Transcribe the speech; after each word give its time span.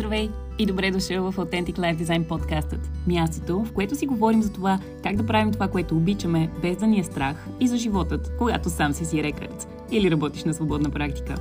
Здравей 0.00 0.30
и 0.58 0.66
добре 0.66 0.90
дошъл 0.90 1.32
в 1.32 1.36
Authentic 1.36 1.78
Life 1.78 2.02
Design 2.02 2.28
подкастът. 2.28 2.90
Мястото, 3.06 3.64
в 3.64 3.72
което 3.72 3.96
си 3.96 4.06
говорим 4.06 4.42
за 4.42 4.52
това 4.52 4.78
как 5.02 5.16
да 5.16 5.26
правим 5.26 5.52
това, 5.52 5.68
което 5.68 5.96
обичаме, 5.96 6.50
без 6.62 6.76
да 6.76 6.86
ни 6.86 7.00
е 7.00 7.04
страх 7.04 7.48
и 7.60 7.68
за 7.68 7.76
животът, 7.76 8.32
когато 8.38 8.70
сам 8.70 8.92
си 8.92 9.04
си 9.04 9.22
рекърд 9.22 9.68
или 9.90 10.10
работиш 10.10 10.44
на 10.44 10.54
свободна 10.54 10.90
практика. 10.90 11.34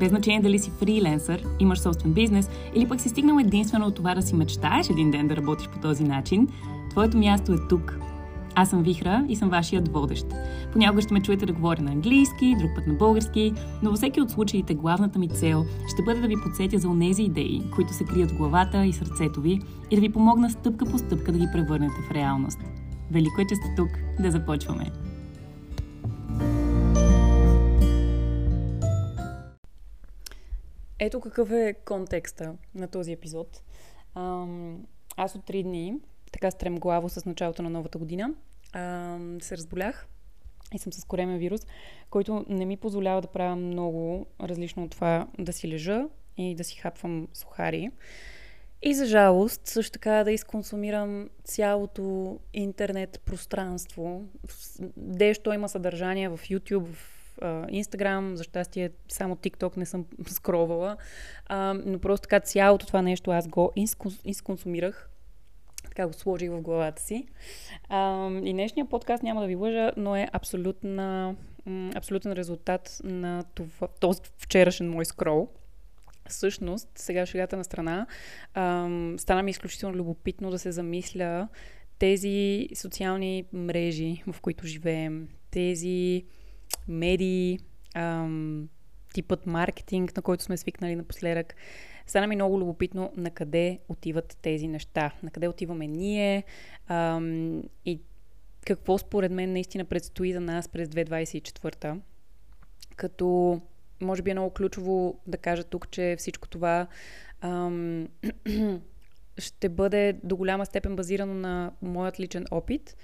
Без 0.00 0.08
значение 0.08 0.40
дали 0.40 0.58
си 0.58 0.72
фриленсър, 0.78 1.44
имаш 1.60 1.80
собствен 1.80 2.12
бизнес 2.12 2.50
или 2.74 2.88
пък 2.88 3.00
си 3.00 3.08
стигнал 3.08 3.38
единствено 3.38 3.86
от 3.86 3.94
това 3.94 4.14
да 4.14 4.22
си 4.22 4.34
мечтаеш 4.34 4.90
един 4.90 5.10
ден 5.10 5.28
да 5.28 5.36
работиш 5.36 5.68
по 5.68 5.78
този 5.78 6.04
начин, 6.04 6.48
твоето 6.90 7.18
място 7.18 7.52
е 7.52 7.68
тук– 7.68 7.98
аз 8.58 8.70
съм 8.70 8.82
Вихра 8.82 9.24
и 9.28 9.36
съм 9.36 9.50
вашият 9.50 9.88
водещ. 9.88 10.26
Понякога 10.72 11.02
ще 11.02 11.14
ме 11.14 11.22
чуете 11.22 11.46
да 11.46 11.52
говоря 11.52 11.82
на 11.82 11.90
английски, 11.90 12.56
друг 12.58 12.70
път 12.74 12.86
на 12.86 12.94
български, 12.94 13.52
но 13.82 13.90
във 13.90 13.96
всеки 13.98 14.20
от 14.20 14.30
случаите 14.30 14.74
главната 14.74 15.18
ми 15.18 15.28
цел 15.28 15.64
ще 15.94 16.02
бъде 16.02 16.20
да 16.20 16.28
ви 16.28 16.34
подсетя 16.42 16.78
за 16.78 16.88
онези 16.88 17.22
идеи, 17.22 17.62
които 17.74 17.92
се 17.92 18.04
крият 18.04 18.30
в 18.30 18.36
главата 18.36 18.86
и 18.86 18.92
сърцето 18.92 19.40
ви 19.40 19.60
и 19.90 19.94
да 19.94 20.00
ви 20.00 20.12
помогна 20.12 20.50
стъпка 20.50 20.84
по 20.84 20.98
стъпка 20.98 21.32
да 21.32 21.38
ги 21.38 21.46
превърнете 21.52 21.94
в 22.08 22.10
реалност. 22.10 22.58
Велико 23.10 23.40
е, 23.40 23.46
че 23.46 23.56
сте 23.56 23.74
тук. 23.76 23.90
Да 24.20 24.30
започваме! 24.30 24.90
Ето 30.98 31.20
какъв 31.20 31.50
е 31.50 31.74
контекста 31.84 32.52
на 32.74 32.88
този 32.88 33.12
епизод. 33.12 33.62
Аз 35.16 35.34
от 35.34 35.44
три 35.44 35.62
дни 35.62 35.94
така 36.32 36.50
стремглаво 36.50 37.08
с 37.08 37.24
началото 37.24 37.62
на 37.62 37.70
новата 37.70 37.98
година. 37.98 38.34
А, 38.72 39.18
се 39.40 39.56
разболях 39.56 40.08
и 40.74 40.78
съм 40.78 40.92
с 40.92 41.04
коремен 41.04 41.38
вирус, 41.38 41.66
който 42.10 42.44
не 42.48 42.64
ми 42.64 42.76
позволява 42.76 43.20
да 43.20 43.28
правя 43.28 43.56
много 43.56 44.26
различно 44.40 44.84
от 44.84 44.90
това 44.90 45.26
да 45.38 45.52
си 45.52 45.68
лежа 45.68 46.04
и 46.36 46.54
да 46.54 46.64
си 46.64 46.76
хапвам 46.76 47.28
сухари. 47.32 47.90
И 48.82 48.94
за 48.94 49.06
жалост, 49.06 49.66
също 49.66 49.92
така 49.92 50.24
да 50.24 50.32
изконсумирам 50.32 51.28
цялото 51.44 52.38
интернет 52.54 53.20
пространство. 53.24 54.24
Дещо 54.96 55.52
има 55.52 55.68
съдържание 55.68 56.28
в 56.28 56.38
YouTube, 56.38 56.84
в 56.84 57.38
Инстаграм, 57.68 58.36
за 58.36 58.44
щастие 58.44 58.90
само 59.08 59.36
TikTok 59.36 59.76
не 59.76 59.86
съм 59.86 60.06
скровала, 60.26 60.96
но 61.74 61.98
просто 61.98 62.22
така 62.22 62.40
цялото 62.40 62.86
това 62.86 63.02
нещо 63.02 63.30
аз 63.30 63.48
го 63.48 63.72
изконсумирах 64.24 65.10
така 65.86 66.06
го 66.06 66.12
сложих 66.12 66.50
в 66.50 66.60
главата 66.60 67.02
си. 67.02 67.26
А, 67.88 68.30
и 68.44 68.52
днешния 68.52 68.86
подкаст 68.88 69.22
няма 69.22 69.40
да 69.40 69.46
ви 69.46 69.54
лъжа, 69.54 69.92
но 69.96 70.16
е 70.16 70.28
абсолютна, 70.32 71.36
абсолютен 71.94 72.32
резултат 72.32 73.00
на 73.04 73.44
това, 73.54 73.88
този 74.00 74.20
вчерашен 74.38 74.90
мой 74.90 75.04
скрол. 75.04 75.48
Всъщност, 76.28 76.88
сега 76.94 77.26
шегата 77.26 77.56
на 77.56 77.64
страна, 77.64 78.06
ам, 78.54 79.16
стана 79.18 79.42
ми 79.42 79.50
изключително 79.50 79.96
любопитно 79.96 80.50
да 80.50 80.58
се 80.58 80.72
замисля 80.72 81.48
тези 81.98 82.68
социални 82.74 83.44
мрежи, 83.52 84.22
в 84.32 84.40
които 84.40 84.66
живеем, 84.66 85.28
тези 85.50 86.24
медии, 86.88 87.58
ам, 87.94 88.68
типът 89.16 89.46
маркетинг, 89.46 90.16
на 90.16 90.22
който 90.22 90.44
сме 90.44 90.56
свикнали 90.56 90.96
напоследък, 90.96 91.54
Стана 92.06 92.26
ми 92.26 92.34
много 92.34 92.60
любопитно 92.60 93.12
на 93.16 93.30
къде 93.30 93.78
отиват 93.88 94.38
тези 94.42 94.68
неща, 94.68 95.12
на 95.22 95.30
къде 95.30 95.48
отиваме 95.48 95.86
ние 95.86 96.44
ам, 96.88 97.62
и 97.84 98.00
какво 98.66 98.98
според 98.98 99.32
мен 99.32 99.52
наистина 99.52 99.84
предстои 99.84 100.32
за 100.32 100.40
нас 100.40 100.68
през 100.68 100.88
2024 100.88 101.98
като 102.96 103.60
може 104.00 104.22
би 104.22 104.30
е 104.30 104.34
много 104.34 104.50
ключово 104.50 105.20
да 105.26 105.38
кажа 105.38 105.64
тук, 105.64 105.90
че 105.90 106.16
всичко 106.18 106.48
това 106.48 106.86
ам, 107.40 108.08
ще 109.38 109.68
бъде 109.68 110.12
до 110.24 110.36
голяма 110.36 110.66
степен 110.66 110.96
базирано 110.96 111.34
на 111.34 111.72
моят 111.82 112.20
личен 112.20 112.46
опит. 112.50 112.96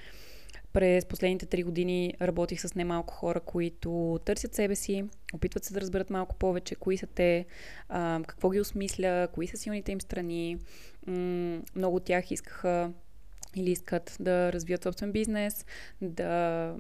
През 0.72 1.06
последните 1.06 1.46
три 1.46 1.62
години 1.62 2.14
работих 2.22 2.60
с 2.60 2.74
немалко 2.74 3.14
хора, 3.14 3.40
които 3.40 4.20
търсят 4.24 4.54
себе 4.54 4.74
си, 4.74 5.04
опитват 5.34 5.64
се 5.64 5.74
да 5.74 5.80
разберат 5.80 6.10
малко 6.10 6.36
повече 6.36 6.74
кои 6.74 6.96
са 6.96 7.06
те, 7.06 7.46
какво 8.26 8.50
ги 8.50 8.60
осмисля, 8.60 9.28
кои 9.32 9.46
са 9.46 9.56
силните 9.56 9.92
им 9.92 10.00
страни. 10.00 10.58
Много 11.76 11.96
от 11.96 12.04
тях 12.04 12.30
искаха 12.30 12.92
или 13.56 13.70
искат 13.70 14.16
да 14.20 14.52
развият 14.52 14.82
собствен 14.82 15.12
бизнес, 15.12 15.66
да 16.00 16.74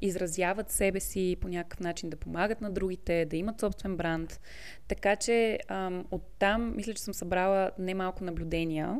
изразяват 0.00 0.70
себе 0.70 1.00
си 1.00 1.36
по 1.40 1.48
някакъв 1.48 1.80
начин, 1.80 2.10
да 2.10 2.16
помагат 2.16 2.60
на 2.60 2.70
другите, 2.70 3.24
да 3.24 3.36
имат 3.36 3.60
собствен 3.60 3.96
бранд. 3.96 4.40
Така 4.88 5.16
че 5.16 5.58
ам, 5.68 6.04
оттам 6.10 6.76
мисля, 6.76 6.94
че 6.94 7.02
съм 7.02 7.14
събрала 7.14 7.70
немалко 7.78 8.24
наблюдения. 8.24 8.96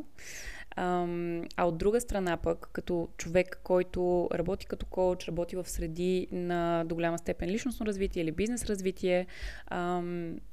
А 1.55 1.65
от 1.65 1.77
друга 1.77 2.01
страна 2.01 2.37
пък, 2.37 2.69
като 2.73 3.09
човек, 3.17 3.61
който 3.63 4.29
работи 4.33 4.65
като 4.65 4.85
коуч, 4.85 5.27
работи 5.27 5.55
в 5.55 5.69
среди 5.69 6.27
на 6.31 6.83
до 6.83 6.95
голяма 6.95 7.17
степен 7.17 7.49
личностно 7.49 7.85
развитие 7.85 8.23
или 8.23 8.31
бизнес 8.31 8.65
развитие, 8.65 9.27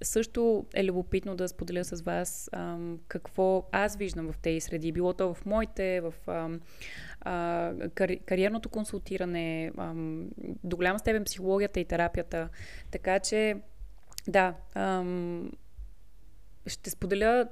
също 0.02 0.66
е 0.74 0.84
любопитно 0.84 1.36
да 1.36 1.48
споделя 1.48 1.84
с 1.84 2.02
вас 2.02 2.50
какво 3.08 3.68
аз 3.72 3.96
виждам 3.96 4.32
в 4.32 4.38
тези 4.38 4.60
среди. 4.60 4.92
Било 4.92 5.12
то 5.12 5.34
в 5.34 5.46
моите, 5.46 6.00
в 6.00 6.14
кариерното 8.26 8.68
консултиране, 8.68 9.72
до 10.64 10.76
голяма 10.76 10.98
степен 10.98 11.24
психологията 11.24 11.80
и 11.80 11.84
терапията. 11.84 12.48
Така 12.90 13.20
че, 13.20 13.56
да, 14.28 14.54
ще 16.66 16.90
споделя. 16.90 17.48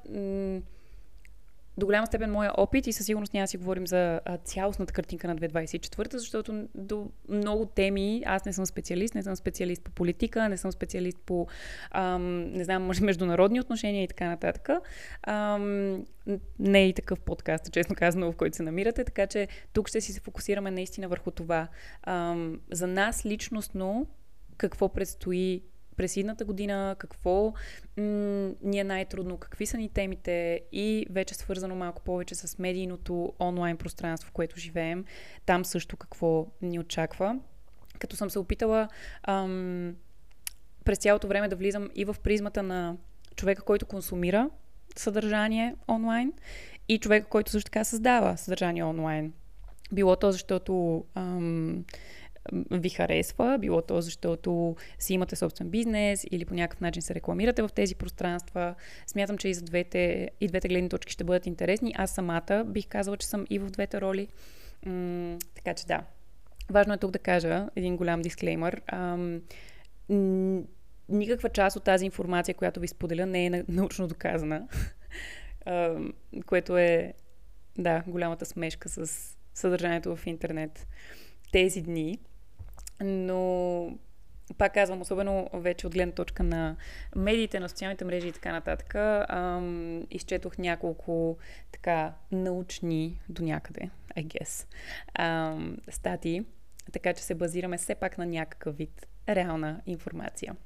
До 1.78 1.86
голяма 1.86 2.06
степен 2.06 2.32
моя 2.32 2.52
опит 2.56 2.86
и 2.86 2.92
със 2.92 3.06
сигурност 3.06 3.34
няма 3.34 3.48
си 3.48 3.56
говорим 3.56 3.86
за 3.86 4.20
цялостната 4.44 4.92
картинка 4.92 5.28
на 5.28 5.36
2024, 5.36 6.16
защото 6.16 6.68
до 6.74 7.10
много 7.28 7.66
теми 7.66 8.22
аз 8.26 8.44
не 8.44 8.52
съм 8.52 8.66
специалист, 8.66 9.14
не 9.14 9.22
съм 9.22 9.36
специалист 9.36 9.82
по 9.82 9.90
политика, 9.90 10.48
не 10.48 10.56
съм 10.56 10.72
специалист 10.72 11.18
по, 11.26 11.46
ам, 11.90 12.52
не 12.52 12.64
знам, 12.64 12.82
може 12.82 13.04
международни 13.04 13.60
отношения 13.60 14.02
и 14.02 14.08
така 14.08 14.26
нататък. 14.26 14.68
Ам, 15.22 16.04
не 16.58 16.80
е 16.80 16.88
и 16.88 16.92
такъв 16.92 17.20
подкаст, 17.20 17.72
честно 17.72 17.96
казано, 17.96 18.32
в 18.32 18.36
който 18.36 18.56
се 18.56 18.62
намирате, 18.62 19.04
така 19.04 19.26
че 19.26 19.48
тук 19.72 19.88
ще 19.88 20.00
си 20.00 20.12
се 20.12 20.20
фокусираме 20.20 20.70
наистина 20.70 21.08
върху 21.08 21.30
това. 21.30 21.68
Ам, 22.02 22.60
за 22.72 22.86
нас 22.86 23.26
личностно 23.26 24.06
какво 24.56 24.88
предстои 24.88 25.62
през 25.96 26.16
едната 26.16 26.44
година, 26.44 26.96
какво 26.98 27.52
м- 27.96 28.50
ни 28.62 28.78
е 28.78 28.84
най-трудно, 28.84 29.36
какви 29.36 29.66
са 29.66 29.76
ни 29.76 29.88
темите 29.88 30.60
и 30.72 31.06
вече 31.10 31.34
свързано 31.34 31.74
малко 31.74 32.02
повече 32.02 32.34
с 32.34 32.58
медийното 32.58 33.32
онлайн 33.40 33.76
пространство, 33.76 34.28
в 34.28 34.32
което 34.32 34.60
живеем. 34.60 35.04
Там 35.46 35.64
също 35.64 35.96
какво 35.96 36.46
ни 36.62 36.78
очаква. 36.78 37.38
Като 37.98 38.16
съм 38.16 38.30
се 38.30 38.38
опитала 38.38 38.88
ам, 39.22 39.94
през 40.84 40.98
цялото 40.98 41.28
време 41.28 41.48
да 41.48 41.56
влизам 41.56 41.90
и 41.94 42.04
в 42.04 42.16
призмата 42.22 42.62
на 42.62 42.96
човека, 43.36 43.62
който 43.62 43.86
консумира 43.86 44.50
съдържание 44.96 45.74
онлайн 45.88 46.32
и 46.88 46.98
човека, 46.98 47.28
който 47.28 47.50
също 47.50 47.70
така 47.70 47.84
създава 47.84 48.36
съдържание 48.36 48.84
онлайн. 48.84 49.32
Било 49.92 50.16
то, 50.16 50.32
защото 50.32 51.04
ам, 51.14 51.84
ви 52.70 52.88
харесва, 52.88 53.58
било 53.58 53.82
то 53.82 54.00
защото 54.00 54.76
си 54.98 55.14
имате 55.14 55.36
собствен 55.36 55.70
бизнес 55.70 56.26
или 56.30 56.44
по 56.44 56.54
някакъв 56.54 56.80
начин 56.80 57.02
се 57.02 57.14
рекламирате 57.14 57.62
в 57.62 57.70
тези 57.74 57.94
пространства. 57.94 58.74
Смятам, 59.06 59.38
че 59.38 59.48
и 59.48 59.54
за 59.54 59.62
двете, 59.62 60.30
и 60.40 60.48
двете 60.48 60.68
гледни 60.68 60.88
точки 60.88 61.12
ще 61.12 61.24
бъдат 61.24 61.46
интересни. 61.46 61.94
Аз 61.96 62.10
самата 62.10 62.64
бих 62.66 62.86
казала, 62.88 63.16
че 63.16 63.26
съм 63.26 63.46
и 63.50 63.58
в 63.58 63.70
двете 63.70 64.00
роли. 64.00 64.28
М- 64.86 65.38
така 65.54 65.74
че 65.74 65.86
да. 65.86 66.04
Важно 66.70 66.94
е 66.94 66.98
тук 66.98 67.10
да 67.10 67.18
кажа 67.18 67.68
един 67.76 67.96
голям 67.96 68.22
дисклеймър. 68.22 68.82
Ам, 68.86 69.40
никаква 71.08 71.48
част 71.48 71.76
от 71.76 71.84
тази 71.84 72.04
информация, 72.04 72.54
която 72.54 72.80
ви 72.80 72.88
споделя, 72.88 73.26
не 73.26 73.46
е 73.46 73.64
научно 73.68 74.08
доказана. 74.08 74.68
Ам, 75.66 76.12
което 76.46 76.76
е, 76.76 77.14
да, 77.78 78.02
голямата 78.06 78.46
смешка 78.46 78.88
с 78.88 79.10
съдържанието 79.54 80.16
в 80.16 80.26
интернет 80.26 80.86
тези 81.52 81.82
дни. 81.82 82.18
Но 83.00 83.98
пак 84.58 84.74
казвам, 84.74 85.00
особено 85.00 85.50
вече 85.52 85.86
от 85.86 85.92
гледна 85.92 86.14
точка 86.14 86.42
на 86.42 86.76
медиите, 87.16 87.60
на 87.60 87.68
социалните 87.68 88.04
мрежи 88.04 88.28
и 88.28 88.32
така 88.32 88.52
нататък, 88.52 88.94
ам, 88.94 90.06
изчетох 90.10 90.58
няколко 90.58 91.38
така 91.72 92.12
научни 92.32 93.20
до 93.28 93.42
някъде, 93.42 93.90
I 94.16 94.26
guess, 94.26 94.66
ам, 95.14 95.76
статии, 95.90 96.44
така 96.92 97.12
че 97.12 97.22
се 97.22 97.34
базираме 97.34 97.78
все 97.78 97.94
пак 97.94 98.18
на 98.18 98.26
някакъв 98.26 98.76
вид 98.76 99.06
реална 99.28 99.80
информация. 99.86 100.56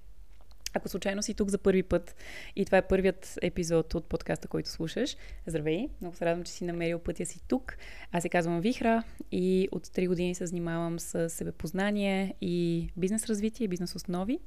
Ако 0.79 0.89
случайно 0.89 1.23
си 1.23 1.35
тук 1.35 1.49
за 1.49 1.59
първи 1.59 1.83
път 1.83 2.17
и 2.57 2.65
това 2.65 2.79
е 2.79 2.87
първият 2.89 3.39
епизод 3.43 3.95
от 3.95 4.09
подкаста, 4.09 4.49
който 4.49 4.69
слушаш, 4.69 5.17
здравей! 5.47 5.89
Много 6.01 6.17
се 6.17 6.27
радвам, 6.27 6.45
че 6.45 6.53
си 6.53 6.65
намерил 6.65 6.99
пътя 6.99 7.27
си 7.27 7.41
тук. 7.49 7.77
Аз 8.13 8.23
се 8.23 8.29
казвам 8.29 8.61
Вихра 8.61 9.03
и 9.33 9.69
от 9.73 9.87
3 9.87 10.09
години 10.09 10.35
се 10.35 10.47
занимавам 10.47 10.99
с 10.99 11.31
себепознание 11.31 12.35
и 12.41 12.89
бизнес 12.97 13.27
развитие, 13.27 13.69
бизнес 13.69 13.95
основи. 13.95 14.39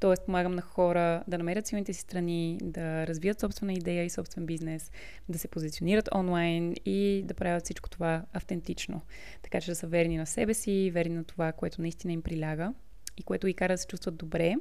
Тоест 0.00 0.26
помагам 0.26 0.52
на 0.52 0.62
хора 0.62 1.24
да 1.28 1.38
намерят 1.38 1.66
силните 1.66 1.92
си 1.92 2.00
страни, 2.00 2.58
да 2.62 3.06
развият 3.06 3.40
собствена 3.40 3.72
идея 3.72 4.04
и 4.04 4.10
собствен 4.10 4.46
бизнес, 4.46 4.92
да 5.28 5.38
се 5.38 5.48
позиционират 5.48 6.08
онлайн 6.14 6.74
и 6.84 7.22
да 7.24 7.34
правят 7.34 7.64
всичко 7.64 7.90
това 7.90 8.24
автентично. 8.32 9.00
Така 9.42 9.60
че 9.60 9.70
да 9.70 9.76
са 9.76 9.86
верни 9.86 10.16
на 10.16 10.26
себе 10.26 10.54
си, 10.54 10.90
верни 10.94 11.14
на 11.14 11.24
това, 11.24 11.52
което 11.52 11.80
наистина 11.80 12.12
им 12.12 12.22
приляга 12.22 12.72
и 13.16 13.22
което 13.22 13.46
ги 13.46 13.54
кара 13.54 13.74
да 13.74 13.78
се 13.78 13.86
чувстват 13.86 14.16
добре 14.16 14.54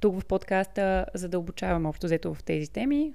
тук 0.00 0.20
в 0.20 0.24
подкаста 0.24 1.06
задълбочаваме 1.14 1.88
общо 1.88 2.06
взето 2.06 2.34
в 2.34 2.44
тези 2.44 2.68
теми. 2.68 3.14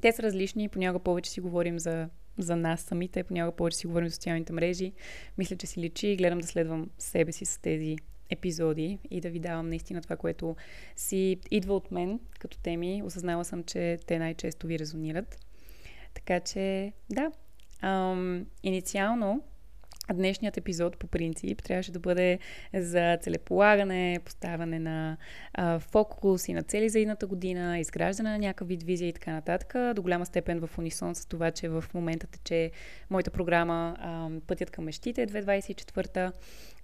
Те 0.00 0.12
са 0.12 0.22
различни, 0.22 0.68
понякога 0.68 1.04
повече 1.04 1.30
си 1.30 1.40
говорим 1.40 1.78
за, 1.78 2.08
за 2.38 2.56
нас 2.56 2.80
самите, 2.80 3.22
понякога 3.24 3.56
повече 3.56 3.76
си 3.76 3.86
говорим 3.86 4.08
за 4.08 4.14
социалните 4.14 4.52
мрежи. 4.52 4.92
Мисля, 5.38 5.56
че 5.56 5.66
си 5.66 5.80
личи 5.80 6.08
и 6.08 6.16
гледам 6.16 6.38
да 6.38 6.46
следвам 6.46 6.90
себе 6.98 7.32
си 7.32 7.44
с 7.44 7.58
тези 7.58 7.96
епизоди 8.30 8.98
и 9.10 9.20
да 9.20 9.30
ви 9.30 9.38
давам 9.38 9.68
наистина 9.68 10.02
това, 10.02 10.16
което 10.16 10.56
си 10.96 11.40
идва 11.50 11.74
от 11.76 11.90
мен 11.90 12.20
като 12.38 12.58
теми. 12.58 13.02
Осъзнала 13.04 13.44
съм, 13.44 13.64
че 13.64 13.98
те 14.06 14.18
най-често 14.18 14.66
ви 14.66 14.78
резонират. 14.78 15.38
Така 16.14 16.40
че, 16.40 16.92
да. 17.10 17.32
Ам, 17.80 18.46
инициално 18.62 19.42
Днешният 20.14 20.56
епизод 20.56 20.98
по 20.98 21.06
принцип 21.06 21.62
трябваше 21.62 21.92
да 21.92 21.98
бъде 21.98 22.38
за 22.74 23.18
целеполагане, 23.20 24.20
поставяне 24.24 24.78
на 24.78 25.16
а, 25.54 25.78
фокус 25.78 26.48
и 26.48 26.52
на 26.52 26.62
цели 26.62 26.88
за 26.88 27.00
едната 27.00 27.26
година, 27.26 27.78
изграждане 27.78 28.30
на 28.30 28.38
някакъв 28.38 28.68
вид 28.68 28.82
визия 28.82 29.08
и 29.08 29.12
така 29.12 29.32
нататък. 29.32 29.94
До 29.94 30.02
голяма 30.02 30.26
степен 30.26 30.66
в 30.66 30.78
унисон 30.78 31.14
с 31.14 31.26
това, 31.26 31.50
че 31.50 31.68
в 31.68 31.84
момента 31.94 32.26
тече 32.26 32.70
моята 33.10 33.30
програма 33.30 33.96
а, 33.98 34.28
Пътят 34.46 34.70
към 34.70 34.84
мечтите 34.84 35.26
2024 35.26 36.32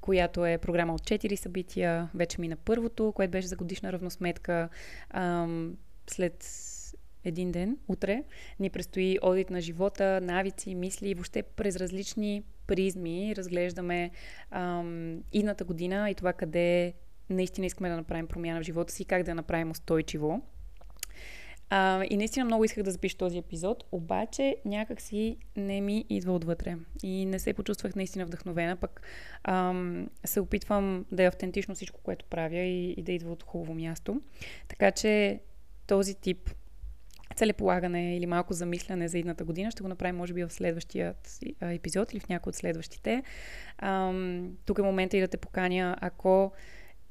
която 0.00 0.46
е 0.46 0.58
програма 0.58 0.94
от 0.94 1.00
4 1.00 1.36
събития. 1.36 2.08
Вече 2.14 2.40
мина 2.40 2.56
първото, 2.56 3.12
което 3.12 3.30
беше 3.30 3.48
за 3.48 3.56
годишна 3.56 3.92
равносметка. 3.92 4.68
А, 5.10 5.46
след 6.06 6.44
един 7.24 7.52
ден, 7.52 7.78
утре, 7.88 8.24
ни 8.60 8.70
предстои 8.70 9.18
одит 9.22 9.50
на 9.50 9.60
живота, 9.60 10.20
навици, 10.22 10.74
мисли 10.74 11.10
и 11.10 11.14
въобще 11.14 11.42
през 11.42 11.76
различни 11.76 12.42
призми 12.66 13.34
разглеждаме 13.36 14.10
ам, 14.50 15.22
идната 15.32 15.64
година 15.64 16.10
и 16.10 16.14
това 16.14 16.32
къде 16.32 16.94
наистина 17.30 17.66
искаме 17.66 17.88
да 17.88 17.96
направим 17.96 18.26
промяна 18.26 18.60
в 18.60 18.64
живота 18.64 18.92
си, 18.92 19.04
как 19.04 19.22
да 19.22 19.30
я 19.30 19.34
направим 19.34 19.70
устойчиво. 19.70 20.42
А, 21.70 22.04
и 22.10 22.16
наистина 22.16 22.44
много 22.44 22.64
исках 22.64 22.84
да 22.84 22.90
запиша 22.90 23.16
този 23.16 23.38
епизод, 23.38 23.84
обаче 23.92 24.56
някак 24.64 25.00
си 25.00 25.36
не 25.56 25.80
ми 25.80 26.04
идва 26.08 26.32
отвътре. 26.32 26.76
И 27.02 27.26
не 27.26 27.38
се 27.38 27.52
почувствах 27.52 27.94
наистина 27.94 28.26
вдъхновена, 28.26 28.76
пък 28.76 29.02
ам, 29.44 30.08
се 30.24 30.40
опитвам 30.40 31.04
да 31.12 31.22
е 31.22 31.26
автентично 31.26 31.74
всичко, 31.74 32.00
което 32.02 32.24
правя 32.24 32.58
и, 32.58 32.90
и 32.90 33.02
да 33.02 33.12
идва 33.12 33.32
от 33.32 33.42
хубаво 33.42 33.74
място. 33.74 34.20
Така 34.68 34.90
че 34.90 35.40
този 35.86 36.14
тип 36.14 36.50
целеполагане 37.38 38.16
или 38.16 38.26
малко 38.26 38.52
замисляне 38.52 39.08
за 39.08 39.18
едната 39.18 39.44
година. 39.44 39.70
Ще 39.70 39.82
го 39.82 39.88
направим, 39.88 40.16
може 40.16 40.32
би, 40.32 40.44
в 40.44 40.52
следващия 40.52 41.14
епизод 41.60 42.12
или 42.12 42.20
в 42.20 42.28
някой 42.28 42.50
от 42.50 42.56
следващите. 42.56 43.22
Ам, 43.78 44.56
тук 44.66 44.78
е 44.78 44.82
момента 44.82 45.16
и 45.16 45.20
да 45.20 45.28
те 45.28 45.36
поканя, 45.36 45.96
ако 46.00 46.52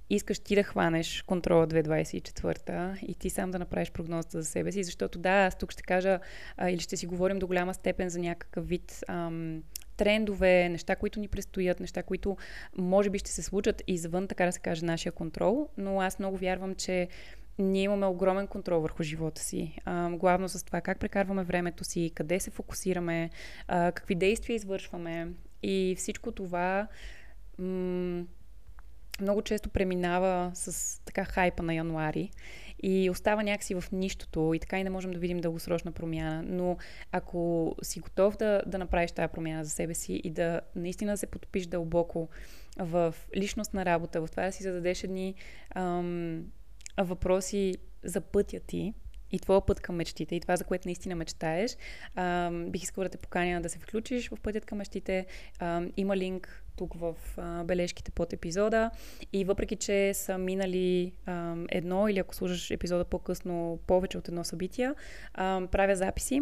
искаш 0.10 0.40
ти 0.40 0.56
да 0.56 0.64
хванеш 0.64 1.22
контрола 1.22 1.68
2024 1.68 3.04
и 3.04 3.16
ти 3.16 3.30
сам 3.30 3.52
да 3.52 3.60
направиш 3.60 3.92
прогнозата 3.92 4.42
за 4.42 4.48
себе 4.48 4.72
си, 4.72 4.84
защото 4.84 5.20
да, 5.20 5.30
аз 5.30 5.58
тук 5.58 5.72
ще 5.72 5.84
кажа 5.84 6.20
а, 6.58 6.70
или 6.70 6.80
ще 6.80 6.98
си 6.98 7.08
говорим 7.08 7.40
до 7.40 7.48
голяма 7.48 7.74
степен 7.74 8.10
за 8.10 8.20
някакъв 8.20 8.68
вид 8.68 9.04
ам, 9.08 9.64
трендове, 9.98 10.70
неща, 10.70 10.96
които 10.96 11.20
ни 11.20 11.28
предстоят, 11.28 11.80
неща, 11.80 12.04
които 12.04 12.38
може 12.78 13.10
би 13.10 13.20
ще 13.20 13.32
се 13.32 13.42
случат 13.42 13.84
извън, 13.88 14.28
така 14.28 14.46
да 14.46 14.52
се 14.52 14.60
каже, 14.60 14.86
нашия 14.86 15.12
контрол, 15.12 15.70
но 15.78 16.02
аз 16.02 16.20
много 16.20 16.38
вярвам, 16.38 16.76
че 16.76 17.08
ние 17.60 17.84
имаме 17.84 18.06
огромен 18.06 18.48
контрол 18.48 18.82
върху 18.82 19.04
живота 19.04 19.42
си. 19.42 19.78
А, 19.86 20.10
главно 20.10 20.50
с 20.50 20.66
това 20.66 20.82
как 20.82 21.00
прекарваме 21.00 21.44
времето 21.44 21.84
си, 21.84 22.12
къде 22.16 22.40
се 22.40 22.52
фокусираме, 22.52 23.30
а, 23.68 23.92
какви 23.92 24.16
действия 24.16 24.56
извършваме. 24.56 25.28
И 25.64 25.96
всичко 25.98 26.32
това 26.32 26.88
м- 27.58 28.24
много 29.22 29.42
често 29.42 29.70
преминава 29.70 30.52
с 30.54 31.00
така 31.06 31.26
хайпа 31.26 31.64
на 31.64 31.74
януари 31.74 32.32
и 32.84 33.10
остава 33.10 33.44
някакси 33.44 33.76
в 33.76 33.84
нищото 33.92 34.54
и 34.54 34.60
така 34.60 34.80
и 34.80 34.84
не 34.84 34.90
можем 34.90 35.12
да 35.12 35.20
видим 35.20 35.38
дългосрочна 35.38 35.92
промяна. 35.92 36.44
Но 36.48 36.78
ако 37.12 37.76
си 37.82 38.00
готов 38.00 38.38
да, 38.38 38.62
да 38.66 38.78
направиш 38.78 39.12
тази 39.12 39.32
промяна 39.34 39.64
за 39.64 39.70
себе 39.70 39.94
си 39.94 40.22
и 40.24 40.30
да 40.30 40.62
наистина 40.76 41.18
се 41.18 41.28
потопиш 41.28 41.66
дълбоко 41.66 42.30
в 42.80 43.16
личностна 43.36 43.86
работа, 43.86 44.22
в 44.22 44.28
това 44.32 44.44
да 44.44 44.52
си 44.52 44.64
зададеш 44.64 45.04
едни 45.04 45.36
ам, 45.76 46.44
въпроси 46.98 47.76
за 48.04 48.22
пътя 48.22 48.60
ти 48.60 48.94
и 49.32 49.40
твоя 49.40 49.66
път 49.66 49.80
към 49.80 49.96
мечтите 49.96 50.36
и 50.36 50.40
това, 50.40 50.56
за 50.56 50.64
което 50.64 50.88
наистина 50.88 51.16
мечтаеш, 51.16 51.78
а, 52.16 52.52
бих 52.52 52.84
искала 52.84 53.06
да 53.06 53.10
те 53.10 53.18
поканя 53.18 53.62
да 53.62 53.70
се 53.70 53.80
включиш 53.80 54.30
в 54.30 54.38
пътят 54.44 54.66
към 54.66 54.78
мечтите. 54.78 55.26
А, 55.60 55.82
има 55.98 56.18
линк 56.18 56.64
тук 56.76 56.94
в 56.94 57.16
а, 57.38 57.64
бележките 57.64 58.12
под 58.12 58.34
епизода 58.34 58.92
и 59.34 59.46
въпреки, 59.46 59.76
че 59.76 60.14
са 60.14 60.38
минали 60.38 61.14
а, 61.26 61.56
едно 61.70 62.08
или 62.08 62.20
ако 62.20 62.36
служаш 62.36 62.72
епизода 62.72 63.06
по-късно 63.06 63.80
повече 63.88 64.18
от 64.18 64.28
едно 64.28 64.44
събитие, 64.44 64.94
а, 65.34 65.68
правя 65.72 65.96
записи 65.96 66.42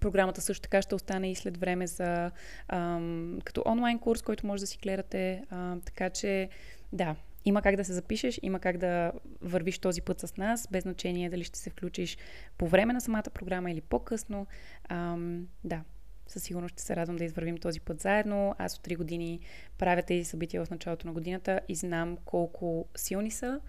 Програмата 0.00 0.40
също 0.40 0.62
така 0.62 0.82
ще 0.82 0.94
остане 0.94 1.30
и 1.30 1.34
след 1.34 1.56
време 1.56 1.86
за 1.86 2.30
ам, 2.68 3.38
като 3.44 3.62
онлайн 3.66 3.98
курс, 3.98 4.22
който 4.22 4.46
може 4.46 4.60
да 4.60 4.66
си 4.66 4.78
гледате. 4.82 5.44
А, 5.50 5.76
така 5.84 6.10
че, 6.10 6.48
да, 6.92 7.16
има 7.46 7.62
как 7.62 7.76
да 7.76 7.84
се 7.84 7.92
запишеш, 7.92 8.40
има 8.42 8.60
как 8.60 8.78
да 8.78 9.12
вървиш 9.40 9.78
този 9.78 10.02
път 10.02 10.20
с 10.20 10.36
нас, 10.36 10.68
без 10.70 10.82
значение 10.82 11.30
дали 11.30 11.44
ще 11.44 11.58
се 11.58 11.70
включиш 11.70 12.18
по 12.58 12.68
време 12.68 12.92
на 12.92 13.00
самата 13.00 13.30
програма 13.34 13.70
или 13.70 13.80
по-късно. 13.80 14.46
Ам, 14.88 15.46
да, 15.64 15.82
със 16.26 16.42
сигурност 16.42 16.72
ще 16.72 16.82
се 16.82 16.96
радвам 16.96 17.16
да 17.16 17.24
извървим 17.24 17.58
този 17.58 17.80
път 17.80 18.00
заедно. 18.00 18.54
Аз 18.58 18.76
от 18.76 18.86
3 18.86 18.96
години 18.96 19.40
правя 19.78 20.02
тези 20.02 20.24
събития 20.24 20.64
в 20.64 20.70
началото 20.70 21.06
на 21.06 21.12
годината 21.12 21.60
и 21.68 21.74
знам 21.74 22.16
колко 22.24 22.88
силни 22.96 23.30
са. 23.30 23.60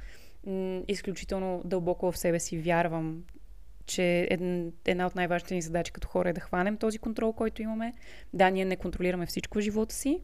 Изключително 0.87 1.61
дълбоко 1.65 2.11
в 2.11 2.17
себе 2.17 2.39
си 2.39 2.57
вярвам, 2.57 3.23
че 3.87 4.27
една 4.85 5.07
от 5.07 5.15
най-важните 5.15 5.55
ни 5.55 5.61
задачи 5.61 5.91
като 5.91 6.07
хора 6.07 6.29
е 6.29 6.33
да 6.33 6.41
хванем 6.41 6.77
този 6.77 6.99
контрол, 6.99 7.33
който 7.33 7.61
имаме. 7.61 7.93
Да, 8.33 8.49
ние 8.49 8.65
не 8.65 8.75
контролираме 8.75 9.25
всичко 9.25 9.57
в 9.57 9.61
живота 9.61 9.95
си, 9.95 10.21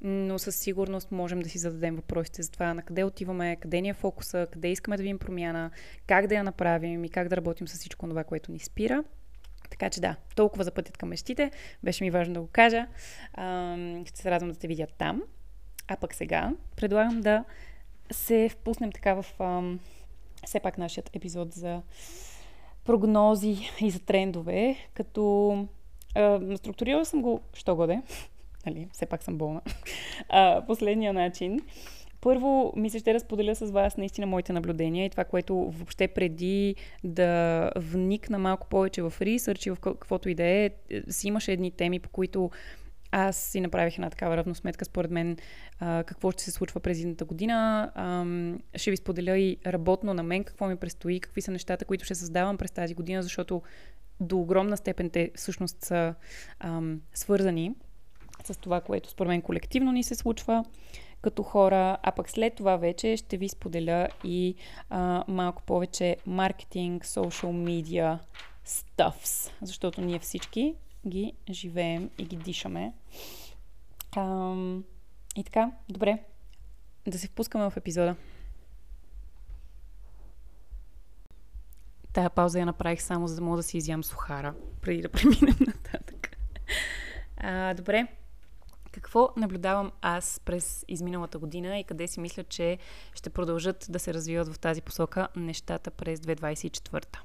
но 0.00 0.38
със 0.38 0.56
сигурност 0.56 1.12
можем 1.12 1.40
да 1.40 1.48
си 1.48 1.58
зададем 1.58 1.96
въпросите 1.96 2.42
за 2.42 2.50
това 2.50 2.74
на 2.74 2.82
къде 2.82 3.04
отиваме, 3.04 3.56
къде 3.56 3.80
ни 3.80 3.88
е 3.88 3.94
фокуса, 3.94 4.46
къде 4.52 4.68
искаме 4.68 4.96
да 4.96 5.02
видим 5.02 5.18
промяна, 5.18 5.70
как 6.06 6.26
да 6.26 6.34
я 6.34 6.44
направим 6.44 7.04
и 7.04 7.08
как 7.08 7.28
да 7.28 7.36
работим 7.36 7.68
с 7.68 7.78
всичко 7.78 8.08
това, 8.08 8.24
което 8.24 8.52
ни 8.52 8.58
спира. 8.58 9.04
Така 9.70 9.90
че 9.90 10.00
да, 10.00 10.16
толкова 10.36 10.64
за 10.64 10.70
пътят 10.70 10.96
към 10.96 11.08
мечтите. 11.08 11.50
Беше 11.82 12.04
ми 12.04 12.10
важно 12.10 12.34
да 12.34 12.40
го 12.40 12.48
кажа. 12.52 12.86
Ще 14.04 14.20
се 14.20 14.30
радвам 14.30 14.50
да 14.50 14.58
те 14.58 14.68
видя 14.68 14.86
там. 14.98 15.22
А 15.88 15.96
пък 15.96 16.14
сега 16.14 16.52
предлагам 16.76 17.20
да 17.20 17.44
се 18.10 18.48
впуснем 18.48 18.92
така 18.92 19.14
в 19.14 19.26
все 20.46 20.60
пак 20.60 20.78
нашият 20.78 21.16
епизод 21.16 21.52
за 21.52 21.82
прогнози 22.86 23.56
и 23.80 23.90
за 23.90 24.00
трендове, 24.00 24.76
като 24.94 25.52
а, 26.14 26.56
структурирала 26.56 27.04
съм 27.04 27.22
го, 27.22 27.40
що 27.54 27.76
годе, 27.76 28.02
нали, 28.66 28.88
все 28.92 29.06
пак 29.06 29.22
съм 29.22 29.38
болна, 29.38 29.60
а, 30.28 30.62
последния 30.66 31.12
начин. 31.12 31.60
Първо, 32.20 32.72
ми 32.76 32.90
се 32.90 32.98
ще 32.98 33.12
да 33.12 33.20
споделя 33.20 33.54
с 33.54 33.70
вас 33.70 33.96
наистина 33.96 34.26
моите 34.26 34.52
наблюдения 34.52 35.06
и 35.06 35.10
това, 35.10 35.24
което 35.24 35.54
въобще 35.56 36.08
преди 36.08 36.74
да 37.04 37.70
вникна 37.76 38.38
малко 38.38 38.68
повече 38.68 39.02
в 39.02 39.14
ресърч 39.20 39.66
и 39.66 39.70
в 39.70 39.76
каквото 39.76 40.28
и 40.28 40.34
да 40.34 40.44
е, 40.44 40.70
си 41.08 41.28
имаше 41.28 41.52
едни 41.52 41.70
теми, 41.70 41.98
по 41.98 42.08
които 42.08 42.50
аз 43.10 43.36
си 43.36 43.60
направих 43.60 43.94
една 43.94 44.10
такава 44.10 44.36
равносметка, 44.36 44.84
според 44.84 45.10
мен, 45.10 45.36
а, 45.80 46.04
какво 46.04 46.30
ще 46.30 46.42
се 46.42 46.50
случва 46.50 46.80
през 46.80 47.00
едната 47.00 47.24
година. 47.24 47.90
А, 47.94 48.24
ще 48.78 48.90
ви 48.90 48.96
споделя 48.96 49.38
и 49.38 49.56
работно 49.66 50.14
на 50.14 50.22
мен 50.22 50.44
какво 50.44 50.66
ми 50.66 50.76
предстои, 50.76 51.20
какви 51.20 51.42
са 51.42 51.50
нещата, 51.50 51.84
които 51.84 52.04
ще 52.04 52.14
създавам 52.14 52.58
през 52.58 52.70
тази 52.70 52.94
година, 52.94 53.22
защото 53.22 53.62
до 54.20 54.38
огромна 54.38 54.76
степен 54.76 55.10
те 55.10 55.30
всъщност 55.34 55.84
са 55.84 56.14
а, 56.60 56.80
свързани 57.14 57.74
с 58.44 58.58
това, 58.58 58.80
което 58.80 59.10
според 59.10 59.28
мен 59.28 59.42
колективно 59.42 59.92
ни 59.92 60.02
се 60.02 60.14
случва 60.14 60.64
като 61.22 61.42
хора, 61.42 61.96
а 62.02 62.12
пък 62.12 62.30
след 62.30 62.54
това 62.54 62.76
вече 62.76 63.16
ще 63.16 63.36
ви 63.36 63.48
споделя 63.48 64.08
и 64.24 64.54
а, 64.90 65.24
малко 65.28 65.62
повече 65.62 66.16
маркетинг, 66.26 67.04
social 67.04 67.52
media, 67.52 68.18
stuffs, 68.66 69.50
защото 69.62 70.00
ние 70.00 70.18
всички 70.18 70.74
ги 71.08 71.32
живеем 71.50 72.10
и 72.18 72.24
ги 72.24 72.36
дишаме. 72.36 72.92
Ам, 74.16 74.84
и 75.36 75.44
така, 75.44 75.70
добре, 75.88 76.18
да 77.06 77.18
се 77.18 77.26
впускаме 77.26 77.70
в 77.70 77.76
епизода. 77.76 78.16
Тая 82.12 82.30
пауза 82.30 82.58
я 82.58 82.66
направих 82.66 83.02
само 83.02 83.28
за 83.28 83.34
да 83.34 83.42
мога 83.42 83.56
да 83.56 83.62
си 83.62 83.76
изям 83.76 84.04
сухара, 84.04 84.54
преди 84.82 85.02
да 85.02 85.08
преминем 85.08 85.56
нататък. 85.66 86.36
А, 87.36 87.74
добре, 87.74 88.06
какво 88.92 89.32
наблюдавам 89.36 89.92
аз 90.02 90.40
през 90.44 90.84
изминалата 90.88 91.38
година 91.38 91.78
и 91.78 91.84
къде 91.84 92.08
си 92.08 92.20
мисля, 92.20 92.44
че 92.44 92.78
ще 93.14 93.30
продължат 93.30 93.86
да 93.88 93.98
се 93.98 94.14
развиват 94.14 94.48
в 94.48 94.58
тази 94.58 94.82
посока 94.82 95.28
нещата 95.36 95.90
през 95.90 96.20
2024? 96.20 97.18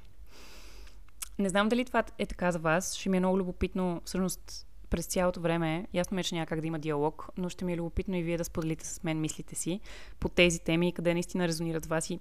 Не 1.38 1.48
знам 1.48 1.68
дали 1.68 1.84
това 1.84 2.04
е 2.18 2.26
така 2.26 2.52
за 2.52 2.58
вас. 2.58 2.94
Ще 2.94 3.08
ми 3.08 3.16
е 3.16 3.20
много 3.20 3.38
любопитно, 3.38 4.02
всъщност, 4.04 4.66
през 4.90 5.06
цялото 5.06 5.40
време. 5.40 5.86
Ясно 5.94 6.18
е, 6.18 6.22
че 6.22 6.34
няма 6.34 6.46
как 6.46 6.60
да 6.60 6.66
има 6.66 6.78
диалог, 6.78 7.28
но 7.36 7.48
ще 7.48 7.64
ми 7.64 7.72
е 7.72 7.76
любопитно 7.76 8.16
и 8.16 8.22
вие 8.22 8.36
да 8.36 8.44
споделите 8.44 8.86
с 8.86 9.02
мен 9.02 9.20
мислите 9.20 9.54
си 9.54 9.80
по 10.20 10.28
тези 10.28 10.58
теми, 10.58 10.92
къде 10.92 11.14
наистина 11.14 11.48
резонират 11.48 11.86
вас 11.86 12.10
и 12.10 12.20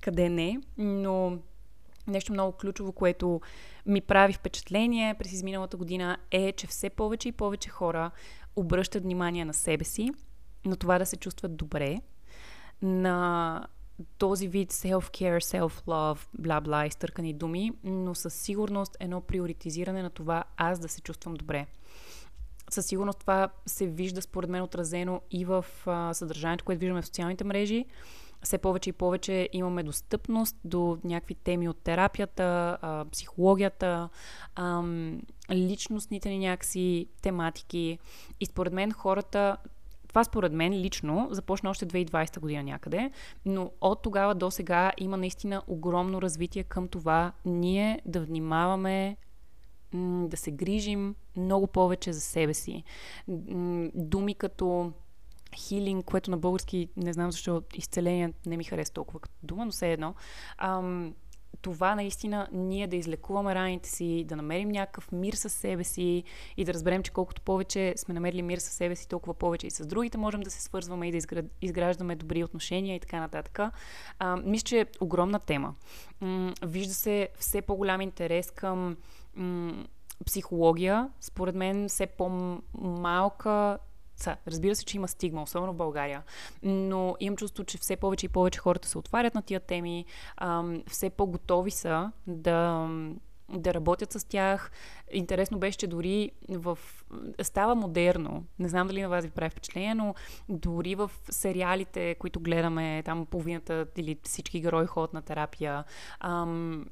къде 0.00 0.28
не. 0.28 0.60
Но 0.78 1.38
нещо 2.06 2.32
много 2.32 2.52
ключово, 2.52 2.92
което 2.92 3.40
ми 3.86 4.00
прави 4.00 4.32
впечатление 4.32 5.14
през 5.14 5.32
изминалата 5.32 5.76
година 5.76 6.18
е, 6.30 6.52
че 6.52 6.66
все 6.66 6.90
повече 6.90 7.28
и 7.28 7.32
повече 7.32 7.68
хора 7.68 8.10
обръщат 8.56 9.02
внимание 9.02 9.44
на 9.44 9.54
себе 9.54 9.84
си, 9.84 10.10
на 10.64 10.76
това 10.76 10.98
да 10.98 11.06
се 11.06 11.16
чувстват 11.16 11.56
добре, 11.56 12.00
на 12.82 13.66
този 14.18 14.48
вид 14.48 14.72
self-care, 14.72 15.40
self-love, 15.40 16.18
бла-бла, 16.40 16.86
изтъркани 16.86 17.32
думи, 17.32 17.72
но 17.84 18.14
със 18.14 18.34
сигурност 18.34 18.96
едно 19.00 19.20
приоритизиране 19.20 20.02
на 20.02 20.10
това 20.10 20.44
аз 20.56 20.78
да 20.78 20.88
се 20.88 21.00
чувствам 21.00 21.34
добре. 21.34 21.66
Със 22.70 22.86
сигурност 22.86 23.18
това 23.18 23.48
се 23.66 23.86
вижда 23.86 24.22
според 24.22 24.50
мен 24.50 24.62
отразено 24.62 25.20
и 25.30 25.44
в 25.44 25.64
а, 25.86 26.14
съдържанието, 26.14 26.64
което 26.64 26.80
виждаме 26.80 27.02
в 27.02 27.06
социалните 27.06 27.44
мрежи. 27.44 27.84
Все 28.42 28.58
повече 28.58 28.90
и 28.90 28.92
повече 28.92 29.48
имаме 29.52 29.82
достъпност 29.82 30.56
до 30.64 30.98
някакви 31.04 31.34
теми 31.34 31.68
от 31.68 31.78
терапията, 31.78 32.78
а, 32.82 33.04
психологията, 33.12 34.08
а, 34.54 34.82
личностните 35.52 36.28
ни 36.28 36.38
някакси 36.38 37.08
тематики. 37.22 37.98
И 38.40 38.46
според 38.46 38.72
мен 38.72 38.92
хората 38.92 39.56
това 40.08 40.24
според 40.24 40.52
мен 40.52 40.72
лично 40.72 41.28
започна 41.30 41.70
още 41.70 41.86
2020 41.86 42.40
година 42.40 42.62
някъде, 42.62 43.10
но 43.44 43.70
от 43.80 44.02
тогава 44.02 44.34
до 44.34 44.50
сега 44.50 44.92
има 44.98 45.16
наистина 45.16 45.62
огромно 45.66 46.22
развитие 46.22 46.64
към 46.64 46.88
това 46.88 47.32
ние 47.44 48.00
да 48.04 48.20
внимаваме 48.20 49.16
да 50.28 50.36
се 50.36 50.50
грижим 50.50 51.14
много 51.36 51.66
повече 51.66 52.12
за 52.12 52.20
себе 52.20 52.54
си. 52.54 52.84
Думи 53.94 54.34
като 54.34 54.92
хилинг, 55.56 56.04
което 56.04 56.30
на 56.30 56.38
български 56.38 56.88
не 56.96 57.12
знам 57.12 57.32
защо 57.32 57.62
изцеление 57.74 58.32
не 58.46 58.56
ми 58.56 58.64
харесва 58.64 58.94
толкова 58.94 59.20
като 59.20 59.34
дума, 59.42 59.64
но 59.64 59.70
все 59.70 59.92
едно. 59.92 60.14
Ам, 60.58 61.14
това 61.62 61.94
наистина 61.94 62.48
ние 62.52 62.86
да 62.86 62.96
излекуваме 62.96 63.54
раните 63.54 63.88
си, 63.88 64.24
да 64.28 64.36
намерим 64.36 64.68
някакъв 64.68 65.12
мир 65.12 65.32
със 65.32 65.52
себе 65.52 65.84
си 65.84 66.24
и 66.56 66.64
да 66.64 66.74
разберем, 66.74 67.02
че 67.02 67.10
колкото 67.10 67.42
повече 67.42 67.94
сме 67.96 68.14
намерили 68.14 68.42
мир 68.42 68.58
със 68.58 68.72
себе 68.72 68.96
си, 68.96 69.08
толкова 69.08 69.34
повече 69.34 69.66
и 69.66 69.70
с 69.70 69.86
другите 69.86 70.18
можем 70.18 70.40
да 70.40 70.50
се 70.50 70.62
свързваме 70.62 71.08
и 71.08 71.12
да 71.12 71.42
изграждаме 71.62 72.16
добри 72.16 72.44
отношения 72.44 72.96
и 72.96 73.00
така 73.00 73.20
нататък. 73.20 73.60
А, 74.18 74.36
мисля, 74.36 74.64
че 74.64 74.80
е 74.80 74.86
огромна 75.00 75.38
тема. 75.38 75.74
М- 76.20 76.52
вижда 76.62 76.94
се 76.94 77.28
все 77.38 77.62
по-голям 77.62 78.00
интерес 78.00 78.50
към 78.50 78.96
м- 79.34 79.84
психология. 80.26 81.10
Според 81.20 81.54
мен 81.54 81.88
все 81.88 82.06
по-малка 82.06 83.78
са, 84.16 84.36
разбира 84.46 84.76
се, 84.76 84.84
че 84.84 84.96
има 84.96 85.08
стигма, 85.08 85.42
особено 85.42 85.72
в 85.72 85.76
България, 85.76 86.22
но 86.62 87.16
имам 87.20 87.36
чувство, 87.36 87.64
че 87.64 87.78
все 87.78 87.96
повече 87.96 88.26
и 88.26 88.28
повече 88.28 88.58
хората 88.58 88.88
се 88.88 88.98
отварят 88.98 89.34
на 89.34 89.42
тия 89.42 89.60
теми, 89.60 90.04
ам, 90.36 90.82
все 90.88 91.10
по-готови 91.10 91.70
са 91.70 92.12
да, 92.26 92.88
да 93.48 93.74
работят 93.74 94.12
с 94.12 94.24
тях. 94.28 94.70
Интересно 95.12 95.58
беше, 95.58 95.78
че 95.78 95.86
дори 95.86 96.30
в... 96.48 96.78
става 97.42 97.74
модерно. 97.74 98.44
Не 98.58 98.68
знам 98.68 98.86
дали 98.86 99.02
на 99.02 99.08
вас 99.08 99.24
ви 99.24 99.30
прави 99.30 99.50
впечатление, 99.50 99.94
но 99.94 100.14
дори 100.48 100.94
в 100.94 101.10
сериалите, 101.30 102.14
които 102.14 102.40
гледаме, 102.40 103.02
там 103.02 103.26
половината 103.26 103.86
или 103.96 104.18
всички 104.22 104.60
герои 104.60 104.86
ходят 104.86 105.12
на 105.12 105.22
терапия. 105.22 105.84
Ам, 106.20 106.86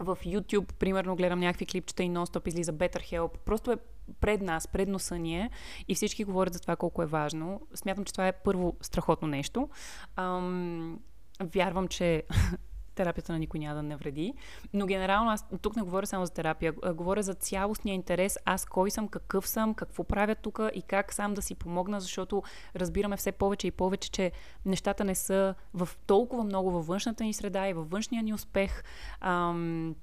в 0.00 0.18
YouTube, 0.24 0.72
примерно, 0.72 1.16
гледам 1.16 1.40
някакви 1.40 1.66
клипчета 1.66 2.02
и 2.02 2.10
нон-стоп 2.10 2.48
излиза 2.48 2.72
Better 2.72 3.12
Help. 3.12 3.38
Просто 3.44 3.72
е 3.72 3.76
пред 4.20 4.42
нас, 4.42 4.68
пред 4.68 4.88
носа 4.88 5.18
ни 5.18 5.40
е 5.40 5.50
и 5.88 5.94
всички 5.94 6.24
говорят 6.24 6.54
за 6.54 6.60
това 6.60 6.76
колко 6.76 7.02
е 7.02 7.06
важно. 7.06 7.60
Смятам, 7.74 8.04
че 8.04 8.12
това 8.12 8.28
е 8.28 8.32
първо 8.32 8.76
страхотно 8.80 9.28
нещо. 9.28 9.68
Ам, 10.16 11.00
вярвам, 11.40 11.88
че 11.88 12.22
терапията 12.96 13.32
на 13.32 13.38
никой 13.38 13.60
няма 13.60 13.74
да 13.74 13.82
не 13.82 13.96
вреди. 13.96 14.34
Но 14.72 14.86
генерално 14.86 15.30
аз 15.30 15.44
тук 15.62 15.76
не 15.76 15.82
говоря 15.82 16.06
само 16.06 16.26
за 16.26 16.32
терапия, 16.32 16.72
говоря 16.72 17.22
за 17.22 17.34
цялостния 17.34 17.94
интерес, 17.94 18.38
аз 18.44 18.66
кой 18.66 18.90
съм, 18.90 19.08
какъв 19.08 19.48
съм, 19.48 19.74
какво 19.74 20.04
правя 20.04 20.34
тук 20.34 20.60
и 20.74 20.82
как 20.82 21.12
сам 21.12 21.34
да 21.34 21.42
си 21.42 21.54
помогна, 21.54 22.00
защото 22.00 22.42
разбираме 22.76 23.16
все 23.16 23.32
повече 23.32 23.66
и 23.66 23.70
повече, 23.70 24.10
че 24.10 24.32
нещата 24.64 25.04
не 25.04 25.14
са 25.14 25.54
в 25.74 25.88
толкова 26.06 26.44
много 26.44 26.70
във 26.70 26.86
външната 26.86 27.24
ни 27.24 27.32
среда 27.32 27.68
и 27.68 27.72
във 27.72 27.90
външния 27.90 28.22
ни 28.22 28.34
успех. 28.34 28.84
Ам, 29.20 29.94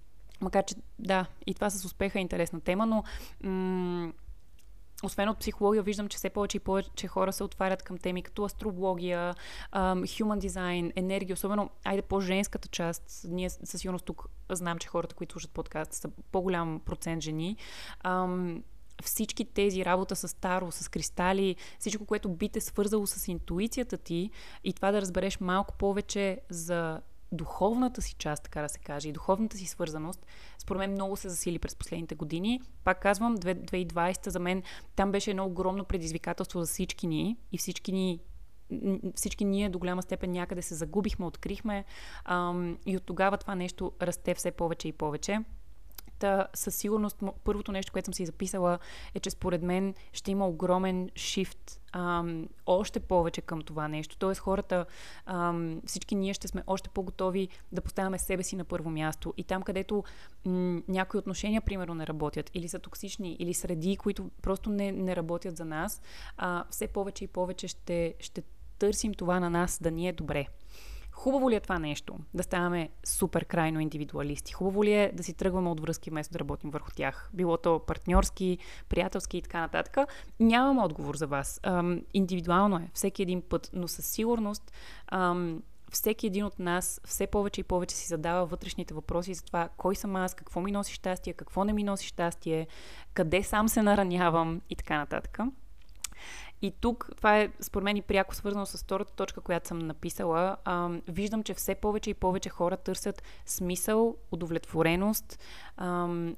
Макар, 0.43 0.65
че 0.65 0.75
да, 0.99 1.25
и 1.47 1.53
това 1.53 1.69
с 1.69 1.85
успеха 1.85 2.19
е 2.19 2.21
интересна 2.21 2.61
тема, 2.61 2.85
но 2.85 3.03
м- 3.43 4.11
освен 5.03 5.29
от 5.29 5.39
психология, 5.39 5.83
виждам, 5.83 6.07
че 6.07 6.17
все 6.17 6.29
повече 6.29 6.57
и 6.57 6.59
повече 6.59 7.07
хора 7.07 7.33
се 7.33 7.43
отварят 7.43 7.83
към 7.83 7.97
теми 7.97 8.23
като 8.23 8.43
астрология, 8.43 9.35
um, 9.73 10.03
human 10.03 10.47
design, 10.47 10.91
енергия, 10.95 11.33
особено, 11.33 11.69
айде 11.83 12.01
по-женската 12.01 12.67
част. 12.67 13.25
Ние 13.29 13.49
със 13.49 13.81
сигурност 13.81 14.05
тук 14.05 14.25
знам, 14.51 14.77
че 14.77 14.87
хората, 14.87 15.15
които 15.15 15.31
слушат 15.31 15.51
подкаст, 15.51 15.93
са 15.93 16.09
по-голям 16.31 16.81
процент 16.85 17.23
жени. 17.23 17.57
Всички 19.03 19.45
тези 19.45 19.85
работа 19.85 20.15
с 20.15 20.39
таро, 20.39 20.71
с 20.71 20.89
кристали, 20.89 21.55
всичко, 21.79 22.05
което 22.05 22.29
би 22.29 22.49
те 22.49 22.61
свързало 22.61 23.07
с 23.07 23.27
интуицията 23.27 23.97
ти 23.97 24.29
и 24.63 24.73
това 24.73 24.91
да 24.91 25.01
разбереш 25.01 25.39
малко 25.39 25.73
повече 25.77 26.39
за 26.49 27.01
духовната 27.33 28.01
си 28.01 28.13
част, 28.13 28.43
така 28.43 28.61
да 28.61 28.69
се 28.69 28.79
каже, 28.79 29.09
и 29.09 29.11
духовната 29.11 29.57
си 29.57 29.65
свързаност, 29.65 30.25
според 30.59 30.79
мен 30.79 30.91
много 30.91 31.15
се 31.15 31.29
засили 31.29 31.59
през 31.59 31.75
последните 31.75 32.15
години. 32.15 32.61
Пак 32.83 33.01
казвам, 33.01 33.37
2020 33.37 34.29
за 34.29 34.39
мен 34.39 34.63
там 34.95 35.11
беше 35.11 35.31
едно 35.31 35.45
огромно 35.45 35.85
предизвикателство 35.85 36.59
за 36.59 36.65
всички 36.65 37.07
ни 37.07 37.37
и 37.51 37.57
всички 37.57 37.91
ни 37.91 38.19
всички 39.15 39.45
ние 39.45 39.69
до 39.69 39.79
голяма 39.79 40.01
степен 40.01 40.31
някъде 40.31 40.61
се 40.61 40.75
загубихме, 40.75 41.25
открихме 41.25 41.85
ам, 42.25 42.77
и 42.85 42.97
от 42.97 43.03
тогава 43.03 43.37
това 43.37 43.55
нещо 43.55 43.91
расте 44.01 44.33
все 44.35 44.51
повече 44.51 44.87
и 44.87 44.91
повече. 44.91 45.39
Та, 46.23 46.47
със 46.53 46.75
сигурност, 46.75 47.23
първото 47.43 47.71
нещо, 47.71 47.91
което 47.91 48.05
съм 48.05 48.13
си 48.13 48.25
записала 48.25 48.79
е, 49.15 49.19
че 49.19 49.29
според 49.29 49.61
мен 49.61 49.93
ще 50.13 50.31
има 50.31 50.47
огромен 50.47 51.09
шифт 51.15 51.81
ам, 51.91 52.47
още 52.65 52.99
повече 52.99 53.41
към 53.41 53.61
това 53.61 53.87
нещо. 53.87 54.17
Тоест 54.17 54.41
хората, 54.41 54.85
ам, 55.25 55.81
всички 55.85 56.15
ние 56.15 56.33
ще 56.33 56.47
сме 56.47 56.63
още 56.67 56.89
по-готови 56.89 57.47
да 57.71 57.81
поставяме 57.81 58.19
себе 58.19 58.43
си 58.43 58.55
на 58.55 58.63
първо 58.63 58.89
място. 58.89 59.33
И 59.37 59.43
там, 59.43 59.61
където 59.61 60.03
м- 60.45 60.81
някои 60.87 61.17
отношения, 61.17 61.61
примерно, 61.61 61.95
не 61.95 62.07
работят, 62.07 62.51
или 62.53 62.67
са 62.67 62.79
токсични, 62.79 63.35
или 63.39 63.53
среди, 63.53 63.97
които 63.97 64.29
просто 64.41 64.69
не, 64.69 64.91
не 64.91 65.15
работят 65.15 65.57
за 65.57 65.65
нас, 65.65 66.01
а, 66.37 66.63
все 66.69 66.87
повече 66.87 67.23
и 67.23 67.27
повече 67.27 67.67
ще, 67.67 68.13
ще 68.19 68.43
търсим 68.79 69.13
това 69.13 69.39
на 69.39 69.49
нас 69.49 69.79
да 69.81 69.91
ни 69.91 70.07
е 70.07 70.13
добре. 70.13 70.47
Хубаво 71.13 71.49
ли 71.49 71.55
е 71.55 71.59
това 71.59 71.79
нещо? 71.79 72.15
Да 72.33 72.43
ставаме 72.43 72.89
супер 73.03 73.45
крайно 73.45 73.79
индивидуалисти? 73.79 74.53
Хубаво 74.53 74.83
ли 74.83 74.93
е 74.93 75.11
да 75.13 75.23
си 75.23 75.33
тръгваме 75.33 75.69
от 75.69 75.79
връзки 75.79 76.09
вместо 76.09 76.33
да 76.33 76.39
работим 76.39 76.69
върху 76.69 76.91
тях? 76.95 77.29
Било 77.33 77.57
то 77.57 77.79
партньорски, 77.79 78.57
приятелски 78.89 79.37
и 79.37 79.41
така 79.41 79.59
нататък. 79.59 79.97
Нямам 80.39 80.83
отговор 80.83 81.15
за 81.15 81.27
вас. 81.27 81.59
Ам, 81.63 82.01
индивидуално 82.13 82.75
е, 82.77 82.89
всеки 82.93 83.21
един 83.21 83.41
път, 83.41 83.69
но 83.73 83.87
със 83.87 84.05
сигурност 84.05 84.71
ам, 85.07 85.63
всеки 85.91 86.27
един 86.27 86.45
от 86.45 86.59
нас 86.59 87.01
все 87.05 87.27
повече 87.27 87.61
и 87.61 87.63
повече 87.63 87.95
си 87.95 88.07
задава 88.07 88.45
вътрешните 88.45 88.93
въпроси 88.93 89.33
за 89.33 89.43
това 89.43 89.69
кой 89.77 89.95
съм 89.95 90.15
аз, 90.15 90.33
какво 90.33 90.61
ми 90.61 90.71
носи 90.71 90.93
щастие, 90.93 91.33
какво 91.33 91.63
не 91.63 91.73
ми 91.73 91.83
носи 91.83 92.07
щастие, 92.07 92.67
къде 93.13 93.43
сам 93.43 93.69
се 93.69 93.81
наранявам 93.81 94.61
и 94.69 94.75
така 94.75 94.97
нататък. 94.97 95.39
И 96.63 96.71
тук, 96.71 97.09
това 97.17 97.39
е 97.39 97.49
според 97.59 97.83
мен 97.83 97.97
и 97.97 98.01
пряко 98.01 98.35
свързано 98.35 98.65
с 98.65 98.83
втората 98.83 99.13
точка, 99.13 99.41
която 99.41 99.67
съм 99.67 99.79
написала. 99.79 100.57
А, 100.65 100.89
виждам, 101.07 101.43
че 101.43 101.53
все 101.53 101.75
повече 101.75 102.09
и 102.09 102.13
повече 102.13 102.49
хора 102.49 102.77
търсят 102.77 103.23
смисъл, 103.45 104.15
удовлетвореност 104.31 105.39
а, 105.77 105.87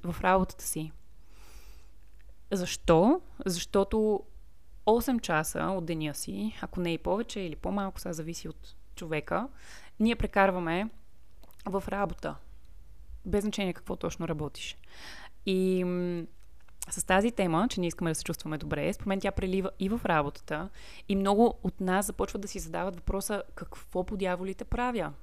в 0.03 0.15
работата 0.21 0.65
си. 0.65 0.91
Защо? 2.51 3.21
Защото 3.45 4.21
8 4.85 5.21
часа 5.21 5.59
от 5.59 5.85
деня 5.85 6.15
си, 6.15 6.59
ако 6.61 6.79
не 6.79 6.93
и 6.93 6.97
повече 6.97 7.39
или 7.39 7.55
по-малко, 7.55 7.99
сега 7.99 8.13
зависи 8.13 8.49
от 8.49 8.75
човека, 8.95 9.47
ние 9.99 10.15
прекарваме 10.15 10.89
в 11.65 11.83
работа. 11.87 12.35
Без 13.25 13.41
значение 13.41 13.73
какво 13.73 13.95
точно 13.95 14.27
работиш. 14.27 14.77
И 15.45 15.83
с 16.89 17.03
тази 17.03 17.31
тема, 17.31 17.67
че 17.69 17.79
ние 17.79 17.87
искаме 17.87 18.11
да 18.11 18.15
се 18.15 18.23
чувстваме 18.23 18.57
добре, 18.57 18.93
според 18.93 19.07
мен 19.07 19.19
тя 19.19 19.31
прелива 19.31 19.71
и 19.79 19.89
в 19.89 20.01
работата 20.05 20.69
и 21.09 21.15
много 21.15 21.59
от 21.63 21.81
нас 21.81 22.05
започват 22.05 22.41
да 22.41 22.47
си 22.47 22.59
задават 22.59 22.95
въпроса 22.95 23.43
какво 23.55 24.03
по 24.03 24.17
дяволите 24.17 24.63
правя? 24.63 25.13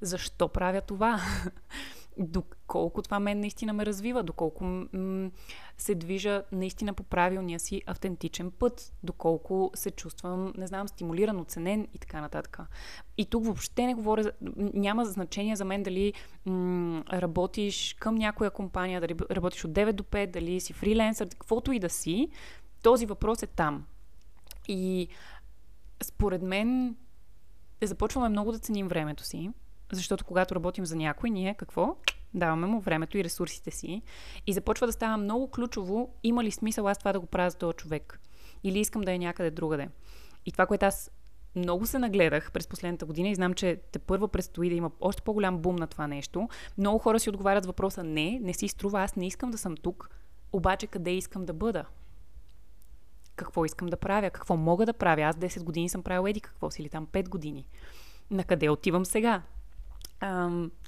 защо 0.00 0.48
правя 0.48 0.80
това? 0.80 1.20
доколко 2.20 3.02
това 3.02 3.20
мен 3.20 3.40
наистина 3.40 3.72
ме 3.72 3.86
развива, 3.86 4.22
доколко 4.22 4.64
м- 4.64 5.30
се 5.78 5.94
движа 5.94 6.42
наистина 6.52 6.94
по 6.94 7.02
правилния 7.02 7.60
си 7.60 7.82
автентичен 7.86 8.50
път, 8.50 8.92
доколко 9.02 9.70
се 9.74 9.90
чувствам, 9.90 10.52
не 10.56 10.66
знам, 10.66 10.88
стимулиран, 10.88 11.40
оценен 11.40 11.88
и 11.94 11.98
така 11.98 12.20
нататък. 12.20 12.58
И 13.18 13.26
тук 13.26 13.44
въобще 13.44 13.86
не 13.86 13.94
говоря, 13.94 14.32
няма 14.56 15.04
значение 15.04 15.56
за 15.56 15.64
мен 15.64 15.82
дали 15.82 16.12
м- 16.46 17.04
работиш 17.12 17.96
към 18.00 18.14
някоя 18.14 18.50
компания, 18.50 19.00
дали 19.00 19.14
работиш 19.30 19.64
от 19.64 19.72
9 19.72 19.92
до 19.92 20.02
5, 20.02 20.26
дали 20.26 20.60
си 20.60 20.72
фриленсър, 20.72 21.28
каквото 21.28 21.72
и 21.72 21.78
да 21.78 21.88
си, 21.88 22.28
този 22.82 23.06
въпрос 23.06 23.42
е 23.42 23.46
там. 23.46 23.84
И 24.68 25.08
според 26.02 26.42
мен 26.42 26.96
започваме 27.82 28.28
много 28.28 28.52
да 28.52 28.58
ценим 28.58 28.88
времето 28.88 29.24
си, 29.24 29.50
защото 29.92 30.24
когато 30.24 30.54
работим 30.54 30.86
за 30.86 30.96
някой, 30.96 31.30
ние 31.30 31.54
какво? 31.54 31.96
Даваме 32.34 32.66
му 32.66 32.80
времето 32.80 33.18
и 33.18 33.24
ресурсите 33.24 33.70
си. 33.70 34.02
И 34.46 34.52
започва 34.52 34.86
да 34.86 34.92
става 34.92 35.16
много 35.16 35.50
ключово, 35.50 36.14
има 36.22 36.44
ли 36.44 36.50
смисъл 36.50 36.88
аз 36.88 36.98
това 36.98 37.12
да 37.12 37.20
го 37.20 37.26
правя 37.26 37.50
за 37.50 37.58
този 37.58 37.76
човек? 37.76 38.20
Или 38.64 38.78
искам 38.78 39.02
да 39.02 39.12
е 39.12 39.18
някъде 39.18 39.50
другаде? 39.50 39.88
И 40.46 40.52
това, 40.52 40.66
което 40.66 40.86
аз 40.86 41.10
много 41.56 41.86
се 41.86 41.98
нагледах 41.98 42.52
през 42.52 42.66
последната 42.66 43.06
година 43.06 43.28
и 43.28 43.34
знам, 43.34 43.54
че 43.54 43.80
те 43.92 43.98
първо 43.98 44.28
предстои 44.28 44.68
да 44.68 44.74
има 44.74 44.90
още 45.00 45.22
по-голям 45.22 45.58
бум 45.58 45.76
на 45.76 45.86
това 45.86 46.06
нещо. 46.06 46.48
Много 46.78 46.98
хора 46.98 47.20
си 47.20 47.30
отговарят 47.30 47.66
въпроса 47.66 48.04
не, 48.04 48.38
не 48.42 48.54
си 48.54 48.68
струва, 48.68 49.02
аз 49.02 49.16
не 49.16 49.26
искам 49.26 49.50
да 49.50 49.58
съм 49.58 49.76
тук, 49.76 50.10
обаче 50.52 50.86
къде 50.86 51.10
искам 51.10 51.44
да 51.44 51.52
бъда? 51.52 51.84
Какво 53.36 53.64
искам 53.64 53.88
да 53.88 53.96
правя? 53.96 54.30
Какво 54.30 54.56
мога 54.56 54.86
да 54.86 54.92
правя? 54.92 55.22
Аз 55.22 55.36
10 55.36 55.62
години 55.62 55.88
съм 55.88 56.02
правил 56.02 56.28
еди 56.28 56.40
какво 56.40 56.70
си 56.70 56.82
или 56.82 56.88
там 56.88 57.06
5 57.06 57.28
години. 57.28 57.66
На 58.30 58.44
къде 58.44 58.70
отивам 58.70 59.04
сега? 59.04 59.42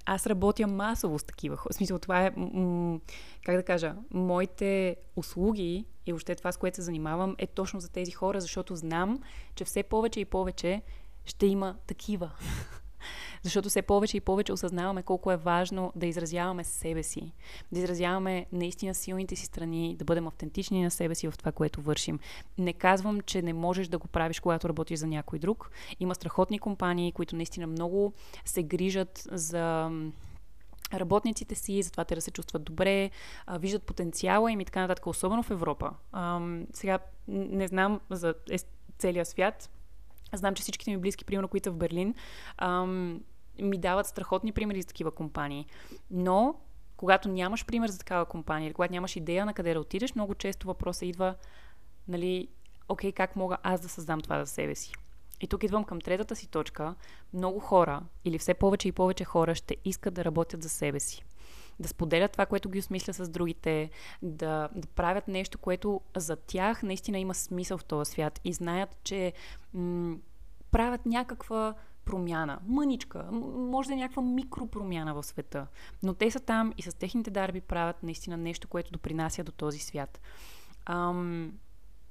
Аз 0.07 0.27
работя 0.27 0.67
масово 0.67 1.19
с 1.19 1.25
такива 1.25 1.57
хора. 1.57 1.73
В 1.73 1.77
смисъл, 1.77 1.99
това 1.99 2.27
е, 2.27 2.31
м- 2.37 3.01
как 3.45 3.57
да 3.57 3.62
кажа, 3.62 3.95
моите 4.11 4.97
услуги 5.17 5.85
и 6.07 6.12
още 6.12 6.35
това, 6.35 6.53
с 6.53 6.57
което 6.57 6.75
се 6.75 6.83
занимавам, 6.83 7.35
е 7.39 7.47
точно 7.47 7.81
за 7.81 7.89
тези 7.89 8.11
хора, 8.11 8.41
защото 8.41 8.77
знам, 8.77 9.19
че 9.55 9.65
все 9.65 9.83
повече 9.83 10.21
и 10.21 10.25
повече 10.25 10.83
ще 11.25 11.47
има 11.47 11.77
такива. 11.87 12.31
Защото 13.43 13.69
все 13.69 13.83
повече 13.83 14.17
и 14.17 14.21
повече 14.21 14.53
осъзнаваме 14.53 15.03
колко 15.03 15.33
е 15.33 15.37
важно 15.37 15.93
да 15.97 16.07
изразяваме 16.07 16.65
себе 16.65 17.03
си, 17.03 17.33
да 17.73 17.79
изразяваме 17.79 18.47
наистина 18.53 18.95
силните 18.95 19.37
си 19.37 19.47
страни, 19.47 19.97
да 19.99 20.05
бъдем 20.05 20.27
автентични 20.27 20.83
на 20.83 20.91
себе 20.91 21.15
си 21.15 21.31
в 21.31 21.39
това, 21.39 21.53
което 21.53 21.83
вършим. 21.83 22.19
Не 22.59 22.73
казвам, 22.73 23.21
че 23.21 23.43
не 23.43 23.53
можеш 23.53 23.89
да 23.89 23.99
го 23.99 24.09
правиш, 24.09 24.41
когато 24.41 24.69
работиш 24.69 24.99
за 24.99 25.07
някой 25.07 25.39
друг. 25.39 25.71
Има 26.01 26.15
страхотни 26.15 26.59
компании, 26.59 27.13
които 27.13 27.37
наистина 27.37 27.67
много 27.67 28.13
се 28.45 28.63
грижат 28.63 29.29
за 29.31 29.91
работниците 30.95 31.55
си, 31.55 31.83
затова 31.83 32.05
те 32.05 32.15
да 32.15 32.21
се 32.21 32.31
чувстват 32.31 32.65
добре, 32.65 33.11
а, 33.47 33.59
виждат 33.59 33.83
потенциала 33.83 34.53
им 34.53 34.61
и 34.61 34.65
така 34.65 34.81
нататък, 34.81 35.07
особено 35.07 35.43
в 35.43 35.51
Европа. 35.51 35.91
А, 36.13 36.41
сега 36.73 36.99
не 37.29 37.69
знам 37.69 38.01
за 38.11 38.35
е, 38.51 38.57
целия 38.99 39.27
свят. 39.27 39.71
Знам, 40.33 40.55
че 40.55 40.63
всичките 40.63 40.91
ми 40.91 40.97
близки, 40.97 41.25
примерно, 41.25 41.49
които 41.49 41.65
са 41.65 41.71
в 41.71 41.77
Берлин, 41.77 42.15
ам, 42.59 43.21
ми 43.59 43.79
дават 43.79 44.07
страхотни 44.07 44.53
примери 44.53 44.83
за 44.83 44.89
такива 44.89 45.11
компании. 45.11 45.67
Но, 46.11 46.55
когато 46.97 47.29
нямаш 47.29 47.67
пример 47.67 47.89
за 47.89 47.99
такава 47.99 48.25
компания, 48.25 48.67
или 48.67 48.75
когато 48.75 48.93
нямаш 48.93 49.17
идея 49.17 49.47
на 49.47 49.55
къде 49.55 49.75
да 49.75 49.81
отидеш, 49.81 50.15
много 50.15 50.35
често 50.35 50.67
въпросът 50.67 51.03
идва, 51.03 51.35
нали, 52.09 52.49
окей, 52.89 53.13
как 53.13 53.37
мога 53.37 53.57
аз 53.63 53.81
да 53.81 53.89
създам 53.89 54.21
това 54.21 54.45
за 54.45 54.53
себе 54.53 54.75
си? 54.75 54.93
И 55.41 55.47
тук 55.47 55.63
идвам 55.63 55.85
към 55.85 56.01
третата 56.01 56.37
си 56.37 56.47
точка. 56.47 56.95
Много 57.35 57.59
хора, 57.59 58.03
или 58.25 58.39
все 58.39 58.55
повече 58.55 58.89
и 58.89 58.93
повече 58.93 59.25
хора, 59.25 59.55
ще 59.55 59.77
искат 59.85 60.15
да 60.15 60.25
работят 60.25 60.63
за 60.63 60.69
себе 60.69 61.01
си. 61.01 61.25
Да 61.81 61.89
споделят 61.89 62.33
това, 62.33 62.47
което 62.47 62.71
ги 62.71 62.79
осмисля 62.79 63.13
с 63.13 63.29
другите, 63.29 63.91
да, 64.23 64.69
да 64.75 64.89
правят 64.89 65.29
нещо, 65.29 65.59
което 65.59 66.01
за 66.17 66.37
тях 66.37 66.83
наистина 66.83 67.19
има 67.19 67.35
смисъл 67.35 67.79
в 67.79 67.85
този 67.85 68.11
свят 68.11 68.41
и 68.45 68.53
знаят, 68.53 68.97
че 69.05 69.33
м- 69.75 70.17
правят 70.71 71.07
някаква 71.07 71.75
промяна. 72.05 72.59
Мъничка. 72.67 73.29
Може 73.57 73.89
да 73.89 73.95
е 73.95 73.97
някаква 73.97 74.23
микропромяна 74.23 75.15
в 75.15 75.23
света. 75.23 75.67
Но 76.03 76.15
те 76.15 76.31
са 76.31 76.41
там 76.41 76.73
и 76.79 76.83
с 76.83 76.99
техните 76.99 77.31
дарби 77.31 77.61
правят 77.61 78.03
наистина 78.03 78.37
нещо, 78.37 78.69
което 78.69 78.93
допринася 78.93 79.45
до 79.45 79.53
този 79.53 79.79
свят. 79.79 80.21
Ам, 80.87 81.53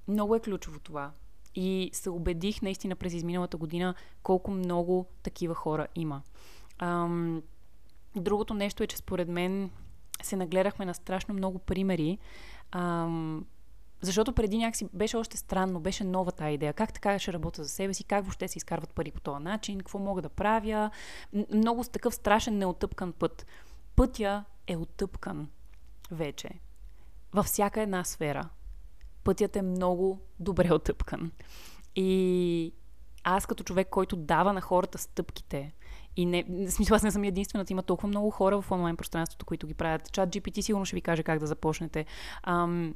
много 0.08 0.36
е 0.36 0.40
ключово 0.40 0.80
това. 0.80 1.12
И 1.56 1.90
се 1.94 2.10
убедих 2.10 2.62
наистина 2.62 2.96
през 2.96 3.14
изминалата 3.14 3.58
година 3.58 3.96
колко 4.24 4.52
много 4.52 5.06
такива 5.24 5.56
хора 5.56 5.88
има. 5.96 6.22
Ам, 6.80 7.42
другото 8.16 8.54
нещо 8.54 8.84
е, 8.84 8.88
че 8.88 8.98
според 8.98 9.28
мен 9.28 9.72
се 10.22 10.36
нагледахме 10.36 10.86
на 10.86 10.94
страшно 10.94 11.34
много 11.34 11.60
примери 11.60 12.18
ам, 12.72 13.46
защото 14.02 14.34
преди 14.34 14.58
някакси 14.58 14.88
беше 14.94 15.18
още 15.18 15.38
странно, 15.38 15.80
беше 15.80 16.04
нова 16.04 16.32
тази 16.32 16.54
идея. 16.54 16.74
Как 16.74 16.94
така 16.94 17.20
ще 17.20 17.34
работя 17.34 17.64
за 17.64 17.70
себе 17.70 17.94
си, 17.94 18.04
как 18.04 18.24
въобще 18.24 18.48
се 18.48 18.58
изкарват 18.58 18.90
пари 18.90 19.12
по 19.12 19.22
този 19.22 19.44
начин, 19.44 19.78
какво 19.78 20.00
мога 20.00 20.22
да 20.22 20.30
правя. 20.30 20.92
Много 21.54 21.84
с 21.84 21.90
такъв 21.90 22.16
страшен 22.16 22.58
неотъпкан 22.58 23.14
път. 23.14 23.46
Пътя 23.96 24.44
е 24.68 24.78
отъпкан 24.78 25.50
вече. 26.12 26.50
Във 27.34 27.46
всяка 27.46 27.82
една 27.82 28.04
сфера. 28.04 28.50
Пътят 29.24 29.56
е 29.56 29.62
много 29.62 30.20
добре 30.40 30.74
отъпкан. 30.74 31.32
И 31.96 32.74
аз 33.24 33.46
като 33.46 33.64
човек, 33.64 33.90
който 33.90 34.16
дава 34.16 34.54
на 34.54 34.62
хората 34.62 34.98
стъпките, 34.98 35.74
и 36.16 36.26
не, 36.26 36.46
смисъл, 36.70 36.96
аз 36.96 37.04
не 37.04 37.12
съм 37.12 37.24
единствената, 37.24 37.74
има 37.74 37.84
толкова 37.84 38.08
много 38.08 38.30
хора 38.30 38.62
в 38.62 38.72
онлайн 38.72 38.98
пространството, 38.98 39.46
които 39.46 39.68
ги 39.68 39.74
правят. 39.74 40.12
Чат 40.12 40.30
GPT 40.30 40.62
сигурно 40.62 40.86
ще 40.86 40.96
ви 40.96 41.02
каже 41.02 41.24
как 41.24 41.40
да 41.40 41.48
започнете. 41.48 42.06
Ам, 42.44 42.96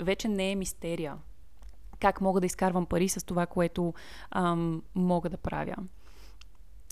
вече 0.00 0.28
не 0.28 0.50
е 0.50 0.56
мистерия. 0.56 1.16
Как 2.00 2.20
мога 2.20 2.40
да 2.40 2.46
изкарвам 2.46 2.86
пари 2.86 3.08
с 3.08 3.24
това, 3.24 3.46
което 3.46 3.94
ам, 4.30 4.82
мога 4.94 5.28
да 5.28 5.36
правя. 5.36 5.76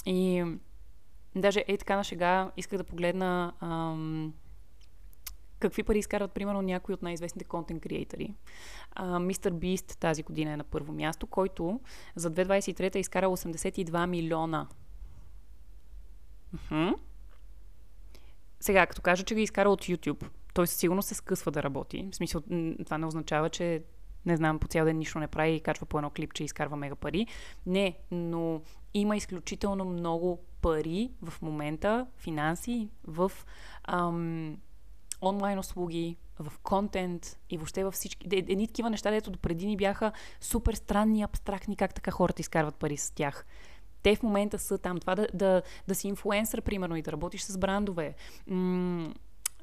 И 0.07 0.45
даже 1.37 1.65
е 1.69 1.77
така 1.77 1.97
на 1.97 2.05
шега, 2.05 2.51
исках 2.57 2.79
да 2.79 2.85
погледна 2.85 3.53
ам, 3.61 4.35
какви 5.59 5.83
пари 5.83 5.99
изкарват, 5.99 6.33
примерно, 6.33 6.63
някои 6.63 6.95
от 6.95 7.03
най-известните 7.03 7.45
контент 7.45 7.83
креатори. 7.83 8.35
Мистер 9.21 9.53
Бист 9.53 9.99
тази 10.01 10.23
година 10.23 10.53
е 10.53 10.57
на 10.57 10.65
първо 10.65 10.93
място, 10.93 11.27
който 11.27 11.81
за 12.15 12.31
2023 12.31 12.97
е 12.97 12.99
изкарал 12.99 13.37
82 13.37 14.07
милиона. 14.07 14.67
Uh-huh. 16.57 16.95
Сега, 18.61 18.87
като 18.87 19.03
кажа, 19.03 19.25
че 19.25 19.35
ги 19.35 19.41
е 19.41 19.45
изкара 19.45 19.71
от 19.71 19.85
YouTube, 19.85 20.29
той 20.55 20.67
сигурно 20.67 21.03
се 21.03 21.15
скъсва 21.15 21.53
да 21.53 21.63
работи. 21.63 22.09
В 22.13 22.17
смисъл, 22.17 22.41
това 22.85 22.99
не 22.99 23.07
означава, 23.07 23.51
че 23.51 23.83
не 24.27 24.37
знам, 24.37 24.59
по 24.59 24.69
цял 24.69 24.85
ден 24.85 24.99
нищо 24.99 25.19
не 25.19 25.27
прави 25.27 25.55
и 25.55 25.61
качва 25.61 25.87
по 25.87 25.99
едно 25.99 26.11
клипче 26.11 26.43
и 26.43 26.47
изкарва 26.47 26.77
мега 26.77 26.95
пари. 26.95 27.27
Не, 27.67 27.99
но 28.11 28.61
има 28.95 29.17
изключително 29.17 29.85
много 29.85 30.39
пари 30.63 31.11
в 31.23 31.43
момента, 31.43 32.07
финанси, 32.17 32.89
в 33.07 33.33
ам, 33.85 34.57
онлайн 35.23 35.59
услуги, 35.59 36.17
в 36.39 36.59
контент 36.59 37.39
и 37.51 37.57
въобще 37.57 37.85
във 37.85 37.95
всички. 37.95 38.27
Едни 38.33 38.67
такива 38.67 38.91
неща, 38.91 39.11
дето 39.11 39.31
допреди 39.31 39.67
ни 39.67 39.77
бяха 39.77 40.13
супер 40.41 40.75
странни, 40.75 41.23
абстрактни, 41.23 41.77
как 41.77 41.95
така 41.95 42.11
хората 42.11 42.41
изкарват 42.41 42.75
пари 42.75 42.97
с 42.97 43.11
тях. 43.11 43.47
Те 44.03 44.17
в 44.17 44.23
момента 44.23 44.59
са 44.59 44.79
там. 44.79 44.99
Това 44.99 45.15
да, 45.15 45.29
да, 45.35 45.63
да 45.89 45.95
си 45.95 46.09
инфлуенсър, 46.09 46.63
примерно, 46.63 46.97
и 46.97 47.03
да 47.03 47.13
работиш 47.13 47.43
с 47.43 47.59
брандове. 47.59 48.15
М- 48.47 49.15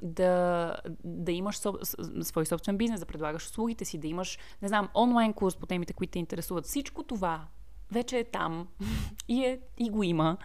да, 0.01 0.75
да 1.03 1.31
имаш 1.31 1.57
соб, 1.57 1.75
свой 2.21 2.45
собствен 2.45 2.77
бизнес, 2.77 2.99
да 2.99 3.05
предлагаш 3.05 3.45
услугите 3.45 3.85
си, 3.85 3.97
да 3.97 4.07
имаш, 4.07 4.37
не 4.61 4.67
знам, 4.67 4.89
онлайн 4.95 5.33
курс 5.33 5.55
по 5.55 5.65
темите, 5.65 5.93
които 5.93 6.11
те 6.11 6.19
интересуват. 6.19 6.65
Всичко 6.65 7.03
това 7.03 7.47
вече 7.91 8.19
е 8.19 8.23
там 8.23 8.67
и, 9.27 9.45
е, 9.45 9.59
и 9.77 9.89
го 9.89 10.03
има. 10.03 10.37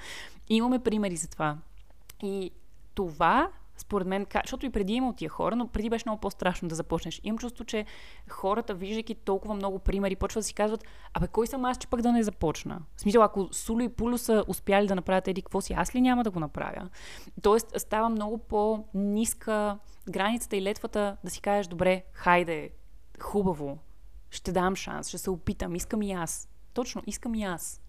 И 0.49 0.57
имаме 0.57 0.79
примери 0.79 1.17
за 1.17 1.29
това. 1.29 1.59
И 2.23 2.51
това 2.95 3.51
според 3.81 4.07
мен, 4.07 4.27
защото 4.45 4.67
и 4.67 4.71
преди 4.71 4.93
има 4.93 5.09
от 5.09 5.17
тия 5.17 5.29
хора, 5.29 5.57
но 5.57 5.69
преди 5.69 5.91
беше 5.91 6.05
много 6.07 6.21
по-страшно 6.21 6.69
да 6.69 6.75
започнеш. 6.75 7.21
Имам 7.25 7.39
чувство, 7.39 7.65
че 7.65 7.87
хората, 8.29 8.75
виждайки 8.75 9.15
толкова 9.15 9.55
много 9.55 9.79
примери, 9.79 10.17
почват 10.17 10.41
да 10.41 10.47
си 10.47 10.55
казват, 10.55 10.85
абе, 11.15 11.29
кой 11.29 11.47
съм 11.47 11.65
аз, 11.65 11.79
че 11.79 11.89
пък 11.89 12.03
да 12.03 12.13
не 12.13 12.23
започна? 12.23 12.81
В 12.97 13.01
смисъл, 13.01 13.23
ако 13.23 13.49
Суло 13.53 13.81
и 13.81 13.89
Пуло 13.89 14.19
са 14.19 14.45
успяли 14.49 14.87
да 14.87 14.95
направят 14.95 15.29
еди 15.29 15.43
какво 15.43 15.61
си, 15.61 15.73
аз 15.73 15.95
ли 15.95 16.01
няма 16.01 16.25
да 16.25 16.31
го 16.31 16.41
направя? 16.41 16.89
Тоест, 17.43 17.67
става 17.77 18.09
много 18.09 18.39
по-ниска 18.39 19.79
границата 20.11 20.57
и 20.57 20.63
летвата 20.63 21.17
да 21.25 21.31
си 21.31 21.41
кажеш, 21.41 21.67
добре, 21.67 22.05
хайде, 22.13 22.71
хубаво, 23.21 23.79
ще 24.31 24.53
дам 24.53 24.77
шанс, 24.77 25.09
ще 25.09 25.19
се 25.19 25.31
опитам, 25.31 25.75
искам 25.75 26.03
и 26.03 26.13
аз. 26.13 26.49
Точно, 26.75 27.03
искам 27.07 27.35
и 27.35 27.45
аз. 27.45 27.81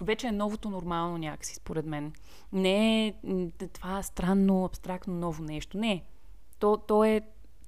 Вече 0.00 0.26
е 0.26 0.32
новото 0.32 0.70
нормално 0.70 1.18
някакси, 1.18 1.54
според 1.54 1.86
мен. 1.86 2.12
Не 2.52 3.06
е 3.06 3.14
това 3.72 4.02
странно, 4.02 4.64
абстрактно 4.64 5.14
ново 5.14 5.42
нещо. 5.42 5.78
Не. 5.78 6.04
То, 6.58 6.76
то 6.76 7.04
е 7.04 7.20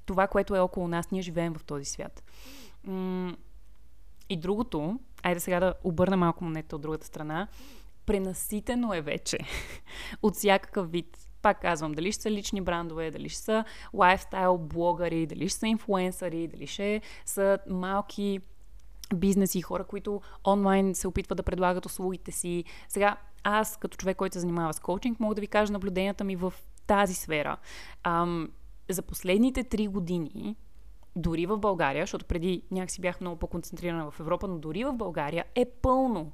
това, 0.07 0.27
което 0.27 0.57
е 0.57 0.61
около 0.61 0.88
нас. 0.88 1.11
Ние 1.11 1.23
живеем 1.23 1.55
в 1.55 1.64
този 1.64 1.85
свят. 1.85 2.23
И 4.29 4.37
другото, 4.37 4.99
айде 5.23 5.40
сега 5.40 5.61
да 5.61 5.75
обърна 5.85 6.16
малко 6.16 6.45
монета 6.45 6.77
от 6.77 6.83
другата 6.83 7.07
страна, 7.07 7.49
пренаситено 8.07 8.95
е 8.95 9.01
вече 9.01 9.38
от 10.23 10.35
всякакъв 10.35 10.90
вид. 10.90 11.19
Пак 11.43 11.61
казвам, 11.61 11.93
дали 11.93 12.12
ще 12.12 12.23
са 12.23 12.31
лични 12.31 12.61
брандове, 12.61 13.11
дали 13.11 13.29
ще 13.29 13.43
са 13.43 13.64
лайфстайл 13.95 14.59
блогъри, 14.59 15.27
дали 15.27 15.49
ще 15.49 15.59
са 15.59 15.66
инфлуенсъри, 15.66 16.49
дали 16.49 16.66
ще 16.66 17.01
са 17.25 17.59
малки 17.69 18.40
бизнеси, 19.16 19.62
хора, 19.62 19.85
които 19.85 20.20
онлайн 20.46 20.94
се 20.94 21.09
опитват 21.09 21.37
да 21.37 21.42
предлагат 21.42 21.87
услугите 21.87 22.33
си. 22.33 22.64
Сега, 22.88 23.16
аз 23.44 23.77
като 23.77 23.96
човек, 23.96 24.16
който 24.16 24.33
се 24.33 24.40
занимава 24.40 24.75
с 24.75 24.81
коучинг, 24.81 25.20
мога 25.20 25.35
да 25.35 25.40
ви 25.40 25.46
кажа 25.46 25.73
наблюденията 25.73 26.25
ми 26.25 26.37
в 26.37 26.55
тази 26.87 27.14
сфера. 27.14 27.57
Ам, 28.03 28.49
за 28.88 29.03
последните 29.03 29.64
три 29.64 29.87
години, 29.87 30.57
дори 31.16 31.46
в 31.46 31.59
България, 31.59 32.03
защото 32.03 32.25
преди 32.25 32.62
някакси 32.70 33.01
бях 33.01 33.20
много 33.20 33.37
по-концентрирана 33.37 34.11
в 34.11 34.20
Европа, 34.20 34.49
но 34.49 34.59
дори 34.59 34.85
в 34.85 34.92
България 34.92 35.44
е 35.55 35.64
пълно. 35.64 36.33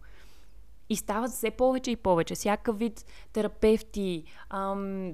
И 0.89 0.97
стават 0.97 1.31
все 1.31 1.51
повече 1.51 1.91
и 1.91 1.97
повече. 1.97 2.35
Всякакъв 2.35 2.79
вид 2.79 3.05
терапевти, 3.33 4.25
ам, 4.51 5.13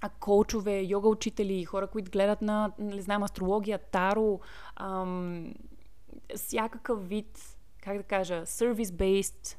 а 0.00 0.08
коучове, 0.08 0.80
йога 0.88 1.08
учители, 1.08 1.64
хора, 1.64 1.86
които 1.86 2.10
гледат 2.10 2.42
на, 2.42 2.72
не 2.78 3.02
знам, 3.02 3.22
астрология, 3.22 3.78
таро, 3.78 4.40
ам, 4.76 5.54
всякакъв 6.36 7.08
вид, 7.08 7.56
как 7.82 7.96
да 7.96 8.02
кажа, 8.02 8.42
service-based 8.46 9.56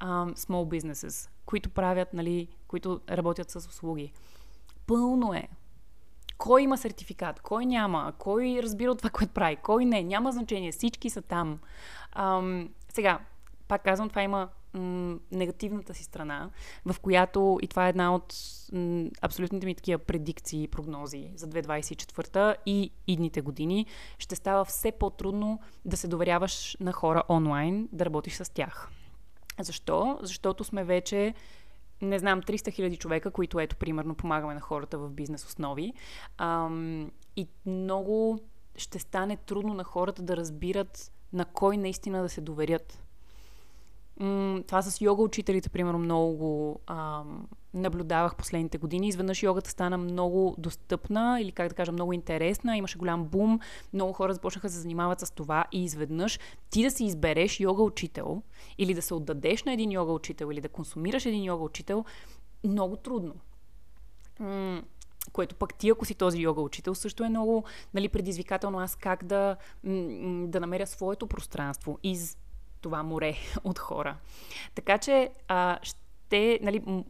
um, 0.00 0.34
small 0.34 0.80
businesses, 0.80 1.30
които 1.46 1.70
правят, 1.70 2.12
нали, 2.12 2.48
които 2.68 3.00
работят 3.10 3.50
с 3.50 3.56
услуги. 3.56 4.12
Пълно 4.86 5.34
е. 5.34 5.48
Кой 6.38 6.62
има 6.62 6.78
сертификат, 6.78 7.40
кой 7.40 7.66
няма, 7.66 8.12
кой 8.18 8.60
разбира 8.62 8.94
това, 8.94 9.10
което 9.10 9.32
прави, 9.32 9.56
кой 9.56 9.84
не, 9.84 10.02
няма 10.02 10.32
значение, 10.32 10.72
всички 10.72 11.10
са 11.10 11.22
там. 11.22 11.58
Ам, 12.12 12.68
сега, 12.88 13.20
пак 13.68 13.84
казвам, 13.84 14.08
това 14.08 14.22
има 14.22 14.48
м- 14.74 15.18
негативната 15.32 15.94
си 15.94 16.04
страна, 16.04 16.50
в 16.86 17.00
която, 17.00 17.58
и 17.62 17.68
това 17.68 17.86
е 17.86 17.88
една 17.88 18.14
от 18.14 18.34
м- 18.72 19.08
абсолютните 19.22 19.66
ми 19.66 19.74
такива 19.74 19.98
предикции 19.98 20.62
и 20.62 20.68
прогнози 20.68 21.30
за 21.36 21.46
2024 21.46 22.56
и 22.66 22.90
идните 23.06 23.40
години, 23.40 23.86
ще 24.18 24.36
става 24.36 24.64
все 24.64 24.92
по-трудно 24.92 25.60
да 25.84 25.96
се 25.96 26.08
доверяваш 26.08 26.76
на 26.80 26.92
хора 26.92 27.22
онлайн, 27.28 27.88
да 27.92 28.06
работиш 28.06 28.34
с 28.34 28.52
тях. 28.52 28.90
Защо? 29.60 30.18
Защото 30.22 30.64
сме 30.64 30.84
вече 30.84 31.34
не 32.02 32.18
знам, 32.18 32.42
300 32.42 32.72
хиляди 32.72 32.96
човека, 32.96 33.30
които 33.30 33.60
ето, 33.60 33.76
примерно, 33.76 34.14
помагаме 34.14 34.54
на 34.54 34.60
хората 34.60 34.98
в 34.98 35.10
бизнес 35.10 35.44
основи. 35.44 35.92
Ам, 36.38 37.10
и 37.36 37.48
много 37.66 38.38
ще 38.76 38.98
стане 38.98 39.36
трудно 39.36 39.74
на 39.74 39.84
хората 39.84 40.22
да 40.22 40.36
разбират 40.36 41.12
на 41.32 41.44
кой 41.44 41.76
наистина 41.76 42.22
да 42.22 42.28
се 42.28 42.40
доверят. 42.40 43.04
Това 44.66 44.82
с 44.82 45.00
йога 45.00 45.22
учителите, 45.22 45.68
примерно, 45.68 45.98
много 45.98 46.36
го 46.36 46.80
наблюдавах 47.74 48.36
последните 48.36 48.78
години. 48.78 49.08
Изведнъж 49.08 49.42
йогата 49.42 49.70
стана 49.70 49.98
много 49.98 50.54
достъпна 50.58 51.38
или, 51.40 51.52
как 51.52 51.68
да 51.68 51.74
кажа, 51.74 51.92
много 51.92 52.12
интересна. 52.12 52.76
Имаше 52.76 52.98
голям 52.98 53.24
бум. 53.24 53.60
Много 53.92 54.12
хора 54.12 54.34
започнаха 54.34 54.66
да 54.68 54.72
се 54.72 54.80
занимават 54.80 55.20
с 55.20 55.30
това 55.30 55.64
и 55.72 55.84
изведнъж 55.84 56.38
ти 56.70 56.82
да 56.82 56.90
си 56.90 57.04
избереш 57.04 57.60
йога 57.60 57.82
учител 57.82 58.42
или 58.78 58.94
да 58.94 59.02
се 59.02 59.14
отдадеш 59.14 59.64
на 59.64 59.72
един 59.72 59.92
йога 59.92 60.12
учител 60.12 60.48
или 60.52 60.60
да 60.60 60.68
консумираш 60.68 61.26
един 61.26 61.44
йога 61.44 61.64
учител, 61.64 62.04
много 62.64 62.96
трудно. 62.96 63.34
М- 64.40 64.82
което 65.32 65.54
пък 65.54 65.74
ти, 65.74 65.90
ако 65.90 66.04
си 66.04 66.14
този 66.14 66.40
йога 66.40 66.60
учител, 66.60 66.94
също 66.94 67.24
е 67.24 67.28
много 67.28 67.64
нали, 67.94 68.08
предизвикателно 68.08 68.78
аз 68.78 68.96
как 68.96 69.24
да, 69.24 69.56
да 70.44 70.60
намеря 70.60 70.86
своето 70.86 71.26
пространство 71.26 71.98
из 72.02 72.36
това 72.80 73.02
море 73.02 73.36
от 73.64 73.78
хора. 73.78 74.16
Така 74.74 74.98
че 74.98 75.30
а, 75.48 75.78
ще, 75.82 76.58
нали, 76.62 77.04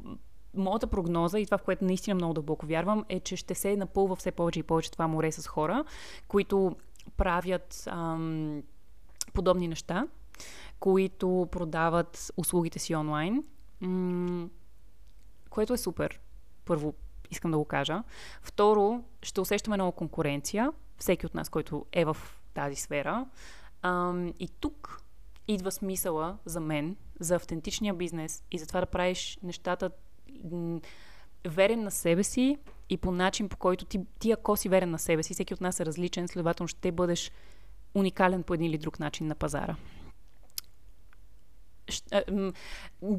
моята 0.54 0.86
прогноза 0.86 1.38
и 1.38 1.44
това, 1.44 1.58
в 1.58 1.62
което 1.62 1.84
наистина 1.84 2.14
много 2.14 2.34
дълбоко 2.34 2.66
вярвам, 2.66 3.04
е, 3.08 3.20
че 3.20 3.36
ще 3.36 3.54
се 3.54 3.76
напълва 3.76 4.16
все 4.16 4.30
повече 4.30 4.60
и 4.60 4.62
повече 4.62 4.90
това 4.90 5.08
море 5.08 5.32
с 5.32 5.46
хора, 5.46 5.84
които 6.28 6.76
правят 7.16 7.84
ам, 7.86 8.62
подобни 9.34 9.68
неща, 9.68 10.06
които 10.80 11.48
продават 11.50 12.32
услугите 12.36 12.78
си 12.78 12.94
онлайн, 12.94 13.44
м- 13.80 14.48
което 15.50 15.72
е 15.72 15.78
супер. 15.78 16.20
Първо, 16.64 16.94
искам 17.30 17.50
да 17.50 17.58
го 17.58 17.64
кажа. 17.64 18.02
Второ, 18.42 19.04
ще 19.22 19.40
усещаме 19.40 19.76
много 19.76 19.92
конкуренция, 19.92 20.72
всеки 20.98 21.26
от 21.26 21.34
нас, 21.34 21.48
който 21.48 21.86
е 21.92 22.04
в 22.04 22.16
тази 22.54 22.76
сфера. 22.76 23.26
Ам, 23.82 24.32
и 24.38 24.48
тук 24.60 25.02
идва 25.48 25.70
смисъла 25.70 26.38
за 26.44 26.60
мен, 26.60 26.96
за 27.20 27.34
автентичния 27.34 27.94
бизнес 27.94 28.44
и 28.50 28.58
за 28.58 28.66
това 28.66 28.80
да 28.80 28.86
правиш 28.86 29.38
нещата 29.42 29.90
верен 31.48 31.82
на 31.82 31.90
себе 31.90 32.24
си 32.24 32.58
и 32.90 32.96
по 32.96 33.10
начин, 33.10 33.48
по 33.48 33.56
който 33.56 33.84
ти, 33.84 34.00
ти 34.18 34.32
ако 34.32 34.56
си 34.56 34.68
верен 34.68 34.90
на 34.90 34.98
себе 34.98 35.22
си, 35.22 35.34
всеки 35.34 35.54
от 35.54 35.60
нас 35.60 35.80
е 35.80 35.86
различен, 35.86 36.28
следователно 36.28 36.68
ще 36.68 36.92
бъдеш 36.92 37.30
уникален 37.94 38.42
по 38.42 38.54
един 38.54 38.66
или 38.66 38.78
друг 38.78 39.00
начин 39.00 39.26
на 39.26 39.34
пазара. 39.34 39.76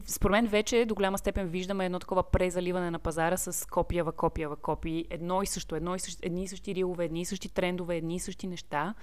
Според 0.08 0.32
мен 0.32 0.48
вече 0.48 0.86
до 0.86 0.96
голяма 0.96 1.18
степен 1.18 1.48
виждаме 1.48 1.86
едно 1.86 2.00
такова 2.00 2.24
презаливане 2.24 2.92
на 2.92 3.00
пазара 3.00 3.38
с 3.38 3.68
копиява, 3.68 4.12
копиява, 4.12 4.56
копии. 4.56 5.06
Едно 5.10 5.42
и 5.42 5.48
също, 5.48 5.76
едно 5.76 5.96
и 5.96 6.00
същи, 6.00 6.20
едни 6.26 6.44
и 6.44 6.48
същи 6.48 6.76
рилове, 6.76 7.06
едни 7.06 7.22
и 7.22 7.26
същи 7.26 7.50
трендове, 7.50 7.98
едни 7.98 8.16
и 8.16 8.20
същи 8.20 8.48
неща. 8.48 8.94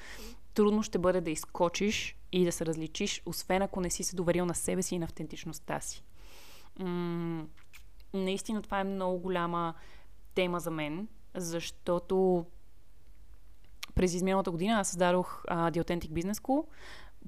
Трудно 0.54 0.82
ще 0.82 0.98
бъде 0.98 1.20
да 1.20 1.30
изкочиш 1.30 2.16
и 2.32 2.44
да 2.44 2.52
се 2.52 2.66
различиш, 2.66 3.22
освен 3.26 3.62
ако 3.62 3.80
не 3.80 3.90
си 3.90 4.04
се 4.04 4.16
доверил 4.16 4.46
на 4.46 4.54
себе 4.54 4.82
си 4.82 4.94
и 4.94 4.98
на 4.98 5.04
автентичността 5.04 5.80
си. 5.80 6.04
М- 6.78 7.46
наистина 8.14 8.62
това 8.62 8.80
е 8.80 8.84
много 8.84 9.18
голяма 9.18 9.74
тема 10.34 10.60
за 10.60 10.70
мен, 10.70 11.08
защото 11.34 12.46
през 13.94 14.14
изминалата 14.14 14.50
година 14.50 14.80
аз 14.80 14.88
създадох 14.88 15.44
uh, 15.44 15.70
The 15.70 15.84
Authentic 15.84 16.10
Business 16.10 16.32
School, 16.32 16.64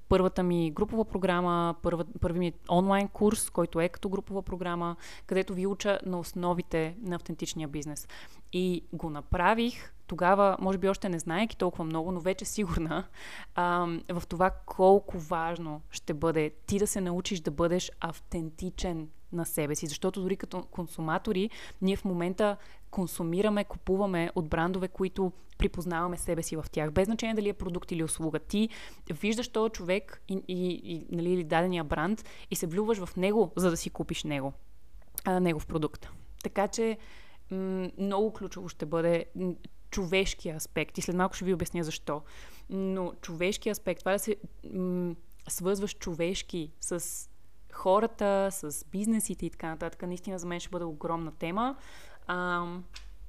първата 0.08 0.42
ми 0.42 0.70
групова 0.70 1.04
програма, 1.04 1.74
първа, 1.82 2.04
първи 2.20 2.38
ми 2.38 2.52
онлайн 2.70 3.08
курс, 3.08 3.50
който 3.50 3.80
е 3.80 3.88
като 3.88 4.08
групова 4.08 4.42
програма, 4.42 4.96
където 5.26 5.54
ви 5.54 5.66
уча 5.66 5.98
на 6.06 6.18
основите 6.18 6.96
на 7.02 7.16
автентичния 7.16 7.68
бизнес. 7.68 8.08
И 8.52 8.82
го 8.92 9.10
направих 9.10 9.92
тогава, 10.06 10.56
може 10.60 10.78
би 10.78 10.88
още 10.88 11.08
не 11.08 11.18
знаеки 11.18 11.56
толкова 11.56 11.84
много, 11.84 12.12
но 12.12 12.20
вече 12.20 12.44
сигурна 12.44 13.04
а, 13.54 13.86
в 14.08 14.22
това 14.28 14.50
колко 14.66 15.18
важно 15.18 15.80
ще 15.90 16.14
бъде 16.14 16.50
ти 16.66 16.78
да 16.78 16.86
се 16.86 17.00
научиш 17.00 17.40
да 17.40 17.50
бъдеш 17.50 17.90
автентичен 18.00 19.08
на 19.32 19.46
себе 19.46 19.74
си. 19.74 19.86
Защото 19.86 20.22
дори 20.22 20.36
като 20.36 20.62
консуматори, 20.62 21.50
ние 21.82 21.96
в 21.96 22.04
момента 22.04 22.56
консумираме, 22.90 23.64
купуваме 23.64 24.30
от 24.34 24.48
брандове, 24.48 24.88
които 24.88 25.32
припознаваме 25.58 26.16
себе 26.16 26.42
си 26.42 26.56
в 26.56 26.64
тях. 26.72 26.90
Без 26.90 27.04
значение 27.04 27.34
дали 27.34 27.48
е 27.48 27.52
продукт 27.52 27.92
или 27.92 28.04
услуга. 28.04 28.38
Ти 28.38 28.68
виждаш 29.20 29.48
този 29.48 29.70
човек 29.70 30.22
и, 30.28 30.42
и, 30.48 30.80
и 30.84 31.06
нали, 31.10 31.32
или 31.32 31.44
дадения 31.44 31.84
бранд 31.84 32.24
и 32.50 32.56
се 32.56 32.66
влюваш 32.66 32.98
в 32.98 33.16
него, 33.16 33.52
за 33.56 33.70
да 33.70 33.76
си 33.76 33.90
купиш 33.90 34.24
него, 34.24 34.52
а, 35.24 35.40
негов 35.40 35.66
продукт. 35.66 36.08
Така 36.42 36.68
че 36.68 36.98
м- 37.50 37.90
много 37.98 38.32
ключово 38.32 38.68
ще 38.68 38.86
бъде 38.86 39.24
човешкия 39.90 40.56
аспект. 40.56 40.98
И 40.98 41.02
след 41.02 41.16
малко 41.16 41.34
ще 41.34 41.44
ви 41.44 41.54
обясня 41.54 41.84
защо. 41.84 42.22
Но 42.70 43.12
човешкия 43.20 43.72
аспект, 43.72 44.00
това 44.00 44.12
да 44.12 44.18
се 44.18 44.36
м- 44.74 45.14
свързваш 45.48 45.94
човешки 45.94 46.72
с 46.80 47.28
хората, 47.72 48.48
с 48.52 48.84
бизнесите 48.84 49.46
и 49.46 49.50
така 49.50 49.68
нататък, 49.68 50.02
наистина 50.02 50.38
за 50.38 50.46
мен 50.46 50.60
ще 50.60 50.70
бъде 50.70 50.84
огромна 50.84 51.32
тема. 51.32 51.76
Um, 52.28 52.80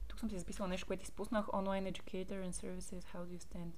тук 0.07 0.19
съм 0.19 0.29
си 0.29 0.39
записала 0.39 0.69
нещо, 0.69 0.87
което 0.87 1.03
изпуснах. 1.03 1.45
Online 1.45 1.93
educator 1.93 2.49
and 2.49 2.51
services, 2.51 3.03
how 3.15 3.25
do 3.25 3.37
you 3.37 3.41
stand 3.41 3.71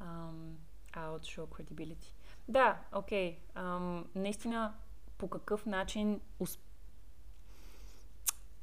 um, 0.00 0.56
out, 0.94 1.20
show 1.20 1.46
credibility. 1.46 2.14
Да, 2.48 2.78
окей. 2.92 3.38
Okay. 3.38 3.60
Um, 3.60 4.06
наистина, 4.14 4.74
по 5.18 5.28
какъв 5.28 5.66
начин 5.66 6.20
усп... 6.38 6.60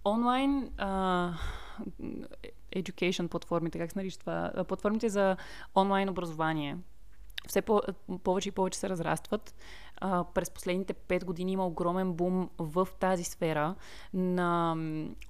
онлайн 0.06 0.70
uh, 0.70 1.34
education 2.76 3.28
платформите, 3.28 3.80
как 3.80 3.92
се 3.92 4.00
нарича 4.00 4.20
това? 4.20 4.64
Платформите 4.68 5.10
за 5.10 5.38
онлайн 5.76 6.10
образование 6.10 6.78
все 7.48 7.62
по- 7.62 7.82
повече 8.24 8.50
и 8.50 8.52
повече 8.52 8.80
се 8.80 8.90
разрастват. 8.90 9.56
А, 10.02 10.24
през 10.24 10.50
последните 10.50 10.94
5 10.94 11.26
години 11.26 11.52
има 11.52 11.68
огромен 11.68 12.14
бум 12.14 12.50
в 12.58 12.88
тази 13.00 13.24
сфера 13.24 13.76
на 14.14 14.76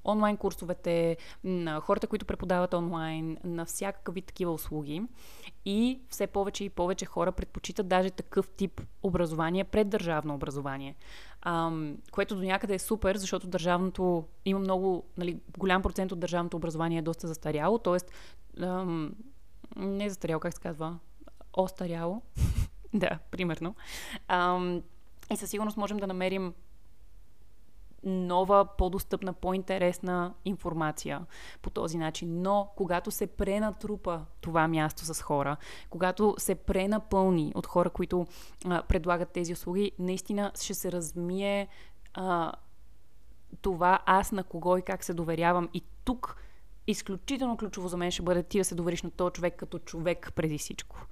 онлайн 0.05 0.37
курсовете, 0.37 1.17
на 1.43 1.79
хората, 1.79 2.07
които 2.07 2.25
преподават 2.25 2.73
онлайн, 2.73 3.37
на 3.43 3.65
всякакъв 3.65 4.15
вид 4.15 4.25
такива 4.25 4.53
услуги. 4.53 5.03
И 5.65 6.01
все 6.09 6.27
повече 6.27 6.63
и 6.63 6.69
повече 6.69 7.05
хора 7.05 7.31
предпочитат 7.31 7.87
даже 7.87 8.09
такъв 8.09 8.49
тип 8.49 8.81
образование 9.03 9.63
пред 9.63 9.89
държавно 9.89 10.35
образование. 10.35 10.95
А, 11.41 11.71
което 12.11 12.35
до 12.35 12.41
някъде 12.41 12.75
е 12.75 12.79
супер, 12.79 13.17
защото 13.17 13.47
държавното 13.47 14.25
има 14.45 14.59
много, 14.59 15.03
нали, 15.17 15.39
голям 15.57 15.81
процент 15.81 16.11
от 16.11 16.19
държавното 16.19 16.57
образование 16.57 16.99
е 16.99 17.01
доста 17.01 17.27
застаряло, 17.27 17.77
т.е. 17.77 17.97
не 19.75 20.05
е 20.05 20.09
застаряло, 20.09 20.39
как 20.39 20.53
се 20.53 20.61
казва? 20.61 20.97
Остаряло. 21.57 22.21
да, 22.93 23.19
примерно. 23.31 23.75
Ам, 24.27 24.81
и 25.31 25.37
със 25.37 25.49
сигурност 25.49 25.77
можем 25.77 25.97
да 25.97 26.07
намерим 26.07 26.53
нова, 28.03 28.67
по-достъпна, 28.77 29.33
по-интересна 29.33 30.33
информация 30.45 31.25
по 31.61 31.69
този 31.69 31.97
начин. 31.97 32.41
Но 32.41 32.69
когато 32.75 33.11
се 33.11 33.27
пренатрупа 33.27 34.25
това 34.41 34.67
място 34.67 35.05
с 35.05 35.21
хора, 35.21 35.57
когато 35.89 36.35
се 36.37 36.55
пренапълни 36.55 37.51
от 37.55 37.67
хора, 37.67 37.89
които 37.89 38.27
а, 38.65 38.83
предлагат 38.83 39.29
тези 39.29 39.53
услуги, 39.53 39.91
наистина 39.99 40.51
ще 40.61 40.73
се 40.73 40.91
размие 40.91 41.67
а, 42.13 42.51
това 43.61 43.99
аз 44.05 44.31
на 44.31 44.43
кого 44.43 44.77
и 44.77 44.81
как 44.81 45.03
се 45.03 45.13
доверявам. 45.13 45.69
И 45.73 45.83
тук 46.05 46.37
изключително 46.87 47.57
ключово 47.57 47.87
за 47.87 47.97
мен 47.97 48.11
ще 48.11 48.21
бъде 48.21 48.43
ти 48.43 48.57
да 48.57 48.65
се 48.65 48.75
довериш 48.75 49.03
на 49.03 49.11
този 49.11 49.33
човек 49.33 49.55
като 49.55 49.79
човек 49.79 50.31
преди 50.35 50.57
всичко. 50.57 51.07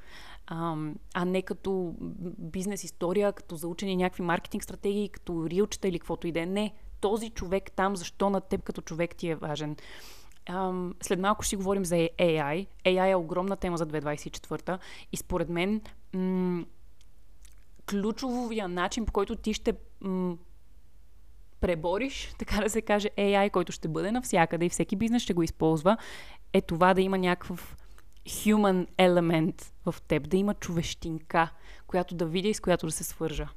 А, 0.48 1.26
не 1.26 1.42
като 1.42 1.96
бизнес 2.38 2.84
история, 2.84 3.34
като 3.34 3.56
заучени 3.56 3.96
някакви 3.96 4.24
маркетинг 4.24 4.64
стратегии, 4.64 5.10
като 5.10 5.50
рилчета 5.50 5.88
или 5.88 6.00
каквото 6.00 6.28
и 6.28 6.32
да 6.32 6.42
е. 6.42 6.46
Не, 6.46 6.74
този 7.02 7.30
човек 7.30 7.72
там, 7.72 7.96
защо 7.96 8.30
на 8.30 8.42
теб 8.42 8.64
като 8.64 8.82
човек 8.82 9.16
ти 9.16 9.30
е 9.30 9.36
важен. 9.36 9.76
Um, 10.50 10.94
след 11.04 11.20
малко 11.20 11.44
ще 11.44 11.56
говорим 11.56 11.86
за 11.86 11.96
AI. 11.96 12.68
AI 12.86 13.12
е 13.12 13.16
огромна 13.16 13.56
тема 13.56 13.78
за 13.78 13.88
2024 13.88 14.80
и 15.12 15.18
според 15.18 15.50
мен 15.50 15.82
м- 16.14 16.66
ключовия 17.90 18.68
начин, 18.68 19.06
по 19.06 19.12
който 19.12 19.36
ти 19.36 19.54
ще 19.54 19.74
м- 20.02 20.38
пребориш, 21.62 22.34
така 22.38 22.62
да 22.62 22.70
се 22.70 22.82
каже, 22.82 23.10
AI, 23.18 23.52
който 23.52 23.72
ще 23.72 23.88
бъде 23.88 24.12
навсякъде 24.12 24.66
и 24.66 24.70
всеки 24.70 24.96
бизнес 24.96 25.24
ще 25.24 25.34
го 25.34 25.44
използва, 25.44 25.98
е 26.54 26.62
това 26.62 26.94
да 26.94 27.02
има 27.02 27.18
някакъв 27.18 27.78
human 28.28 28.88
element 28.98 29.66
в 29.86 29.96
теб, 30.08 30.30
да 30.30 30.38
има 30.38 30.54
човещинка, 30.54 31.50
която 31.88 32.16
да 32.16 32.26
видя 32.26 32.50
и 32.50 32.54
с 32.54 32.60
която 32.60 32.86
да 32.86 32.92
се 32.92 33.04
свържа. 33.04 33.48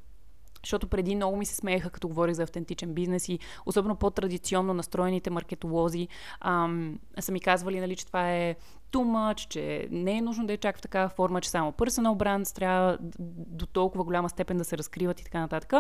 Защото 0.64 0.87
преди 0.87 1.16
много 1.16 1.37
ми 1.37 1.46
се 1.46 1.54
смееха, 1.54 1.90
като 1.90 2.09
говорих 2.09 2.35
за 2.35 2.42
автентичен 2.42 2.94
бизнес 2.94 3.28
и 3.28 3.38
особено 3.66 3.96
по-традиционно 3.96 4.74
настроените 4.74 5.31
маркетолози 5.31 6.09
ам, 6.40 6.98
са 7.20 7.33
ми 7.33 7.40
казвали, 7.40 7.81
нали, 7.81 7.96
че 7.96 8.07
това 8.07 8.33
е 8.33 8.57
too 8.92 9.04
much, 9.04 9.48
че 9.48 9.88
не 9.90 10.16
е 10.16 10.22
нужно 10.22 10.46
да 10.46 10.52
е 10.52 10.57
чак 10.57 10.78
в 10.78 10.83
такава 10.83 11.09
форма, 11.09 11.40
че 11.40 11.50
само 11.50 11.72
personal 11.72 12.16
brands 12.16 12.54
трябва 12.54 12.98
до 13.28 13.66
толкова 13.66 14.04
голяма 14.04 14.28
степен 14.28 14.57
да 14.57 14.64
се 14.64 14.78
разкриват 14.78 15.20
и 15.20 15.24
така 15.24 15.40
нататък. 15.40 15.72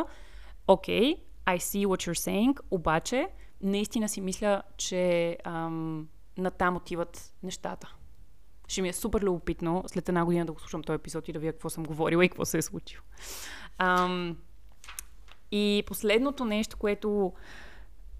Окей, 0.66 1.14
okay, 1.14 1.18
I 1.46 1.58
see 1.58 1.86
what 1.86 2.10
you're 2.10 2.30
saying, 2.30 2.60
обаче 2.70 3.28
наистина 3.60 4.08
си 4.08 4.20
мисля, 4.20 4.62
че 4.76 5.36
ам, 5.44 6.08
натам 6.38 6.76
отиват 6.76 7.34
нещата. 7.42 7.94
Ще 8.68 8.82
ми 8.82 8.88
е 8.88 8.92
супер 8.92 9.22
любопитно 9.22 9.84
след 9.86 10.08
една 10.08 10.24
година 10.24 10.46
да 10.46 10.52
го 10.52 10.60
слушам 10.60 10.82
този 10.82 10.94
епизод 10.94 11.28
и 11.28 11.32
да 11.32 11.38
видя 11.38 11.52
какво 11.52 11.70
съм 11.70 11.84
говорила 11.84 12.24
и 12.24 12.28
какво 12.28 12.44
се 12.44 12.58
е 12.58 12.62
случило. 12.62 13.02
Ам, 13.78 14.36
и 15.52 15.82
последното 15.86 16.44
нещо, 16.44 16.76
което 16.76 17.32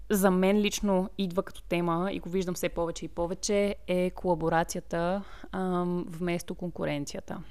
за 0.09 0.31
мен 0.31 0.57
лично 0.57 1.09
идва 1.17 1.43
като 1.43 1.63
тема 1.63 2.09
и 2.11 2.19
го 2.19 2.29
виждам 2.29 2.55
все 2.55 2.69
повече 2.69 3.05
и 3.05 3.07
повече, 3.07 3.75
е 3.87 4.09
колаборацията 4.09 5.23
ам, 5.51 6.05
вместо 6.07 6.55
конкуренцията. 6.55 7.43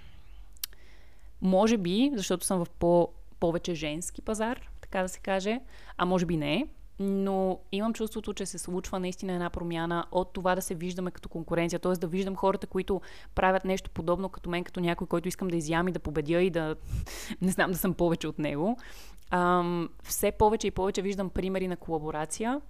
Може 1.43 1.77
би, 1.77 2.13
защото 2.15 2.45
съм 2.47 2.65
в 2.65 2.71
по- 2.71 3.09
повече 3.41 3.75
женски 3.75 4.23
пазар, 4.23 4.71
така 4.81 5.03
да 5.03 5.09
се 5.09 5.21
каже, 5.21 5.61
а 5.97 6.05
може 6.05 6.27
би 6.27 6.37
не, 6.37 6.69
но 6.99 7.59
имам 7.73 7.95
чувството, 7.95 8.35
че 8.35 8.47
се 8.47 8.59
случва 8.59 9.01
наистина 9.01 9.33
една 9.33 9.51
промяна 9.51 10.05
от 10.13 10.33
това 10.33 10.55
да 10.55 10.63
се 10.63 10.75
виждаме 10.75 11.11
като 11.11 11.29
конкуренция, 11.29 11.79
т.е. 11.79 11.93
да 11.93 12.07
виждам 12.07 12.37
хората, 12.37 12.67
които 12.67 13.01
правят 13.35 13.65
нещо 13.65 13.91
подобно 13.91 14.29
като 14.29 14.51
мен, 14.51 14.65
като 14.65 14.81
някой, 14.81 15.07
който 15.07 15.29
искам 15.29 15.49
да 15.49 15.57
изям 15.57 15.89
и 15.89 15.93
да 15.93 15.99
победя 15.99 16.43
и 16.43 16.51
да 16.51 16.77
не 17.41 17.51
знам 17.51 17.71
да 17.71 17.79
съм 17.79 17.95
повече 17.95 18.29
от 18.29 18.39
него. 18.39 18.77
Ам, 19.31 19.89
все 20.03 20.33
повече 20.33 20.67
и 20.67 20.71
повече 20.71 21.03
виждам 21.03 21.31
примери 21.31 21.69
на 21.69 21.77
колаборация. 21.77 22.61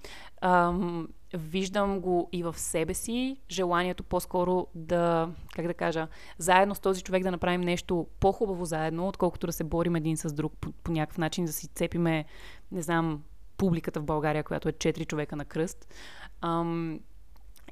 Ам, 0.40 1.08
виждам 1.34 2.00
го 2.00 2.28
и 2.32 2.42
в 2.42 2.58
себе 2.58 2.94
си, 2.94 3.36
желанието 3.50 4.04
по-скоро 4.04 4.66
да, 4.74 5.28
как 5.54 5.66
да 5.66 5.74
кажа, 5.74 6.08
заедно 6.38 6.74
с 6.74 6.80
този 6.80 7.02
човек 7.02 7.22
да 7.22 7.30
направим 7.30 7.60
нещо 7.60 8.06
по-хубаво 8.20 8.64
заедно, 8.64 9.08
отколкото 9.08 9.46
да 9.46 9.52
се 9.52 9.64
борим 9.64 9.96
един 9.96 10.16
с 10.16 10.32
друг 10.32 10.52
по, 10.60 10.72
по 10.72 10.92
някакъв 10.92 11.18
начин, 11.18 11.44
да 11.44 11.52
си 11.52 11.68
цепиме, 11.68 12.24
не 12.72 12.82
знам, 12.82 13.22
публиката 13.58 14.00
в 14.00 14.04
България, 14.04 14.44
която 14.44 14.68
е 14.68 14.72
4 14.72 15.06
човека 15.06 15.36
на 15.36 15.44
кръст. 15.44 15.94
Ам, 16.40 17.00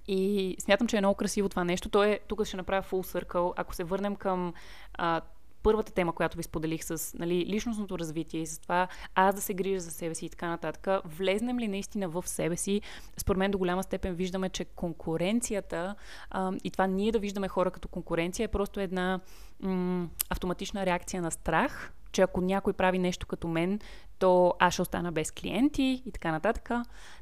и 0.09 0.57
смятам, 0.61 0.87
че 0.87 0.97
е 0.97 1.01
много 1.01 1.15
красиво 1.15 1.49
това 1.49 1.65
нещо. 1.65 1.89
То 1.89 2.05
е, 2.05 2.21
тук 2.29 2.45
ще 2.45 2.57
направя 2.57 2.83
full 2.83 3.25
circle. 3.25 3.53
Ако 3.57 3.75
се 3.75 3.85
върнем 3.85 4.17
към 4.17 4.55
а, 4.95 5.21
първата 5.63 5.93
тема, 5.93 6.13
която 6.13 6.37
ви 6.37 6.43
споделих 6.43 6.85
с 6.85 7.19
нали, 7.19 7.47
личностното 7.47 7.99
развитие 7.99 8.41
и 8.41 8.47
с 8.47 8.59
това 8.59 8.89
аз 9.15 9.35
да 9.35 9.41
се 9.41 9.55
грижа 9.55 9.81
за 9.81 9.91
себе 9.91 10.15
си 10.15 10.27
и 10.27 10.31
така 10.31 10.49
нататък, 10.49 10.89
влезнем 11.05 11.59
ли 11.59 11.69
наистина 11.69 12.09
в 12.09 12.29
себе 12.29 12.57
си, 12.57 12.81
според 13.17 13.39
мен 13.39 13.51
до 13.51 13.59
голяма 13.59 13.83
степен 13.83 14.15
виждаме, 14.15 14.49
че 14.49 14.65
конкуренцията 14.65 15.95
а, 16.31 16.53
и 16.65 16.71
това 16.71 16.87
ние 16.87 17.13
да 17.13 17.19
виждаме 17.19 17.49
хора 17.49 17.71
като 17.71 17.89
конкуренция 17.89 18.45
е 18.45 18.49
просто 18.49 18.81
една 18.81 19.21
м- 19.61 20.09
автоматична 20.31 20.87
реакция 20.87 21.23
на 21.23 21.31
страх, 21.31 21.93
че 22.17 22.23
ако 22.23 22.41
някой 22.41 22.73
прави 22.73 22.99
нещо 22.99 23.27
като 23.27 23.49
мен, 23.49 23.81
то 24.19 24.55
аз 24.59 24.73
ще 24.73 24.83
остана 24.83 25.13
без 25.13 25.31
клиенти 25.31 26.03
и 26.07 26.13
така 26.13 26.33
нататък. 26.33 26.71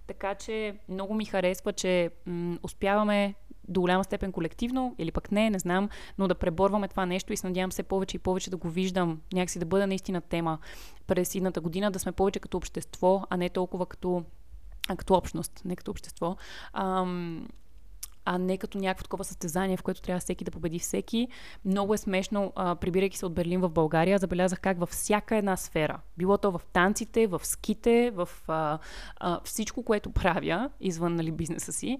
Така 0.06 0.34
че 0.34 0.76
много 0.88 1.14
ми 1.14 1.24
харесва, 1.24 1.72
че 1.72 2.10
м- 2.26 2.58
успяваме 2.62 3.34
до 3.68 3.80
голяма 3.80 4.04
степен 4.04 4.32
колективно, 4.32 4.94
или 4.98 5.12
пък 5.12 5.32
не, 5.32 5.50
не 5.50 5.58
знам, 5.58 5.88
но 6.18 6.28
да 6.28 6.34
преборваме 6.34 6.88
това 6.88 7.06
нещо 7.06 7.32
и 7.32 7.36
се 7.36 7.46
надявам 7.46 7.72
се 7.72 7.82
повече 7.82 8.16
и 8.16 8.20
повече 8.20 8.50
да 8.50 8.56
го 8.56 8.68
виждам, 8.68 9.20
някакси 9.32 9.58
да 9.58 9.66
бъде 9.66 9.86
наистина 9.86 10.20
тема 10.20 10.58
през 11.06 11.34
едната 11.34 11.60
година, 11.60 11.90
да 11.90 11.98
сме 11.98 12.12
повече 12.12 12.40
като 12.40 12.56
общество, 12.56 13.22
а 13.30 13.36
не 13.36 13.48
толкова 13.48 13.86
като 13.86 14.24
като 14.96 15.14
общност, 15.14 15.62
не 15.64 15.76
като 15.76 15.90
общество. 15.90 16.36
Ам, 16.72 17.48
а 18.24 18.38
не 18.38 18.58
като 18.58 18.78
някакво 18.78 19.02
такова 19.02 19.24
състезание, 19.24 19.76
в 19.76 19.82
което 19.82 20.02
трябва 20.02 20.20
всеки 20.20 20.44
да 20.44 20.50
победи 20.50 20.78
всеки. 20.78 21.28
Много 21.64 21.94
е 21.94 21.98
смешно, 21.98 22.52
а, 22.56 22.74
прибирайки 22.74 23.18
се 23.18 23.26
от 23.26 23.34
Берлин 23.34 23.60
в 23.60 23.68
България, 23.68 24.18
забелязах 24.18 24.60
как 24.60 24.78
във 24.78 24.88
всяка 24.88 25.36
една 25.36 25.56
сфера, 25.56 26.00
било 26.16 26.38
то 26.38 26.50
в 26.50 26.60
танците, 26.72 27.26
в 27.26 27.40
ските, 27.44 28.10
в 28.10 28.28
а, 28.48 28.78
а, 29.16 29.40
всичко, 29.44 29.82
което 29.82 30.10
правя 30.10 30.70
извън 30.80 31.14
нали, 31.14 31.32
бизнеса 31.32 31.72
си, 31.72 31.98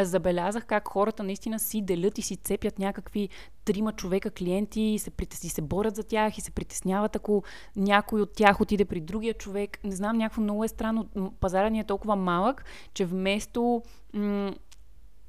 забелязах 0.00 0.66
как 0.66 0.88
хората 0.88 1.22
наистина 1.22 1.58
си 1.58 1.82
делят 1.82 2.18
и 2.18 2.22
си 2.22 2.36
цепят 2.36 2.78
някакви 2.78 3.28
трима 3.66 3.92
човека 3.92 4.30
клиенти 4.30 4.80
и 4.80 4.98
се, 4.98 5.10
и 5.44 5.48
се 5.48 5.62
борят 5.62 5.96
за 5.96 6.04
тях 6.04 6.38
и 6.38 6.40
се 6.40 6.50
притесняват, 6.50 7.16
ако 7.16 7.42
някой 7.76 8.20
от 8.20 8.32
тях 8.32 8.60
отиде 8.60 8.84
при 8.84 9.00
другия 9.00 9.34
човек. 9.34 9.84
Не 9.84 9.96
знам, 9.96 10.16
някакво 10.16 10.42
много 10.42 10.64
е 10.64 10.68
странно. 10.68 11.08
Пазара 11.40 11.68
ни 11.68 11.80
е 11.80 11.84
толкова 11.84 12.16
малък, 12.16 12.64
че 12.94 13.04
вместо 13.04 13.82
м- 14.12 14.54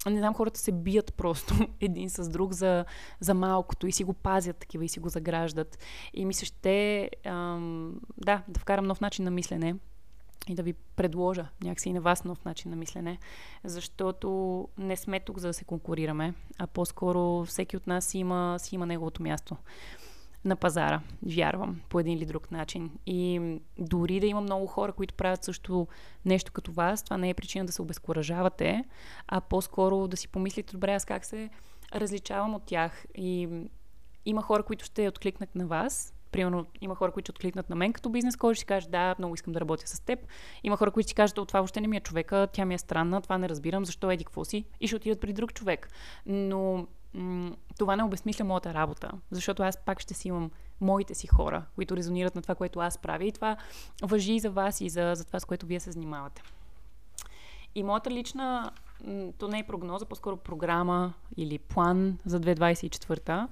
не 0.06 0.18
знам, 0.20 0.34
хората 0.34 0.60
се 0.60 0.72
бият 0.72 1.14
просто 1.14 1.68
един 1.82 2.10
с 2.10 2.30
друг 2.30 2.54
за, 2.54 2.86
за 3.20 3.34
малкото 3.34 3.88
и 3.88 3.92
си 3.92 4.04
го 4.04 4.14
пазят 4.14 4.58
такива 4.58 4.86
и 4.86 4.90
си 4.90 5.00
го 5.00 5.10
заграждат. 5.10 5.80
И 6.14 6.26
ми 6.26 6.34
се 6.34 6.46
ще, 6.46 7.10
ам, 7.26 7.96
да, 8.18 8.44
да 8.48 8.60
вкарам 8.60 8.86
нов 8.86 9.02
начин 9.02 9.26
на 9.26 9.32
мислене 9.32 9.76
и 10.50 10.56
да 10.56 10.64
ви 10.64 10.74
предложа 10.74 11.48
някакси 11.64 11.90
и 11.90 11.94
на 11.94 12.02
вас 12.02 12.24
нов 12.24 12.46
начин 12.46 12.72
на 12.72 12.78
мислене, 12.78 13.18
защото 13.64 14.68
не 14.78 14.96
сме 14.96 15.20
тук 15.20 15.40
за 15.40 15.48
да 15.48 15.54
се 15.54 15.66
конкурираме, 15.66 16.34
а 16.58 16.68
по-скоро 16.68 17.46
всеки 17.46 17.78
от 17.78 17.88
нас 17.88 18.14
има, 18.14 18.56
си 18.60 18.76
има 18.76 18.86
неговото 18.86 19.24
място 19.24 19.58
на 20.48 20.56
пазара, 20.56 21.02
вярвам, 21.24 21.82
по 21.90 22.00
един 22.00 22.18
или 22.18 22.26
друг 22.26 22.52
начин. 22.52 22.92
И 23.06 23.42
дори 23.78 24.20
да 24.20 24.26
има 24.26 24.42
много 24.42 24.68
хора, 24.68 24.94
които 24.94 25.14
правят 25.14 25.44
също 25.44 25.88
нещо 26.26 26.52
като 26.52 26.72
вас, 26.72 27.04
това 27.04 27.18
не 27.18 27.30
е 27.30 27.34
причина 27.34 27.66
да 27.66 27.72
се 27.72 27.82
обезкуражавате, 27.82 28.84
а 29.28 29.42
по-скоро 29.42 30.08
да 30.08 30.18
си 30.18 30.28
помислите, 30.28 30.72
добре, 30.72 30.94
аз 30.94 31.06
как 31.06 31.26
се 31.26 31.50
различавам 31.96 32.56
от 32.56 32.64
тях. 32.66 33.06
И 33.16 33.50
има 34.26 34.42
хора, 34.42 34.64
които 34.64 34.86
ще 34.86 35.08
откликнат 35.08 35.56
на 35.56 35.68
вас, 35.68 36.14
Примерно, 36.32 36.66
има 36.82 36.96
хора, 36.96 37.12
които 37.12 37.30
откликнат 37.30 37.70
на 37.70 37.76
мен 37.76 37.94
като 37.94 38.10
бизнес 38.10 38.36
и 38.52 38.56
ще 38.56 38.66
кажат, 38.66 38.92
да, 38.92 39.16
много 39.20 39.34
искам 39.34 39.54
да 39.54 39.60
работя 39.60 39.88
с 39.88 40.00
теб. 40.00 40.20
Има 40.64 40.78
хора, 40.78 40.92
които 40.92 41.08
ще 41.08 41.16
кажат, 41.16 41.36
това 41.36 41.60
въобще 41.60 41.82
не 41.82 41.88
ми 41.88 41.98
е 41.98 42.00
човека, 42.00 42.48
тя 42.54 42.66
ми 42.66 42.74
е 42.74 42.78
странна, 42.78 43.22
това 43.22 43.38
не 43.38 43.50
разбирам, 43.50 43.86
защо 43.86 44.12
еди 44.12 44.24
какво 44.24 44.46
си 44.46 44.66
и 44.80 44.88
ще 44.88 44.96
отидат 44.96 45.20
при 45.20 45.34
друг 45.34 45.54
човек. 45.54 45.90
Но 46.26 46.88
това 47.78 47.96
не 47.96 48.04
обезмисля 48.04 48.46
моята 48.46 48.74
работа, 48.74 49.12
защото 49.32 49.64
аз 49.64 49.78
пак 49.78 50.00
ще 50.00 50.14
си 50.14 50.28
имам 50.28 50.52
моите 50.82 51.16
си 51.16 51.28
хора, 51.28 51.66
които 51.76 51.98
резонират 51.98 52.36
на 52.36 52.42
това, 52.42 52.56
което 52.56 52.80
аз 52.80 52.98
правя 52.98 53.26
и 53.26 53.32
това 53.32 53.58
въжи 54.02 54.34
и 54.34 54.40
за 54.40 54.50
вас 54.50 54.82
и 54.82 54.90
за, 54.90 55.14
за 55.16 55.26
това, 55.26 55.40
с 55.40 55.46
което 55.46 55.66
вие 55.66 55.80
се 55.80 55.92
занимавате. 55.92 56.42
И 57.76 57.84
моята 57.84 58.12
лична, 58.12 58.72
то 59.38 59.48
не 59.48 59.60
е 59.60 59.68
прогноза, 59.68 60.06
по-скоро 60.06 60.38
програма 60.38 61.14
или 61.38 61.60
план 61.60 62.18
за 62.26 62.40
2024 62.40 63.48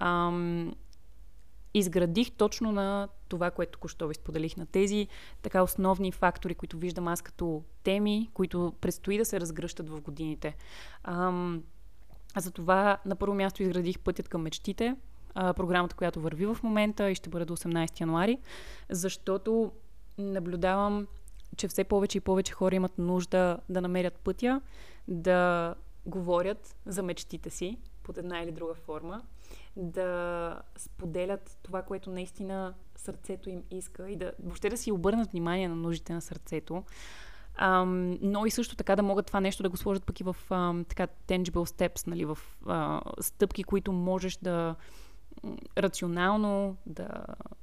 ам, 0.00 0.74
изградих 1.74 2.30
точно 2.30 2.72
на 2.72 3.08
това, 3.28 3.50
което 3.50 3.72
току-що 3.72 4.08
ви 4.08 4.14
споделих, 4.14 4.56
на 4.56 4.66
тези 4.66 5.08
така 5.42 5.62
основни 5.62 6.12
фактори, 6.12 6.54
които 6.54 6.78
виждам 6.78 7.08
аз 7.08 7.22
като 7.22 7.62
теми, 7.82 8.30
които 8.34 8.72
предстои 8.80 9.18
да 9.18 9.24
се 9.24 9.40
разгръщат 9.40 9.88
в 9.88 10.00
годините. 10.00 10.56
Ам, 11.04 11.62
затова 12.36 12.98
на 13.06 13.16
първо 13.16 13.34
място 13.34 13.62
изградих 13.62 13.98
пътят 13.98 14.28
към 14.28 14.42
мечтите, 14.42 14.96
програмата, 15.34 15.96
която 15.96 16.20
върви 16.20 16.46
в 16.46 16.58
момента 16.62 17.10
и 17.10 17.14
ще 17.14 17.30
бъде 17.30 17.44
до 17.44 17.56
18 17.56 18.00
януари, 18.00 18.38
защото 18.90 19.72
наблюдавам 20.18 21.06
че 21.56 21.68
все 21.68 21.84
повече 21.84 22.18
и 22.18 22.20
повече 22.20 22.52
хора 22.52 22.74
имат 22.74 22.98
нужда 22.98 23.58
да 23.68 23.80
намерят 23.80 24.14
пътя, 24.14 24.60
да 25.08 25.74
говорят 26.06 26.76
за 26.86 27.02
мечтите 27.02 27.50
си 27.50 27.78
под 28.02 28.18
една 28.18 28.40
или 28.40 28.52
друга 28.52 28.74
форма, 28.74 29.22
да 29.76 30.62
споделят 30.76 31.58
това, 31.62 31.82
което 31.82 32.10
наистина 32.10 32.74
сърцето 32.96 33.50
им 33.50 33.62
иска 33.70 34.10
и 34.10 34.16
да 34.16 34.32
въобще 34.42 34.68
да 34.68 34.76
си 34.76 34.92
обърнат 34.92 35.30
внимание 35.30 35.68
на 35.68 35.76
нуждите 35.76 36.12
на 36.12 36.20
сърцето. 36.20 36.84
Um, 37.60 38.18
но 38.22 38.46
и 38.46 38.50
също 38.50 38.76
така 38.76 38.96
да 38.96 39.02
могат 39.02 39.26
това 39.26 39.40
нещо 39.40 39.62
да 39.62 39.68
го 39.68 39.76
сложат 39.76 40.04
пък 40.04 40.20
и 40.20 40.24
в 40.24 40.36
um, 40.48 40.88
така 40.88 41.06
tangible 41.06 41.50
steps, 41.50 42.06
нали, 42.06 42.24
в 42.24 42.38
uh, 42.64 43.20
стъпки, 43.20 43.64
които 43.64 43.92
можеш 43.92 44.36
да 44.36 44.74
рационално 45.78 46.76
да 46.86 47.08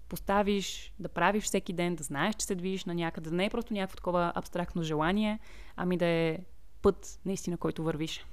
поставиш, 0.09 0.93
да 0.99 1.09
правиш 1.09 1.43
всеки 1.43 1.73
ден, 1.73 1.95
да 1.95 2.03
знаеш, 2.03 2.35
че 2.35 2.45
се 2.45 2.55
движиш 2.55 2.85
на 2.85 2.95
някъде, 2.95 3.29
да 3.29 3.35
не 3.35 3.45
е 3.45 3.49
просто 3.49 3.73
някакво 3.73 3.95
такова 3.95 4.31
абстрактно 4.35 4.83
желание, 4.83 5.39
ами 5.75 5.97
да 5.97 6.05
е 6.05 6.39
път 6.81 7.19
наистина, 7.25 7.57
който 7.57 7.83
вървиш. 7.83 8.25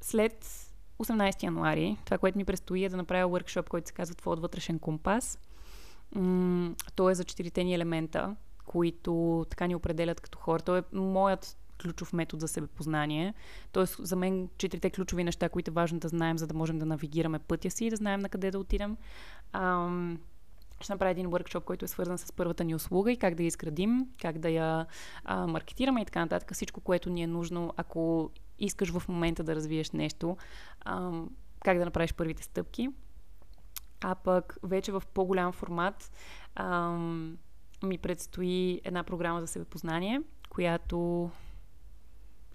След 0.00 0.44
18 0.98 1.42
януари, 1.42 1.96
това, 2.04 2.18
което 2.18 2.38
ми 2.38 2.44
предстои 2.44 2.84
е 2.84 2.88
да 2.88 2.96
направя 2.96 3.40
workshop, 3.40 3.68
който 3.68 3.86
се 3.88 3.94
казва 3.94 4.14
Твоят 4.14 4.40
вътрешен 4.40 4.78
компас. 4.78 5.38
М- 6.14 6.74
то 6.94 7.10
е 7.10 7.14
за 7.14 7.24
четирите 7.24 7.64
ни 7.64 7.74
елемента, 7.74 8.36
които 8.72 9.44
така 9.50 9.66
ни 9.66 9.74
определят 9.74 10.20
като 10.20 10.38
хора. 10.38 10.62
То 10.62 10.76
е 10.76 10.82
моят 10.92 11.56
ключов 11.82 12.12
метод 12.12 12.40
за 12.40 12.48
себепознание. 12.48 13.34
Тоест, 13.72 13.96
за 13.98 14.16
мен 14.16 14.48
четирите 14.58 14.90
ключови 14.90 15.24
неща, 15.24 15.48
които 15.48 15.70
е 15.70 15.74
важно 15.74 15.98
да 15.98 16.08
знаем, 16.08 16.38
за 16.38 16.46
да 16.46 16.54
можем 16.54 16.78
да 16.78 16.86
навигираме 16.86 17.38
пътя 17.38 17.70
си 17.70 17.84
и 17.84 17.90
да 17.90 17.96
знаем 17.96 18.20
на 18.20 18.28
къде 18.28 18.50
да 18.50 18.58
отидем. 18.58 18.96
Ам, 19.52 20.18
ще 20.80 20.92
направя 20.92 21.10
един 21.10 21.26
workshop, 21.26 21.64
който 21.64 21.84
е 21.84 21.88
свързан 21.88 22.18
с 22.18 22.32
първата 22.32 22.64
ни 22.64 22.74
услуга 22.74 23.12
и 23.12 23.16
как 23.16 23.34
да 23.34 23.42
я 23.42 23.46
изградим, 23.46 24.06
как 24.22 24.38
да 24.38 24.48
я 24.50 24.86
а, 25.24 25.46
маркетираме 25.46 26.02
и 26.02 26.04
така 26.04 26.20
нататък. 26.20 26.54
Всичко, 26.54 26.80
което 26.80 27.10
ни 27.10 27.22
е 27.22 27.26
нужно, 27.26 27.72
ако 27.76 28.30
искаш 28.58 28.90
в 28.90 29.08
момента 29.08 29.44
да 29.44 29.54
развиеш 29.54 29.90
нещо, 29.90 30.36
а, 30.80 31.10
как 31.64 31.78
да 31.78 31.84
направиш 31.84 32.14
първите 32.14 32.42
стъпки. 32.42 32.88
А 34.04 34.14
пък 34.14 34.56
вече 34.62 34.92
в 34.92 35.02
по-голям 35.14 35.52
формат 35.52 36.10
а, 36.54 36.98
ми 37.86 37.98
предстои 37.98 38.80
една 38.84 39.02
програма 39.02 39.40
за 39.40 39.46
себепознание, 39.46 40.20
която 40.50 41.30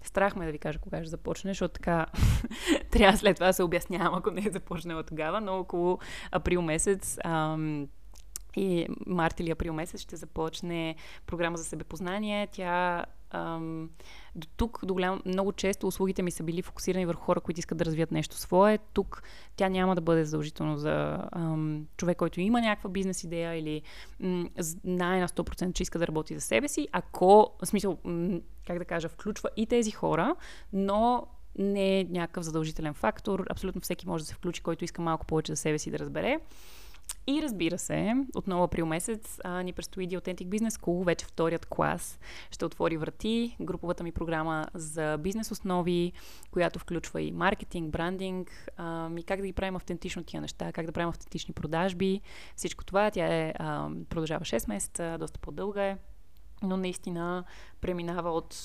Страх 0.02 0.36
ме 0.36 0.46
да 0.46 0.52
ви 0.52 0.58
кажа 0.58 0.78
кога 0.78 0.98
ще 0.98 1.10
започне, 1.10 1.50
защото 1.50 1.72
така 1.72 2.06
трябва 2.90 3.18
след 3.18 3.34
това 3.36 3.46
да 3.46 3.52
се 3.52 3.62
обяснявам, 3.62 4.14
ако 4.14 4.30
не 4.30 4.44
е 4.46 4.50
започнала 4.50 5.02
тогава, 5.02 5.40
но 5.40 5.58
около 5.58 5.98
април 6.32 6.62
месец 6.62 7.18
ам, 7.24 7.88
и 8.56 8.86
март 9.06 9.40
или 9.40 9.50
април 9.50 9.72
месец 9.72 10.00
ще 10.00 10.16
започне 10.16 10.96
програма 11.26 11.56
за 11.56 11.64
себепознание. 11.64 12.46
Тя 12.46 13.04
ам, 13.30 13.90
до 14.34 14.48
тук, 14.56 14.80
до 14.84 14.94
голям, 14.94 15.22
много 15.26 15.52
често 15.52 15.86
услугите 15.86 16.22
ми 16.22 16.30
са 16.30 16.42
били 16.42 16.62
фокусирани 16.62 17.06
върху 17.06 17.22
хора, 17.22 17.40
които 17.40 17.58
искат 17.58 17.78
да 17.78 17.84
развият 17.84 18.12
нещо 18.12 18.36
свое. 18.36 18.78
Тук 18.92 19.22
тя 19.56 19.68
няма 19.68 19.94
да 19.94 20.00
бъде 20.00 20.24
задължително 20.24 20.76
за 20.76 21.18
ам, 21.32 21.86
човек, 21.96 22.16
който 22.16 22.40
има 22.40 22.60
някаква 22.60 22.90
бизнес 22.90 23.24
идея 23.24 23.54
или 23.54 23.82
м, 24.20 24.48
знае 24.58 25.20
на 25.20 25.28
100%, 25.28 25.72
че 25.72 25.82
иска 25.82 25.98
да 25.98 26.06
работи 26.06 26.34
за 26.34 26.40
себе 26.40 26.68
си. 26.68 26.88
Ако, 26.92 27.50
в 27.62 27.66
смисъл, 27.66 27.98
м, 28.04 28.40
как 28.66 28.78
да 28.78 28.84
кажа, 28.84 29.08
включва 29.08 29.50
и 29.56 29.66
тези 29.66 29.90
хора, 29.90 30.36
но 30.72 31.26
не 31.58 32.00
е 32.00 32.04
някакъв 32.04 32.44
задължителен 32.44 32.94
фактор. 32.94 33.44
Абсолютно 33.50 33.80
всеки 33.80 34.08
може 34.08 34.24
да 34.24 34.28
се 34.28 34.34
включи, 34.34 34.62
който 34.62 34.84
иска 34.84 35.02
малко 35.02 35.26
повече 35.26 35.52
за 35.52 35.56
себе 35.56 35.78
си 35.78 35.90
да 35.90 35.98
разбере. 35.98 36.38
И 37.28 37.42
разбира 37.42 37.78
се, 37.78 38.14
отново 38.34 38.64
април 38.64 38.86
месец 38.86 39.40
а, 39.44 39.62
ни 39.62 39.72
предстои 39.72 40.08
The 40.08 40.20
Authentic 40.20 40.46
Business 40.46 40.68
School, 40.68 41.04
вече 41.04 41.26
вторият 41.26 41.66
клас. 41.66 42.18
Ще 42.50 42.64
отвори 42.64 42.96
врати. 42.96 43.56
Груповата 43.60 44.04
ми 44.04 44.12
програма 44.12 44.66
за 44.74 45.18
бизнес 45.20 45.50
основи, 45.50 46.12
която 46.50 46.78
включва 46.78 47.22
и 47.22 47.32
маркетинг, 47.32 47.90
брандинг, 47.90 48.68
а, 48.76 49.10
и 49.18 49.22
как 49.22 49.40
да 49.40 49.46
ги 49.46 49.52
правим 49.52 49.76
автентично 49.76 50.24
тия 50.24 50.40
неща, 50.40 50.72
как 50.72 50.86
да 50.86 50.92
правим 50.92 51.08
автентични 51.08 51.54
продажби. 51.54 52.20
Всичко 52.56 52.84
това, 52.84 53.10
тя 53.10 53.26
е, 53.26 53.54
а, 53.58 53.90
продължава 54.08 54.44
6 54.44 54.68
месеца, 54.68 55.16
доста 55.20 55.38
по-дълга 55.38 55.84
е, 55.84 55.96
но 56.62 56.76
наистина 56.76 57.44
преминава 57.80 58.30
от 58.30 58.56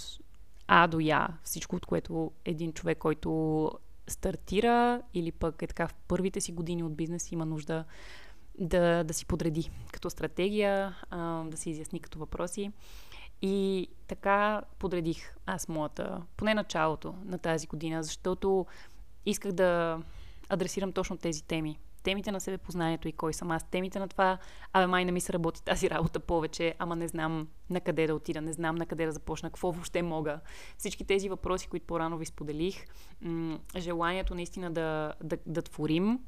А 0.67 0.87
до 0.87 0.99
Я. 0.99 1.27
Всичко, 1.43 1.75
от 1.75 1.85
което 1.85 2.31
един 2.45 2.73
човек, 2.73 2.97
който 2.97 3.71
стартира 4.07 5.01
или 5.13 5.31
пък 5.31 5.61
е 5.61 5.67
така 5.67 5.87
в 5.87 5.93
първите 6.07 6.41
си 6.41 6.51
години 6.51 6.83
от 6.83 6.95
бизнес 6.95 7.31
има 7.31 7.45
нужда 7.45 7.85
да, 8.59 9.03
да 9.03 9.13
си 9.13 9.25
подреди 9.25 9.71
като 9.91 10.09
стратегия, 10.09 10.95
а, 11.09 11.43
да 11.43 11.57
си 11.57 11.69
изясни 11.69 11.99
като 11.99 12.19
въпроси. 12.19 12.71
И 13.41 13.87
така 14.07 14.61
подредих 14.79 15.35
аз 15.45 15.67
моята, 15.67 16.21
поне 16.37 16.53
началото 16.53 17.15
на 17.25 17.37
тази 17.37 17.67
година, 17.67 18.03
защото 18.03 18.65
исках 19.25 19.51
да 19.51 20.01
адресирам 20.49 20.91
точно 20.91 21.17
тези 21.17 21.43
теми. 21.43 21.79
Темите 22.03 22.31
на 22.31 22.39
себе 22.39 22.57
познанието 22.57 23.07
и 23.07 23.11
кой 23.11 23.33
съм 23.33 23.51
аз. 23.51 23.69
Темите 23.69 23.99
на 23.99 24.07
това, 24.07 24.37
абе 24.73 24.87
май 24.87 25.05
не 25.05 25.11
ми 25.11 25.21
се 25.21 25.33
работи 25.33 25.63
тази 25.63 25.89
работа 25.89 26.19
повече, 26.19 26.75
ама 26.79 26.95
не 26.95 27.07
знам 27.07 27.47
на 27.69 27.81
къде 27.81 28.07
да 28.07 28.15
отида, 28.15 28.41
не 28.41 28.53
знам 28.53 28.75
на 28.75 28.85
къде 28.85 29.05
да 29.05 29.11
започна, 29.11 29.49
какво 29.49 29.71
въобще 29.71 30.01
мога. 30.01 30.39
Всички 30.77 31.03
тези 31.03 31.29
въпроси, 31.29 31.67
които 31.67 31.85
по-рано 31.85 32.17
ви 32.17 32.25
споделих, 32.25 32.85
м- 33.21 33.59
желанието 33.77 34.35
наистина 34.35 34.71
да, 34.71 35.13
да, 35.23 35.37
да 35.45 35.61
творим, 35.61 36.19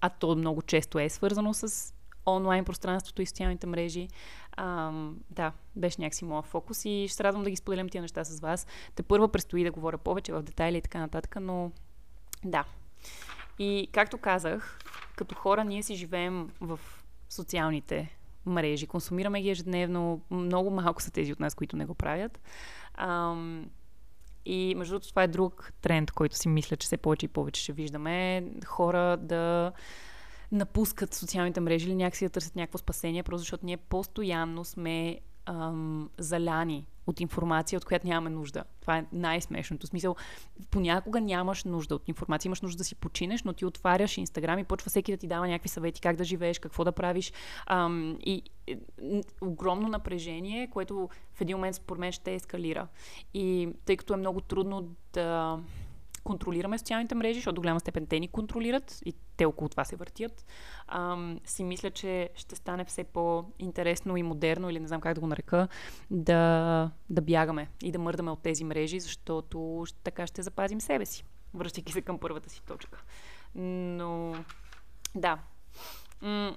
а 0.00 0.08
то 0.08 0.36
много 0.36 0.62
често 0.62 0.98
е 0.98 1.08
свързано 1.08 1.54
с 1.54 1.94
онлайн 2.26 2.64
пространството 2.64 3.22
и 3.22 3.26
социалните 3.26 3.66
мрежи. 3.66 4.08
А, 4.52 4.92
да, 5.30 5.52
беше 5.76 6.00
някакси 6.00 6.24
моят 6.24 6.46
фокус 6.46 6.84
и 6.84 7.04
ще 7.08 7.16
се 7.16 7.24
радвам 7.24 7.44
да 7.44 7.50
ги 7.50 7.56
споделям 7.56 7.88
тия 7.88 8.02
неща 8.02 8.24
с 8.24 8.40
вас. 8.40 8.66
Те 8.94 9.02
първа 9.02 9.28
предстои 9.28 9.64
да 9.64 9.70
говоря 9.70 9.98
повече 9.98 10.32
в 10.32 10.42
детайли 10.42 10.76
и 10.76 10.82
така 10.82 10.98
нататък, 10.98 11.36
но 11.40 11.70
да. 12.44 12.64
И 13.58 13.88
както 13.92 14.18
казах, 14.18 14.78
като 15.16 15.34
хора 15.34 15.64
ние 15.64 15.82
си 15.82 15.94
живеем 15.94 16.50
в 16.60 16.80
социалните 17.28 18.18
мрежи, 18.46 18.86
консумираме 18.86 19.42
ги 19.42 19.50
ежедневно, 19.50 20.20
много 20.30 20.70
малко 20.70 21.02
са 21.02 21.10
тези 21.10 21.32
от 21.32 21.40
нас, 21.40 21.54
които 21.54 21.76
не 21.76 21.86
го 21.86 21.94
правят. 21.94 22.40
Ам, 22.94 23.70
и 24.44 24.74
между 24.76 24.92
другото 24.92 25.08
това 25.08 25.22
е 25.22 25.28
друг 25.28 25.72
тренд, 25.80 26.10
който 26.10 26.36
си 26.36 26.48
мисля, 26.48 26.76
че 26.76 26.86
все 26.86 26.96
повече 26.96 27.26
и 27.26 27.28
повече 27.28 27.62
ще 27.62 27.72
виждаме. 27.72 28.44
Хора 28.66 29.16
да 29.16 29.72
напускат 30.52 31.14
социалните 31.14 31.60
мрежи 31.60 31.86
или 31.86 31.94
някакси 31.94 32.24
да 32.24 32.30
търсят 32.30 32.56
някакво 32.56 32.78
спасение, 32.78 33.22
просто 33.22 33.38
защото 33.38 33.66
ние 33.66 33.76
постоянно 33.76 34.64
сме 34.64 35.20
ам, 35.48 36.10
заляни 36.18 36.86
от 37.06 37.20
информация, 37.20 37.76
от 37.76 37.84
която 37.84 38.06
нямаме 38.06 38.30
нужда. 38.30 38.64
Това 38.80 38.98
е 38.98 39.06
най-смешното. 39.12 39.86
В 39.86 39.90
смисъл, 39.90 40.16
понякога 40.70 41.20
нямаш 41.20 41.64
нужда 41.64 41.94
от 41.94 42.08
информация, 42.08 42.48
имаш 42.48 42.60
нужда 42.60 42.78
да 42.78 42.84
си 42.84 42.94
починеш, 42.94 43.42
но 43.42 43.52
ти 43.52 43.64
отваряш 43.64 44.18
Инстаграм 44.18 44.58
и 44.58 44.64
почва 44.64 44.88
всеки 44.88 45.12
да 45.12 45.18
ти 45.18 45.26
дава 45.26 45.48
някакви 45.48 45.68
съвети 45.68 46.00
как 46.00 46.16
да 46.16 46.24
живееш, 46.24 46.58
какво 46.58 46.84
да 46.84 46.92
правиш. 46.92 47.32
Ам, 47.66 48.16
и, 48.20 48.42
и 48.66 48.78
огромно 49.40 49.88
напрежение, 49.88 50.70
което 50.70 51.08
в 51.34 51.40
един 51.40 51.56
момент 51.56 51.76
според 51.76 52.00
мен 52.00 52.12
ще 52.12 52.34
ескалира. 52.34 52.88
И 53.34 53.68
тъй 53.84 53.96
като 53.96 54.14
е 54.14 54.16
много 54.16 54.40
трудно 54.40 54.88
да 55.12 55.58
контролираме 56.24 56.78
социалните 56.78 57.14
мрежи, 57.14 57.34
защото 57.34 57.54
до 57.54 57.60
голяма 57.60 57.80
степен 57.80 58.06
те 58.06 58.20
ни 58.20 58.28
контролират 58.28 58.98
и 59.04 59.12
те 59.38 59.44
около 59.44 59.68
това 59.68 59.84
се 59.84 59.96
въртят, 59.96 60.46
ам, 60.86 61.40
си 61.44 61.64
мисля, 61.64 61.90
че 61.90 62.30
ще 62.34 62.56
стане 62.56 62.84
все 62.84 63.04
по-интересно 63.04 64.16
и 64.16 64.22
модерно, 64.22 64.70
или 64.70 64.80
не 64.80 64.88
знам 64.88 65.00
как 65.00 65.14
да 65.14 65.20
го 65.20 65.26
нарека, 65.26 65.68
да, 66.10 66.90
да 67.10 67.22
бягаме 67.22 67.68
и 67.82 67.92
да 67.92 67.98
мърдаме 67.98 68.30
от 68.30 68.42
тези 68.42 68.64
мрежи, 68.64 69.00
защото 69.00 69.84
така 70.04 70.26
ще 70.26 70.42
запазим 70.42 70.80
себе 70.80 71.06
си, 71.06 71.24
връщайки 71.54 71.92
се 71.92 72.02
към 72.02 72.18
първата 72.18 72.50
си 72.50 72.62
точка. 72.62 73.02
Но, 73.54 74.34
да. 75.14 75.38
М- 76.22 76.56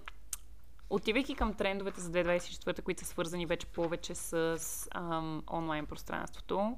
Отивайки 0.89 1.35
към 1.35 1.53
трендовете 1.53 2.01
за 2.01 2.11
2024, 2.11 2.81
които 2.81 3.01
са 3.01 3.07
свързани 3.07 3.45
вече 3.45 3.67
повече 3.67 4.15
с 4.15 4.57
ам, 4.91 5.43
онлайн 5.51 5.85
пространството, 5.85 6.77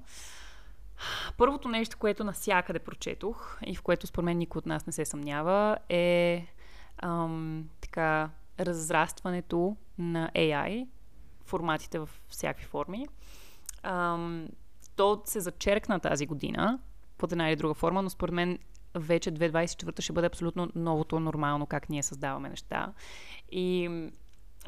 Първото 1.37 1.67
нещо, 1.67 1.97
което 1.97 2.23
навсякъде 2.23 2.79
прочетох 2.79 3.57
и 3.65 3.75
в 3.75 3.81
което 3.81 4.07
според 4.07 4.25
мен 4.25 4.37
никой 4.37 4.59
от 4.59 4.65
нас 4.65 4.85
не 4.85 4.93
се 4.93 5.05
съмнява 5.05 5.77
е 5.89 6.47
ам, 6.97 7.69
така 7.81 8.29
разрастването 8.59 9.75
на 9.97 10.31
AI, 10.35 10.87
форматите 11.45 11.99
в 11.99 12.09
всякакви 12.27 12.65
форми. 12.65 13.07
Ам, 13.83 14.47
то 14.95 15.21
се 15.25 15.39
зачеркна 15.39 15.99
тази 15.99 16.25
година 16.25 16.79
под 17.17 17.31
една 17.31 17.49
или 17.49 17.55
друга 17.55 17.73
форма, 17.73 18.01
но 18.01 18.09
според 18.09 18.35
мен 18.35 18.59
вече 18.95 19.31
2024 19.31 20.01
ще 20.01 20.13
бъде 20.13 20.27
абсолютно 20.27 20.69
новото 20.75 21.19
нормално, 21.19 21.65
как 21.65 21.89
ние 21.89 22.03
създаваме 22.03 22.49
неща. 22.49 22.93
И 23.51 23.89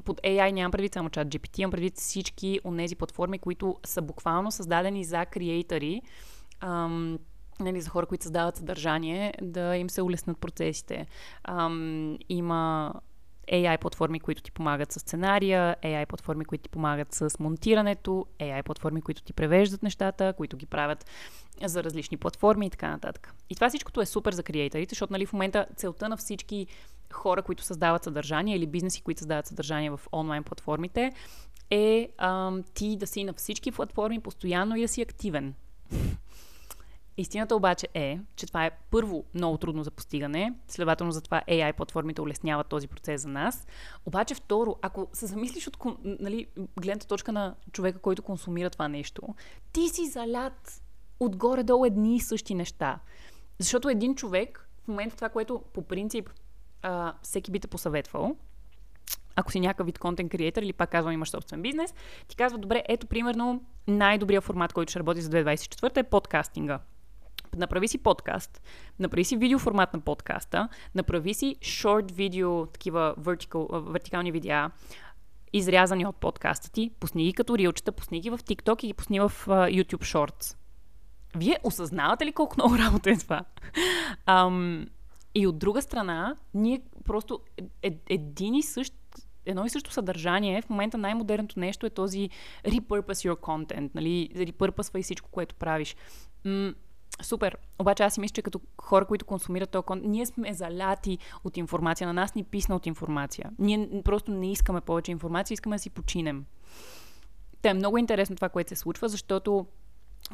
под 0.05 0.21
AI 0.21 0.51
нямам 0.51 0.71
предвид 0.71 0.93
само 0.93 1.09
чат 1.09 1.27
GPT, 1.27 1.59
имам 1.59 1.71
предвид 1.71 1.97
всички 1.97 2.59
от 2.63 2.77
тези 2.77 2.95
платформи, 2.95 3.39
които 3.39 3.77
са 3.83 4.01
буквално 4.01 4.51
създадени 4.51 5.03
за 5.03 5.25
креатори, 5.25 6.01
ам, 6.65 7.19
нали, 7.59 7.81
за 7.81 7.89
хора, 7.89 8.05
които 8.05 8.23
създават 8.23 8.55
съдържание, 8.55 9.33
да 9.41 9.75
им 9.75 9.89
се 9.89 10.01
улеснат 10.01 10.37
процесите. 10.37 11.07
Ам, 11.43 12.17
има 12.29 12.93
AI 13.51 13.77
платформи, 13.77 14.19
които 14.19 14.43
ти 14.43 14.51
помагат 14.51 14.91
с 14.91 14.99
сценария, 14.99 15.75
AI 15.83 16.05
платформи, 16.05 16.45
които 16.45 16.63
ти 16.63 16.69
помагат 16.69 17.13
с 17.13 17.39
монтирането, 17.39 18.25
AI 18.39 18.63
платформи, 18.63 19.01
които 19.01 19.23
ти 19.23 19.33
превеждат 19.33 19.83
нещата, 19.83 20.33
които 20.37 20.57
ги 20.57 20.65
правят 20.65 21.05
за 21.65 21.83
различни 21.83 22.17
платформи 22.17 22.65
и 22.65 22.69
така 22.69 22.89
нататък. 22.89 23.33
И 23.49 23.55
това 23.55 23.69
всичкото 23.69 24.01
е 24.01 24.05
супер 24.05 24.33
за 24.33 24.43
креаторите, 24.43 24.91
защото 24.91 25.13
нали, 25.13 25.25
в 25.25 25.33
момента 25.33 25.65
целта 25.75 26.09
на 26.09 26.17
всички 26.17 26.67
хора, 27.13 27.41
които 27.41 27.63
създават 27.63 28.03
съдържание 28.03 28.55
или 28.55 28.67
бизнеси, 28.67 29.01
които 29.01 29.19
създават 29.19 29.47
съдържание 29.47 29.89
в 29.89 29.99
онлайн 30.13 30.43
платформите, 30.43 31.11
е 31.71 32.09
ам, 32.17 32.63
ти 32.73 32.97
да 32.97 33.07
си 33.07 33.23
на 33.23 33.33
всички 33.33 33.71
платформи 33.71 34.19
постоянно 34.19 34.75
и 34.75 34.81
да 34.81 34.87
си 34.87 35.01
активен. 35.01 35.53
Истината 37.17 37.55
обаче 37.55 37.87
е, 37.93 38.19
че 38.35 38.47
това 38.47 38.65
е 38.65 38.71
първо 38.91 39.23
много 39.33 39.57
трудно 39.57 39.83
за 39.83 39.91
постигане, 39.91 40.53
следователно 40.67 41.11
затова 41.11 41.41
AI 41.47 41.73
платформите 41.73 42.21
улесняват 42.21 42.67
този 42.67 42.87
процес 42.87 43.21
за 43.21 43.27
нас. 43.27 43.67
Обаче 44.05 44.35
второ, 44.35 44.75
ако 44.81 45.07
се 45.13 45.25
замислиш 45.25 45.67
от 45.67 45.77
нали, 46.03 46.47
гледната 46.79 47.07
точка 47.07 47.31
на 47.31 47.55
човека, 47.71 47.99
който 47.99 48.23
консумира 48.23 48.69
това 48.69 48.87
нещо, 48.87 49.21
ти 49.71 49.89
си 49.89 50.07
залят 50.07 50.81
отгоре-долу 51.19 51.85
едни 51.85 52.15
и 52.15 52.19
същи 52.19 52.55
неща. 52.55 52.99
Защото 53.59 53.89
един 53.89 54.15
човек, 54.15 54.69
в 54.83 54.87
момента 54.87 55.15
това, 55.15 55.29
което 55.29 55.63
по 55.73 55.81
принцип 55.81 56.29
а, 56.81 57.13
всеки 57.21 57.51
би 57.51 57.59
те 57.59 57.67
посъветвал, 57.67 58.35
ако 59.35 59.51
си 59.51 59.59
някакъв 59.59 59.85
вид 59.85 59.99
контент 59.99 60.31
креатор 60.31 60.61
или 60.61 60.73
пак 60.73 60.89
казвам 60.91 61.13
имаш 61.13 61.29
собствен 61.29 61.61
бизнес, 61.61 61.93
ти 62.27 62.35
казва, 62.35 62.57
добре, 62.57 62.83
ето 62.87 63.07
примерно 63.07 63.63
най-добрият 63.87 64.43
формат, 64.43 64.73
който 64.73 64.89
ще 64.89 64.99
работи 64.99 65.21
за 65.21 65.29
2024 65.29 65.97
е 65.97 66.03
подкастинга. 66.03 66.79
Направи 67.55 67.87
си 67.87 67.97
подкаст, 67.97 68.61
направи 68.99 69.23
си 69.23 69.37
видеоформат 69.37 69.93
на 69.93 69.99
подкаста, 69.99 70.69
направи 70.95 71.33
си 71.33 71.55
short 71.61 72.11
видео, 72.11 72.65
такива 72.65 73.15
vertical, 73.19 73.91
вертикални 73.91 74.31
видеа, 74.31 74.71
изрязани 75.53 76.05
от 76.05 76.15
подкаста 76.15 76.71
ти, 76.71 76.91
пусни 76.99 77.23
ги 77.23 77.33
като 77.33 77.57
рилчета, 77.57 77.91
пусни 77.91 78.19
ги 78.19 78.29
в 78.29 78.37
TikTok 78.37 78.83
и 78.83 78.87
ги 78.87 78.93
пусни 78.93 79.19
в 79.19 79.31
uh, 79.45 79.83
YouTube 79.83 80.03
Shorts. 80.03 80.57
Вие 81.35 81.57
осъзнавате 81.63 82.25
ли 82.25 82.31
колко 82.31 82.55
много 82.57 82.77
работа 82.77 83.09
е 83.09 83.17
това? 83.17 83.41
Um, 84.27 84.87
и 85.35 85.47
от 85.47 85.59
друга 85.59 85.81
страна, 85.81 86.35
ние 86.53 86.81
просто 87.05 87.39
е, 87.57 87.87
е, 87.87 87.99
един 88.09 88.55
и 88.55 88.63
същ 88.63 88.93
едно 89.45 89.65
и 89.65 89.69
също 89.69 89.91
съдържание, 89.91 90.61
в 90.61 90.69
момента 90.69 90.97
най-модерното 90.97 91.59
нещо 91.59 91.85
е 91.85 91.89
този 91.89 92.29
repurpose 92.65 93.31
your 93.31 93.39
content, 93.39 93.89
нали, 93.95 94.29
repurpose 94.35 94.99
и 94.99 95.03
всичко, 95.03 95.29
което 95.31 95.55
правиш. 95.55 95.95
М- 96.45 96.73
Супер. 97.21 97.57
Обаче 97.79 98.03
аз 98.03 98.13
си 98.13 98.19
мисля, 98.19 98.33
че 98.33 98.41
като 98.41 98.61
хора, 98.81 99.05
които 99.05 99.25
консумират 99.25 99.69
този 99.69 99.85
контент, 99.85 100.11
ние 100.11 100.25
сме 100.25 100.53
заляти 100.53 101.17
от 101.43 101.57
информация. 101.57 102.07
На 102.07 102.13
нас 102.13 102.35
ни 102.35 102.43
писна 102.43 102.75
от 102.75 102.85
информация. 102.85 103.51
Ние 103.59 103.89
просто 104.05 104.31
не 104.31 104.51
искаме 104.51 104.81
повече 104.81 105.11
информация, 105.11 105.53
искаме 105.53 105.75
да 105.75 105.79
си 105.79 105.89
починем. 105.89 106.45
Те 107.61 107.69
е 107.69 107.73
много 107.73 107.97
интересно 107.97 108.35
това, 108.35 108.49
което 108.49 108.69
се 108.69 108.75
случва, 108.75 109.09
защото 109.09 109.65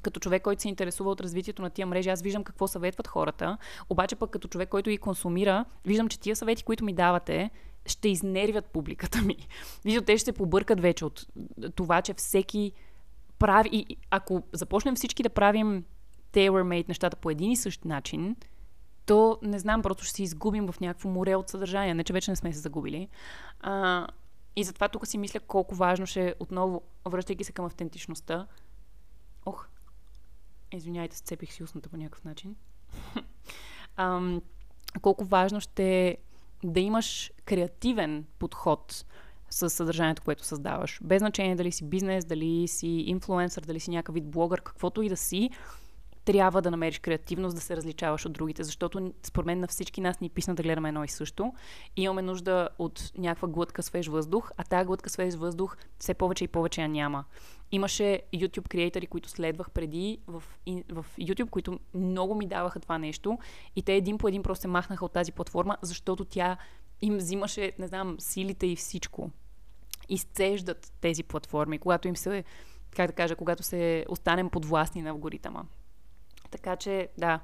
като 0.01 0.19
човек, 0.19 0.41
който 0.41 0.61
се 0.61 0.69
интересува 0.69 1.09
от 1.09 1.21
развитието 1.21 1.61
на 1.61 1.69
тия 1.69 1.88
мрежи, 1.88 2.09
аз 2.09 2.21
виждам 2.21 2.43
какво 2.43 2.67
съветват 2.67 3.07
хората, 3.07 3.57
обаче 3.89 4.15
пък 4.15 4.32
като 4.32 4.47
човек, 4.47 4.69
който 4.69 4.89
ги 4.89 4.97
консумира, 4.97 5.65
виждам, 5.86 6.07
че 6.07 6.19
тия 6.19 6.36
съвети, 6.36 6.63
които 6.63 6.86
ми 6.86 6.93
давате, 6.93 7.49
ще 7.86 8.09
изнервят 8.09 8.65
публиката 8.65 9.21
ми. 9.21 9.38
Виждам, 9.86 10.05
те 10.05 10.17
ще 10.17 10.25
се 10.25 10.32
побъркат 10.32 10.82
вече 10.82 11.05
от 11.05 11.27
това, 11.75 12.01
че 12.01 12.13
всеки 12.13 12.71
прави... 13.39 13.69
И 13.71 13.97
ако 14.09 14.43
започнем 14.53 14.95
всички 14.95 15.23
да 15.23 15.29
правим 15.29 15.84
tailor-made 16.34 16.88
нещата 16.88 17.17
по 17.17 17.29
един 17.29 17.51
и 17.51 17.55
същ 17.55 17.86
начин, 17.86 18.36
то 19.05 19.39
не 19.41 19.59
знам, 19.59 19.82
просто 19.82 20.03
ще 20.03 20.13
се 20.13 20.23
изгубим 20.23 20.67
в 20.67 20.79
някакво 20.79 21.09
море 21.09 21.36
от 21.36 21.49
съдържание. 21.49 21.93
Не, 21.93 22.03
че 22.03 22.13
вече 22.13 22.32
не 22.32 22.36
сме 22.36 22.53
се 22.53 22.59
загубили. 22.59 23.07
А, 23.59 24.07
и 24.55 24.63
затова 24.63 24.89
тук 24.89 25.07
си 25.07 25.17
мисля 25.17 25.39
колко 25.39 25.75
важно 25.75 26.05
ще 26.05 26.36
отново, 26.39 26.82
връщайки 27.05 27.43
се 27.43 27.51
към 27.51 27.65
автентичността. 27.65 28.47
Ох, 29.45 29.67
извиняйте, 30.71 31.17
сцепих 31.17 31.53
си 31.53 31.63
устната 31.63 31.89
по 31.89 31.97
някакъв 31.97 32.23
начин. 32.23 32.55
Ам, 33.95 34.41
колко 35.01 35.25
важно 35.25 35.61
ще 35.61 36.17
да 36.63 36.79
имаш 36.79 37.32
креативен 37.45 38.25
подход 38.39 39.05
с 39.49 39.69
съдържанието, 39.69 40.21
което 40.21 40.45
създаваш. 40.45 40.99
Без 41.03 41.19
значение 41.19 41.55
дали 41.55 41.71
си 41.71 41.86
бизнес, 41.86 42.25
дали 42.25 42.67
си 42.67 42.88
инфлуенсър, 42.88 43.61
дали 43.61 43.79
си 43.79 43.89
някакъв 43.89 44.15
вид 44.15 44.29
блогър, 44.29 44.61
каквото 44.61 45.01
и 45.01 45.09
да 45.09 45.17
си, 45.17 45.49
трябва 46.26 46.61
да 46.61 46.72
намериш 46.72 46.99
креативност, 46.99 47.55
да 47.55 47.61
се 47.61 47.76
различаваш 47.76 48.26
от 48.26 48.34
другите, 48.34 48.63
защото 48.63 49.13
според 49.24 49.45
мен 49.45 49.59
на 49.59 49.67
всички 49.67 50.01
нас 50.01 50.19
ни 50.19 50.30
писна 50.30 50.55
да 50.55 50.63
гледаме 50.63 50.89
едно 50.89 51.03
и 51.03 51.07
също. 51.07 51.53
Имаме 51.95 52.22
нужда 52.22 52.69
от 52.80 53.11
някаква 53.17 53.47
глътка 53.47 53.84
свеж 53.84 54.07
въздух, 54.07 54.51
а 54.57 54.63
тази 54.63 54.86
глътка 54.86 55.09
свеж 55.09 55.36
въздух 55.36 55.78
все 55.99 56.13
повече 56.13 56.43
и 56.43 56.47
повече 56.47 56.82
я 56.82 56.89
няма. 56.89 57.24
Имаше 57.72 58.22
YouTube 58.34 58.67
креатори, 58.67 59.07
които 59.07 59.30
следвах 59.30 59.72
преди 59.72 60.17
в, 60.28 60.43
в 60.91 61.05
YouTube, 61.19 61.49
които 61.49 61.80
много 61.93 62.36
ми 62.36 62.47
даваха 62.47 62.80
това 62.80 62.97
нещо 62.97 63.39
и 63.76 63.82
те 63.82 63.93
един 63.93 64.17
по 64.17 64.28
един 64.28 64.43
просто 64.43 64.61
се 64.61 64.67
махнаха 64.67 65.05
от 65.05 65.13
тази 65.13 65.32
платформа, 65.32 65.78
защото 65.82 66.26
тя 66.26 66.57
им 67.01 67.17
взимаше, 67.17 67.72
не 67.80 67.88
знам, 67.88 68.15
силите 68.19 68.67
и 68.67 68.76
всичко. 68.76 69.32
Изцеждат 70.09 70.93
тези 71.01 71.24
платформи, 71.24 71.80
когато 71.80 72.07
им 72.07 72.15
се, 72.15 72.43
как 72.95 73.07
да 73.07 73.13
кажа, 73.13 73.36
когато 73.36 73.63
се 73.63 74.05
останем 74.09 74.49
подвластни 74.49 75.01
на 75.01 75.09
алгоритъма. 75.09 75.63
Така 76.51 76.75
че, 76.75 77.09
да, 77.17 77.39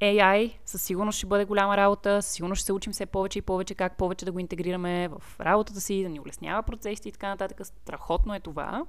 AI 0.00 0.52
със 0.64 0.82
сигурност 0.82 1.18
ще 1.18 1.26
бъде 1.26 1.44
голяма 1.44 1.76
работа, 1.76 2.22
със 2.22 2.32
сигурност 2.32 2.60
ще 2.60 2.66
се 2.66 2.72
учим 2.72 2.92
все 2.92 3.06
повече 3.06 3.38
и 3.38 3.42
повече 3.42 3.74
как 3.74 3.96
повече 3.96 4.24
да 4.24 4.32
го 4.32 4.38
интегрираме 4.38 5.08
в 5.08 5.40
работата 5.40 5.80
си, 5.80 6.02
да 6.02 6.08
ни 6.08 6.20
улеснява 6.20 6.62
процесите 6.62 7.08
и 7.08 7.12
така 7.12 7.28
нататък. 7.28 7.66
Страхотно 7.66 8.34
е 8.34 8.40
това. 8.40 8.86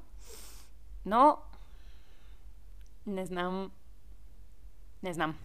Но 1.06 1.38
не 3.06 3.26
знам 3.26 3.72
не 5.04 5.14
знам 5.14 5.36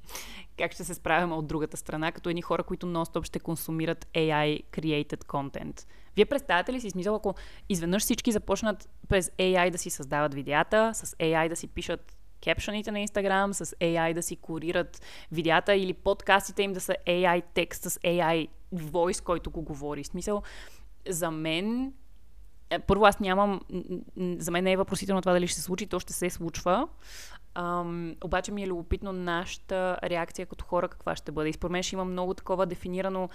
как 0.58 0.72
ще 0.72 0.84
се 0.84 0.94
справяме 0.94 1.34
от 1.34 1.46
другата 1.46 1.76
страна, 1.76 2.12
като 2.12 2.30
едни 2.30 2.42
хора, 2.42 2.62
които 2.62 2.86
нон-стоп 2.86 3.24
ще 3.24 3.38
консумират 3.38 4.06
AI-created 4.06 5.24
content. 5.24 5.86
Вие 6.16 6.24
представяте 6.24 6.72
ли 6.72 6.80
си 6.80 6.90
смисъл, 6.90 7.14
ако 7.14 7.34
изведнъж 7.68 8.02
всички 8.02 8.32
започнат 8.32 8.88
през 9.08 9.30
AI 9.30 9.70
да 9.70 9.78
си 9.78 9.90
създават 9.90 10.34
видеята, 10.34 10.90
с 10.94 11.16
AI 11.16 11.48
да 11.48 11.56
си 11.56 11.68
пишат 11.68 12.15
кепшоните 12.40 12.90
на 12.90 12.98
Instagram, 12.98 13.52
с 13.52 13.66
AI 13.66 14.14
да 14.14 14.22
си 14.22 14.36
курират 14.36 15.02
видеята 15.32 15.74
или 15.74 15.92
подкастите 15.92 16.62
им 16.62 16.72
да 16.72 16.80
са 16.80 16.94
AI 17.06 17.42
текст 17.54 17.82
с 17.82 17.98
AI 17.98 18.48
voice, 18.74 19.22
който 19.22 19.50
го 19.50 19.62
говори. 19.62 20.02
В 20.02 20.06
смисъл, 20.06 20.42
за 21.08 21.30
мен 21.30 21.92
е, 22.70 22.78
първо 22.78 23.04
аз 23.04 23.20
нямам, 23.20 23.60
за 24.38 24.50
мен 24.50 24.64
не 24.64 24.72
е 24.72 24.76
въпросително 24.76 25.22
това 25.22 25.32
дали 25.32 25.46
ще 25.46 25.56
се 25.56 25.62
случи, 25.62 25.86
то 25.86 26.00
ще 26.00 26.12
се 26.12 26.30
случва. 26.30 26.88
Ам, 27.54 28.16
обаче 28.24 28.52
ми 28.52 28.62
е 28.62 28.66
любопитно 28.66 29.12
нашата 29.12 29.98
реакция 30.04 30.46
като 30.46 30.64
хора 30.64 30.88
каква 30.88 31.16
ще 31.16 31.32
бъде. 31.32 31.48
И 31.48 31.52
според 31.52 31.72
мен 31.72 31.82
ще 31.82 31.94
има 31.94 32.04
много 32.04 32.34
такова 32.34 32.66
дефинирано 32.66 33.28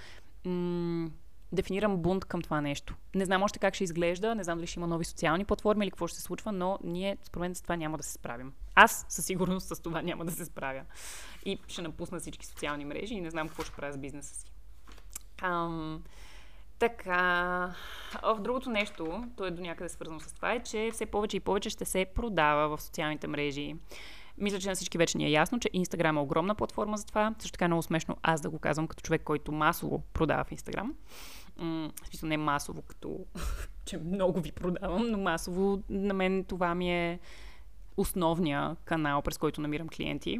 м- 0.45 1.09
дефинирам 1.51 1.97
бунт 1.97 2.25
към 2.25 2.41
това 2.41 2.61
нещо. 2.61 2.95
Не 3.15 3.25
знам 3.25 3.43
още 3.43 3.59
как 3.59 3.75
ще 3.75 3.83
изглежда, 3.83 4.35
не 4.35 4.43
знам 4.43 4.57
дали 4.57 4.67
ще 4.67 4.79
има 4.79 4.87
нови 4.87 5.05
социални 5.05 5.45
платформи 5.45 5.85
или 5.85 5.91
какво 5.91 6.07
ще 6.07 6.17
се 6.17 6.23
случва, 6.23 6.51
но 6.51 6.79
ние, 6.83 7.17
според 7.23 7.41
мен, 7.41 7.55
с 7.55 7.61
това 7.61 7.75
няма 7.75 7.97
да 7.97 8.03
се 8.03 8.11
справим. 8.11 8.53
Аз 8.75 9.05
със 9.09 9.25
сигурност 9.25 9.67
с 9.67 9.81
това 9.81 10.01
няма 10.01 10.25
да 10.25 10.31
се 10.31 10.45
справя. 10.45 10.81
И 11.45 11.59
ще 11.67 11.81
напусна 11.81 12.19
всички 12.19 12.45
социални 12.45 12.85
мрежи 12.85 13.13
и 13.13 13.21
не 13.21 13.29
знам 13.29 13.47
какво 13.47 13.63
ще 13.63 13.75
правя 13.75 13.93
с 13.93 13.97
бизнеса 13.97 14.35
си. 14.35 14.51
Ам, 15.41 16.03
така, 16.79 17.75
в 18.23 18.37
другото 18.39 18.69
нещо, 18.69 19.23
то 19.37 19.45
е 19.45 19.51
до 19.51 19.61
някъде 19.61 19.89
свързано 19.89 20.19
с 20.19 20.33
това, 20.33 20.53
е, 20.53 20.63
че 20.63 20.89
все 20.93 21.05
повече 21.05 21.37
и 21.37 21.39
повече 21.39 21.69
ще 21.69 21.85
се 21.85 22.05
продава 22.15 22.77
в 22.77 22.81
социалните 22.81 23.27
мрежи. 23.27 23.75
Мисля, 24.37 24.59
че 24.59 24.69
на 24.69 24.75
всички 24.75 24.97
вече 24.97 25.17
ни 25.17 25.25
е 25.25 25.31
ясно, 25.31 25.59
че 25.59 25.69
Instagram 25.69 26.17
е 26.17 26.19
огромна 26.19 26.55
платформа 26.55 26.97
за 26.97 27.05
това. 27.05 27.35
Също 27.39 27.51
така 27.51 27.65
е 27.65 27.67
много 27.67 27.81
смешно 27.81 28.17
аз 28.23 28.41
да 28.41 28.49
го 28.49 28.59
казвам 28.59 28.87
като 28.87 29.01
човек, 29.01 29.21
който 29.23 29.51
масово 29.51 30.03
продава 30.13 30.43
в 30.43 30.51
Instagram. 30.51 30.91
В 31.61 32.07
смисъл 32.07 32.29
не 32.29 32.37
масово, 32.37 32.81
като 32.81 33.25
че 33.85 33.97
много 33.97 34.41
ви 34.41 34.51
продавам, 34.51 35.11
но 35.11 35.17
масово 35.17 35.83
на 35.89 36.13
мен 36.13 36.43
това 36.43 36.75
ми 36.75 36.91
е 36.91 37.19
основния 37.97 38.75
канал, 38.85 39.21
през 39.21 39.37
който 39.37 39.61
намирам 39.61 39.89
клиенти. 39.89 40.39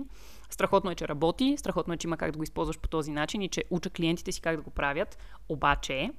Страхотно 0.50 0.92
е, 0.92 0.96
че 0.96 1.08
работи, 1.08 1.56
страхотно 1.58 1.94
е, 1.94 1.98
че 1.98 2.08
има 2.08 2.18
как 2.18 2.32
да 2.32 2.38
го 2.38 2.44
използваш 2.44 2.80
по 2.80 2.90
този 2.90 3.12
начин 3.12 3.42
и 3.42 3.50
че 3.50 3.64
уча 3.70 3.90
клиентите 3.90 4.32
си 4.32 4.42
как 4.42 4.56
да 4.56 4.62
го 4.62 4.70
правят. 4.70 5.18
Обаче, 5.50 6.12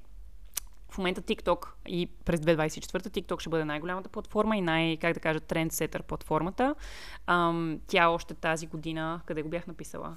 в 0.90 0.98
момента 0.98 1.22
TikTok 1.22 1.66
и 1.88 2.08
през 2.24 2.40
2024 2.40 3.08
TikTok 3.08 3.40
ще 3.40 3.50
бъде 3.50 3.64
най-голямата 3.64 4.08
платформа 4.08 4.56
и 4.56 4.60
най, 4.60 4.96
как 4.96 5.14
да 5.14 5.20
кажа, 5.20 5.40
трендсетър 5.40 6.02
платформата. 6.02 6.74
Ам, 7.26 7.80
тя 7.86 8.08
още 8.08 8.34
тази 8.34 8.66
година, 8.66 9.20
къде 9.26 9.42
го 9.42 9.48
бях 9.48 9.66
написала? 9.66 10.16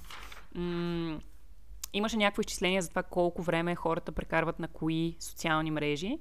Имаше 1.98 2.18
някакво 2.18 2.42
изчисление 2.42 2.82
за 2.82 2.90
това 2.90 3.04
колко 3.04 3.42
време 3.42 3.76
хората 3.76 4.12
прекарват 4.12 4.60
на 4.60 4.68
кои 4.68 5.16
социални 5.20 5.72
мрежи 5.72 6.20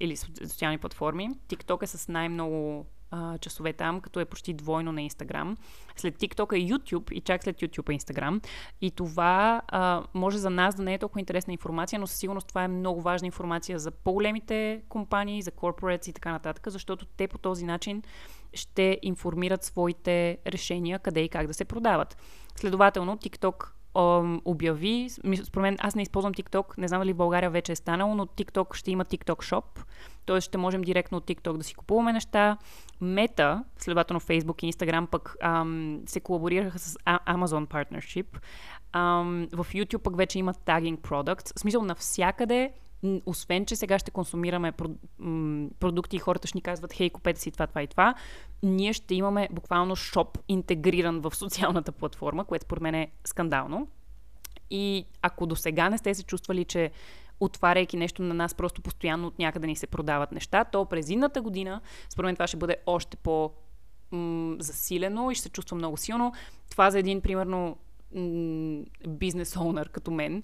или 0.00 0.16
социални 0.16 0.78
платформи. 0.78 1.30
TikTok 1.48 1.82
е 1.82 1.86
с 1.86 2.08
най-много 2.08 2.86
а, 3.10 3.38
часове 3.38 3.72
там, 3.72 4.00
като 4.00 4.20
е 4.20 4.24
почти 4.24 4.54
двойно 4.54 4.92
на 4.92 5.00
Instagram. 5.00 5.56
След 5.96 6.18
TikTok 6.18 6.56
е 6.56 6.72
YouTube 6.72 7.12
и 7.12 7.20
чак 7.20 7.44
след 7.44 7.56
YouTube 7.56 7.94
е 7.94 7.98
Instagram. 7.98 8.46
И 8.80 8.90
това 8.90 9.62
а, 9.68 10.02
може 10.14 10.38
за 10.38 10.50
нас 10.50 10.74
да 10.74 10.82
не 10.82 10.94
е 10.94 10.98
толкова 10.98 11.20
интересна 11.20 11.52
информация, 11.52 11.98
но 11.98 12.06
със 12.06 12.18
сигурност 12.18 12.48
това 12.48 12.64
е 12.64 12.68
много 12.68 13.00
важна 13.00 13.26
информация 13.26 13.78
за 13.78 13.90
по-големите 13.90 14.82
компании, 14.88 15.42
за 15.42 15.50
corporates 15.50 16.10
и 16.10 16.12
така 16.12 16.32
нататък, 16.32 16.66
защото 16.70 17.06
те 17.06 17.28
по 17.28 17.38
този 17.38 17.64
начин 17.64 18.02
ще 18.52 18.98
информират 19.02 19.64
своите 19.64 20.38
решения 20.46 20.98
къде 20.98 21.20
и 21.20 21.28
как 21.28 21.46
да 21.46 21.54
се 21.54 21.64
продават. 21.64 22.16
Следователно, 22.56 23.16
TikTok 23.16 23.68
обяви, 24.44 25.08
според 25.44 25.62
мен 25.62 25.76
аз 25.80 25.94
не 25.94 26.02
използвам 26.02 26.34
TikTok, 26.34 26.78
не 26.78 26.88
знам 26.88 27.00
дали 27.00 27.12
в 27.12 27.16
България 27.16 27.50
вече 27.50 27.72
е 27.72 27.76
станало, 27.76 28.14
но 28.14 28.26
TikTok 28.26 28.74
ще 28.74 28.90
има 28.90 29.04
TikTok 29.04 29.52
Shop, 29.52 29.64
т.е. 30.26 30.40
ще 30.40 30.58
можем 30.58 30.82
директно 30.82 31.18
от 31.18 31.26
TikTok 31.26 31.56
да 31.56 31.64
си 31.64 31.74
купуваме 31.74 32.12
неща. 32.12 32.56
Мета, 33.00 33.64
следователно 33.78 34.20
Facebook 34.20 34.64
и 34.64 34.72
Instagram 34.72 35.06
пък 35.06 35.36
ам, 35.42 36.00
се 36.06 36.20
колаборираха 36.20 36.78
с 36.78 36.94
Amazon 37.06 37.66
Partnership. 37.66 38.26
Ам, 38.92 39.48
в 39.52 39.66
YouTube 39.74 39.98
пък 39.98 40.16
вече 40.16 40.38
има 40.38 40.54
Tagging 40.54 40.98
Products. 40.98 41.56
В 41.56 41.60
смисъл 41.60 41.82
навсякъде 41.82 42.72
освен, 43.26 43.66
че 43.66 43.76
сега 43.76 43.98
ще 43.98 44.10
консумираме 44.10 44.72
продукти 45.80 46.16
и 46.16 46.18
хората 46.18 46.48
ще 46.48 46.58
ни 46.58 46.62
казват, 46.62 46.92
хей, 46.92 47.10
купете 47.10 47.40
си 47.40 47.50
това, 47.50 47.66
това 47.66 47.82
и 47.82 47.86
това, 47.86 48.14
ние 48.62 48.92
ще 48.92 49.14
имаме 49.14 49.48
буквално 49.52 49.96
шоп 49.96 50.38
интегриран 50.48 51.20
в 51.20 51.34
социалната 51.34 51.92
платформа, 51.92 52.44
което 52.44 52.64
според 52.64 52.82
мен 52.82 52.94
е 52.94 53.10
скандално. 53.24 53.88
И 54.70 55.06
ако 55.22 55.46
до 55.46 55.56
сега 55.56 55.90
не 55.90 55.98
сте 55.98 56.14
се 56.14 56.22
чувствали, 56.22 56.64
че 56.64 56.90
отваряйки 57.40 57.96
нещо 57.96 58.22
на 58.22 58.34
нас, 58.34 58.54
просто 58.54 58.82
постоянно 58.82 59.26
от 59.26 59.38
някъде 59.38 59.66
ни 59.66 59.76
се 59.76 59.86
продават 59.86 60.32
неща, 60.32 60.64
то 60.64 60.84
през 60.84 61.10
едната 61.10 61.42
година, 61.42 61.80
според 62.08 62.26
мен 62.26 62.36
това 62.36 62.46
ще 62.46 62.56
бъде 62.56 62.76
още 62.86 63.16
по 63.16 63.50
засилено 64.58 65.30
и 65.30 65.34
ще 65.34 65.42
се 65.42 65.48
чувства 65.48 65.76
много 65.76 65.96
силно. 65.96 66.32
Това 66.70 66.90
за 66.90 66.98
един, 66.98 67.20
примерно, 67.20 67.76
бизнес 69.08 69.56
оунър 69.56 69.88
като 69.88 70.10
мен, 70.10 70.42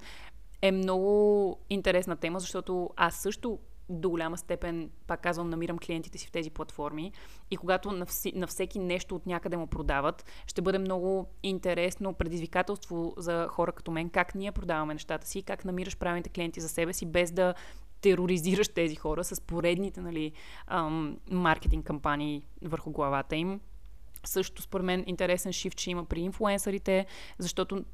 е 0.63 0.73
много 0.73 1.59
интересна 1.71 2.17
тема, 2.17 2.41
защото 2.41 2.91
аз 2.97 3.15
също 3.15 3.59
до 3.91 4.11
голяма 4.11 4.39
степен, 4.39 4.91
пак 5.07 5.21
казвам, 5.21 5.51
намирам 5.51 5.79
клиентите 5.79 6.19
си 6.19 6.27
в 6.27 6.31
тези 6.31 6.51
платформи 6.51 7.13
и 7.51 7.57
когато 7.57 7.93
на, 7.93 8.07
вси, 8.07 8.33
на 8.35 8.47
всеки 8.47 8.79
нещо 8.79 9.17
от 9.17 9.27
някъде 9.27 9.57
му 9.57 9.67
продават, 9.67 10.25
ще 10.47 10.63
бъде 10.63 10.79
много 10.79 11.27
интересно 11.43 12.15
предизвикателство 12.15 13.15
за 13.17 13.47
хора 13.49 13.73
като 13.73 13.91
мен, 13.91 14.11
как 14.11 14.35
ние 14.35 14.53
продаваме 14.53 14.95
нещата 14.95 15.27
си, 15.27 15.43
как 15.43 15.65
намираш 15.65 15.97
правилните 15.97 16.31
клиенти 16.31 16.61
за 16.61 16.69
себе 16.69 16.93
си, 16.93 17.07
без 17.07 17.33
да 17.33 17.55
тероризираш 18.01 18.69
тези 18.69 18.97
хора 18.97 19.25
с 19.25 19.41
поредните 19.41 20.01
нали, 20.01 20.33
ам, 20.67 21.17
маркетинг 21.31 21.87
кампании 21.87 22.43
върху 22.63 22.91
главата 22.91 23.37
им 23.37 23.61
също, 24.25 24.63
според 24.63 24.87
мен, 24.87 25.05
интересен 25.07 25.53
шифт, 25.53 25.79
че 25.79 25.91
има 25.91 26.05
при 26.05 26.21
инфлуенсърите, 26.21 27.07
защото 27.39 27.85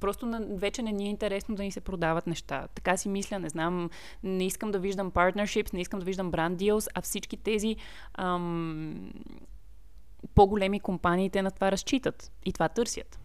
просто 0.00 0.40
вече 0.50 0.82
не 0.82 0.92
ни 0.92 1.06
е 1.06 1.10
интересно 1.10 1.54
да 1.54 1.62
ни 1.62 1.72
се 1.72 1.80
продават 1.80 2.26
неща. 2.26 2.68
Така 2.74 2.96
си 2.96 3.08
мисля, 3.08 3.38
не 3.38 3.48
знам, 3.48 3.90
не 4.22 4.46
искам 4.46 4.70
да 4.70 4.78
виждам 4.78 5.10
partnerships, 5.10 5.74
не 5.74 5.80
искам 5.80 6.00
да 6.00 6.06
виждам 6.06 6.32
brand 6.32 6.56
deals, 6.56 6.88
а 6.94 7.00
всички 7.00 7.36
тези 7.36 7.76
ам, 8.14 9.12
по-големи 10.34 10.80
компаниите 10.80 11.42
на 11.42 11.50
това 11.50 11.72
разчитат 11.72 12.32
и 12.44 12.52
това 12.52 12.68
търсят. 12.68 13.20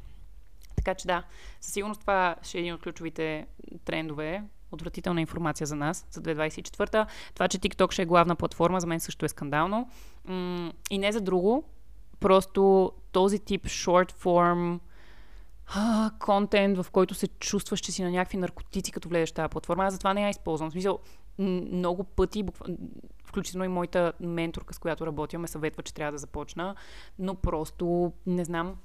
Така 0.75 0.95
че 0.95 1.07
да, 1.07 1.23
със 1.61 1.73
сигурност 1.73 2.01
това 2.01 2.35
ще 2.43 2.57
е 2.57 2.61
един 2.61 2.73
от 2.73 2.81
ключовите 2.81 3.47
трендове, 3.85 4.43
отвратителна 4.71 5.21
информация 5.21 5.67
за 5.67 5.75
нас, 5.75 6.07
за 6.11 6.21
2024. 6.21 7.07
Това, 7.33 7.47
че 7.47 7.59
TikTok 7.59 7.91
ще 7.91 8.01
е 8.01 8.05
главна 8.05 8.35
платформа, 8.35 8.79
за 8.79 8.87
мен 8.87 8.99
също 8.99 9.25
е 9.25 9.29
скандално. 9.29 9.89
И 10.89 10.97
не 10.97 11.11
за 11.11 11.21
друго, 11.21 11.63
Просто 12.21 12.91
този 13.11 13.39
тип 13.39 13.65
short 13.65 14.11
form 14.11 14.79
контент, 16.19 16.77
в 16.77 16.91
който 16.91 17.15
се 17.15 17.27
чувстваш, 17.27 17.79
че 17.79 17.91
си 17.91 18.03
на 18.03 18.11
някакви 18.11 18.37
наркотици, 18.37 18.91
като 18.91 19.09
влезеш 19.09 19.31
тази 19.31 19.49
платформа. 19.49 19.85
Аз 19.85 19.93
затова 19.93 20.13
не 20.13 20.23
я 20.23 20.29
използвам. 20.29 20.69
В 20.69 20.71
смисъл, 20.71 20.99
много 21.39 22.03
пъти, 22.03 22.43
включително 23.25 23.65
и 23.65 23.67
моята 23.67 24.13
менторка, 24.19 24.73
с 24.73 24.79
която 24.79 25.05
работя, 25.05 25.39
ме 25.39 25.47
съветва, 25.47 25.83
че 25.83 25.93
трябва 25.93 26.11
да 26.11 26.17
започна, 26.17 26.75
но 27.19 27.35
просто 27.35 28.13
не 28.27 28.45
знам, 28.45 28.75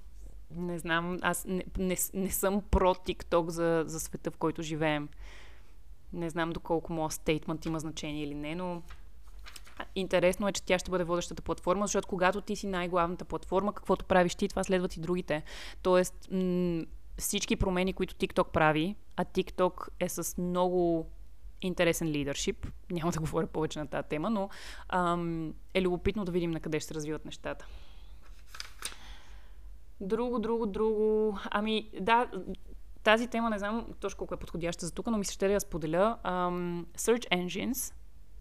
не 0.51 0.79
знам, 0.79 1.19
аз 1.23 1.45
не, 1.45 1.65
не, 1.79 1.97
не 2.15 2.31
съм 2.31 2.63
про 2.71 2.95
TikTok 2.95 3.49
за, 3.49 3.85
за 3.87 4.01
света, 4.01 4.31
в 4.31 4.37
който 4.37 4.63
живеем. 4.63 5.09
Не 6.13 6.31
знам 6.31 6.51
доколко 6.51 6.93
моят 6.93 7.13
стейтмент 7.13 7.67
има 7.67 7.79
значение 7.79 8.23
или 8.23 8.35
не, 8.35 8.55
но 8.55 8.83
Интересно 9.95 10.49
е, 10.49 10.53
че 10.53 10.63
тя 10.63 10.79
ще 10.79 10.91
бъде 10.91 11.05
водещата 11.05 11.43
платформа, 11.43 11.87
защото 11.87 12.09
когато 12.09 12.41
ти 12.41 12.57
си 12.57 12.67
най-главната 12.67 13.25
платформа, 13.25 13.73
каквото 13.73 14.05
правиш 14.05 14.35
ти, 14.35 14.49
това 14.49 14.65
следват 14.65 14.97
и 14.97 15.01
другите. 15.01 15.43
Тоест, 15.83 16.29
м- 16.31 16.85
всички 17.19 17.57
промени, 17.57 17.93
които 17.93 18.15
TikTok 18.15 18.51
прави, 18.51 18.97
а 19.17 19.25
TikTok 19.25 19.89
е 20.01 20.09
с 20.09 20.39
много 20.39 21.11
интересен 21.63 22.09
лидершип, 22.09 22.67
няма 22.91 23.13
да 23.13 23.21
говоря 23.21 23.47
повече 23.47 23.79
на 23.79 23.87
тази 23.87 24.09
тема, 24.09 24.31
но 24.31 24.49
ам, 24.89 25.55
е 25.75 25.83
любопитно 25.83 26.25
да 26.25 26.33
видим 26.33 26.51
на 26.51 26.61
къде 26.61 26.81
ще 26.81 26.89
се 26.89 26.95
развиват 26.95 27.25
нещата. 27.25 27.67
Друго, 30.01 30.39
друго, 30.39 30.67
друго. 30.67 31.39
Ами, 31.51 31.91
да, 32.01 32.31
тази 33.03 33.27
тема 33.27 33.51
не 33.51 33.59
знам 33.59 33.87
точно 34.01 34.19
колко 34.19 34.35
е 34.35 34.37
подходяща 34.37 34.87
за 34.87 34.93
тук, 34.93 35.07
но 35.07 35.19
ми 35.19 35.25
се 35.25 35.33
ще 35.33 35.47
да 35.47 35.53
я 35.53 35.61
споделя. 35.61 36.19
Um, 36.25 36.85
search 36.85 37.29
engines 37.29 37.95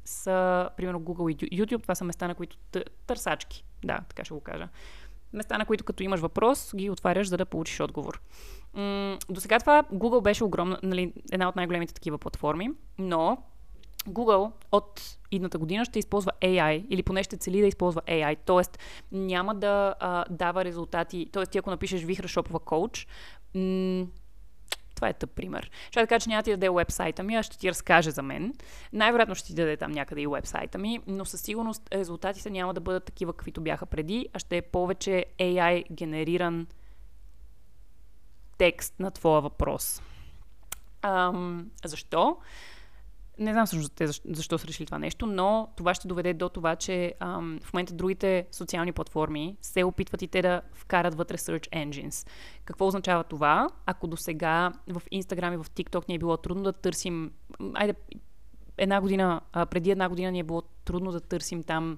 са, 0.05 0.69
примерно, 0.77 0.99
Google 0.99 1.45
и 1.45 1.61
YouTube. 1.61 1.81
Това 1.81 1.95
са 1.95 2.03
места, 2.03 2.27
на 2.27 2.35
които 2.35 2.57
търсачки. 3.07 3.63
Да, 3.85 3.99
така 4.09 4.23
ще 4.25 4.33
го 4.33 4.39
кажа. 4.39 4.67
Места, 5.33 5.57
на 5.57 5.65
които 5.65 5.83
като 5.83 6.03
имаш 6.03 6.19
въпрос, 6.19 6.71
ги 6.75 6.89
отваряш, 6.89 7.27
за 7.27 7.37
да 7.37 7.45
получиш 7.45 7.79
отговор. 7.79 8.21
М- 8.73 9.17
до 9.29 9.41
сега 9.41 9.59
това 9.59 9.83
Google 9.93 10.21
беше 10.21 10.43
огромна, 10.43 10.79
нали, 10.83 11.13
една 11.31 11.49
от 11.49 11.55
най-големите 11.55 11.93
такива 11.93 12.17
платформи, 12.17 12.69
но 12.97 13.37
Google 14.07 14.51
от 14.71 15.17
идната 15.31 15.57
година 15.57 15.85
ще 15.85 15.99
използва 15.99 16.31
AI 16.41 16.85
или 16.89 17.03
поне 17.03 17.23
ще 17.23 17.37
цели 17.37 17.61
да 17.61 17.67
използва 17.67 18.01
AI, 18.01 18.37
т.е. 18.45 18.77
няма 19.11 19.55
да 19.55 19.95
а, 19.99 20.25
дава 20.29 20.65
резултати, 20.65 21.29
т.е. 21.31 21.45
ти 21.45 21.57
ако 21.57 21.69
напишеш 21.69 22.03
Вихра 22.03 22.27
Шопова 22.27 22.59
коуч, 22.59 23.07
м- 23.55 24.05
това 24.95 25.09
е 25.09 25.13
тъп 25.13 25.29
пример. 25.29 25.71
Ще 25.91 25.99
да 25.99 26.07
кажа, 26.07 26.23
че 26.23 26.29
няма 26.29 26.43
ти 26.43 26.51
даде 26.51 26.69
уебсайта 26.69 27.23
ми, 27.23 27.35
а 27.35 27.43
ще 27.43 27.57
ти 27.57 27.69
разкаже 27.69 28.11
за 28.11 28.21
мен. 28.21 28.53
Най-вероятно 28.93 29.35
ще 29.35 29.47
ти 29.47 29.53
даде 29.53 29.77
там 29.77 29.91
някъде 29.91 30.21
и 30.21 30.27
уебсайта 30.27 30.77
ми, 30.77 30.99
но 31.07 31.25
със 31.25 31.41
сигурност 31.41 31.81
резултатите 31.93 32.49
няма 32.49 32.73
да 32.73 32.79
бъдат 32.79 33.05
такива, 33.05 33.33
каквито 33.33 33.61
бяха 33.61 33.85
преди, 33.85 34.29
а 34.33 34.39
ще 34.39 34.57
е 34.57 34.61
повече 34.61 35.25
AI 35.39 35.83
генериран 35.91 36.67
текст 38.57 38.99
на 38.99 39.11
твоя 39.11 39.41
въпрос. 39.41 40.01
Ам, 41.01 41.71
защо? 41.85 42.37
Не 43.39 43.53
знам 43.53 43.65
всъщност 43.65 43.93
защо, 43.99 44.29
защо 44.33 44.57
са 44.57 44.67
решили 44.67 44.85
това 44.85 44.99
нещо, 44.99 45.25
но 45.25 45.67
това 45.75 45.93
ще 45.93 46.07
доведе 46.07 46.33
до 46.33 46.49
това, 46.49 46.75
че 46.75 47.13
ам, 47.19 47.59
в 47.63 47.73
момента 47.73 47.93
другите 47.93 48.47
социални 48.51 48.91
платформи 48.91 49.57
се 49.61 49.83
опитват 49.83 50.21
и 50.21 50.27
те 50.27 50.41
да 50.41 50.61
вкарат 50.73 51.15
вътре 51.15 51.37
search 51.37 51.69
engines. 51.69 52.29
Какво 52.65 52.87
означава 52.87 53.23
това? 53.23 53.69
Ако 53.85 54.07
до 54.07 54.17
сега 54.17 54.71
в 54.87 55.01
Instagram 55.13 55.53
и 55.53 55.57
в 55.57 55.65
TikTok 55.69 56.09
ни 56.09 56.15
е 56.15 56.19
било 56.19 56.37
трудно 56.37 56.63
да 56.63 56.73
търсим, 56.73 57.31
айде, 57.73 57.95
една 58.77 59.01
година, 59.01 59.41
а, 59.53 59.65
преди 59.65 59.91
една 59.91 60.09
година 60.09 60.31
ни 60.31 60.39
е 60.39 60.43
било 60.43 60.61
трудно 60.61 61.11
да 61.11 61.19
търсим 61.19 61.63
там 61.63 61.97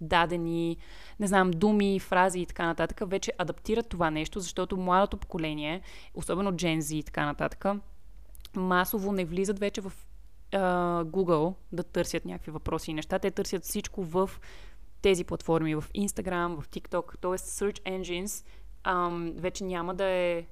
дадени, 0.00 0.76
не 1.20 1.26
знам, 1.26 1.50
думи, 1.50 2.00
фрази 2.00 2.40
и 2.40 2.46
така 2.46 2.66
нататък, 2.66 3.00
вече 3.06 3.32
адаптират 3.38 3.88
това 3.88 4.10
нещо, 4.10 4.40
защото 4.40 4.76
младото 4.76 5.16
поколение, 5.16 5.80
особено 6.14 6.52
Gen 6.52 6.78
Z 6.78 6.94
и 6.94 7.02
така 7.02 7.26
нататък, 7.26 7.64
масово 8.56 9.12
не 9.12 9.24
влизат 9.24 9.58
вече 9.58 9.80
в 9.80 9.92
uh, 10.52 11.04
Google 11.04 11.54
да 11.72 11.84
търсят 11.84 12.24
някакви 12.24 12.50
въпроси 12.50 12.90
и 12.90 12.94
неща. 12.94 13.18
Те 13.18 13.30
търсят 13.30 13.64
всичко 13.64 14.02
в 14.04 14.30
тези 15.02 15.24
платформи, 15.24 15.74
в 15.74 15.84
Instagram, 15.96 16.60
в 16.60 16.68
TikTok, 16.68 17.18
т.е. 17.20 17.30
Search 17.30 17.82
Engines 17.82 18.46
um, 18.84 19.40
вече 19.40 19.64
няма 19.64 19.94
да 19.94 20.04
е 20.04 20.44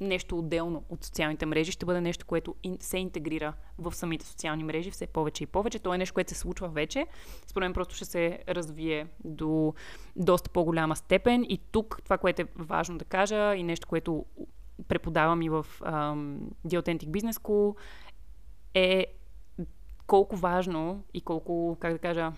нещо 0.00 0.38
отделно 0.38 0.84
от 0.88 1.04
социалните 1.04 1.46
мрежи, 1.46 1.72
ще 1.72 1.86
бъде 1.86 2.00
нещо, 2.00 2.26
което 2.26 2.54
се 2.80 2.98
интегрира 2.98 3.52
в 3.78 3.94
самите 3.94 4.26
социални 4.26 4.64
мрежи 4.64 4.90
все 4.90 5.06
повече 5.06 5.44
и 5.44 5.46
повече. 5.46 5.78
То 5.78 5.94
е 5.94 5.98
нещо, 5.98 6.14
което 6.14 6.32
се 6.32 6.38
случва 6.38 6.68
вече. 6.68 7.06
Според 7.46 7.64
мен 7.64 7.72
просто 7.72 7.94
ще 7.94 8.04
се 8.04 8.38
развие 8.48 9.06
до 9.24 9.74
доста 10.16 10.50
по-голяма 10.50 10.96
степен. 10.96 11.44
И 11.48 11.60
тук 11.72 12.00
това, 12.04 12.18
което 12.18 12.42
е 12.42 12.46
важно 12.56 12.98
да 12.98 13.04
кажа 13.04 13.56
и 13.56 13.62
нещо, 13.62 13.88
което 13.88 14.24
преподавам 14.88 15.42
и 15.42 15.48
в 15.48 15.66
um, 15.80 16.38
The 16.66 16.80
Authentic 16.80 17.06
Business 17.06 17.32
School 17.32 17.76
е 18.74 19.06
колко 20.08 20.36
важно 20.36 21.02
и 21.12 21.20
колко, 21.20 21.76
как 21.76 21.92
да 21.92 21.98
кажа, 21.98 22.32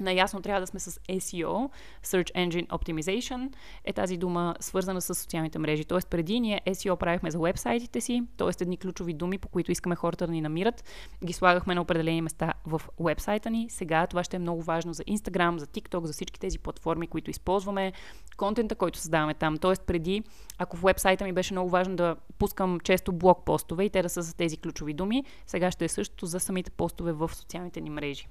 Наясно 0.00 0.42
трябва 0.42 0.60
да 0.60 0.66
сме 0.66 0.80
с 0.80 0.90
SEO, 0.90 1.70
Search 2.04 2.32
Engine 2.32 2.66
Optimization, 2.66 3.52
е 3.84 3.92
тази 3.92 4.16
дума 4.16 4.54
свързана 4.60 5.00
с 5.00 5.14
социалните 5.14 5.58
мрежи. 5.58 5.84
Тоест 5.84 6.08
преди 6.08 6.40
ние 6.40 6.60
SEO 6.66 6.96
правихме 6.96 7.30
за 7.30 7.38
вебсайтите 7.38 8.00
си, 8.00 8.22
т.е. 8.36 8.62
едни 8.62 8.76
ключови 8.76 9.12
думи, 9.12 9.38
по 9.38 9.48
които 9.48 9.72
искаме 9.72 9.96
хората 9.96 10.26
да 10.26 10.32
ни 10.32 10.40
намират, 10.40 10.84
ги 11.24 11.32
слагахме 11.32 11.74
на 11.74 11.80
определени 11.80 12.22
места 12.22 12.52
в 12.66 12.82
вебсайта 13.00 13.50
ни. 13.50 13.66
Сега 13.70 14.06
това 14.06 14.24
ще 14.24 14.36
е 14.36 14.40
много 14.40 14.62
важно 14.62 14.92
за 14.92 15.04
Instagram, 15.04 15.56
за 15.56 15.66
TikTok, 15.66 16.04
за 16.04 16.12
всички 16.12 16.40
тези 16.40 16.58
платформи, 16.58 17.06
които 17.06 17.30
използваме, 17.30 17.92
контента, 18.36 18.74
който 18.74 18.98
създаваме 18.98 19.34
там. 19.34 19.58
Тоест 19.58 19.82
преди, 19.86 20.22
ако 20.58 20.76
в 20.76 20.82
вебсайта 20.82 21.24
ми 21.24 21.32
беше 21.32 21.54
много 21.54 21.70
важно 21.70 21.96
да 21.96 22.16
пускам 22.38 22.80
често 22.80 23.12
блог 23.12 23.44
постове 23.44 23.84
и 23.84 23.90
те 23.90 24.02
да 24.02 24.08
са 24.08 24.22
с 24.22 24.34
тези 24.34 24.56
ключови 24.56 24.94
думи, 24.94 25.24
сега 25.46 25.70
ще 25.70 25.84
е 25.84 25.88
същото 25.88 26.26
за 26.26 26.40
самите 26.40 26.70
постове 26.70 27.12
в 27.12 27.30
социалните 27.34 27.80
ни 27.80 27.90
мрежи. 27.90 28.28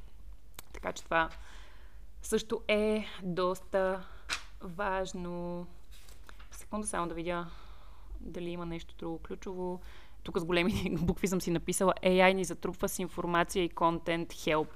Така 0.74 0.91
че 0.91 1.03
това 1.03 1.30
също 2.22 2.61
е 2.67 3.05
доста 3.24 4.07
важно. 4.61 5.67
Секунда 6.51 6.88
само 6.88 7.07
да 7.07 7.13
видя 7.13 7.47
дали 8.20 8.49
има 8.49 8.65
нещо 8.65 8.95
друго 8.97 9.20
ключово. 9.20 9.82
Тук 10.24 10.38
с 10.38 10.45
големи 10.45 10.97
букви 11.01 11.28
съм 11.28 11.41
си 11.41 11.51
написала 11.51 11.93
AI 12.03 12.34
ни 12.34 12.45
затрупва 12.45 12.89
с 12.89 12.99
информация 12.99 13.63
и 13.63 13.70
контент 13.70 14.34
help. 14.34 14.70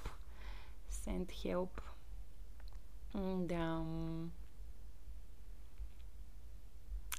Send 0.92 1.26
help. 1.26 1.82
Да. 3.38 3.84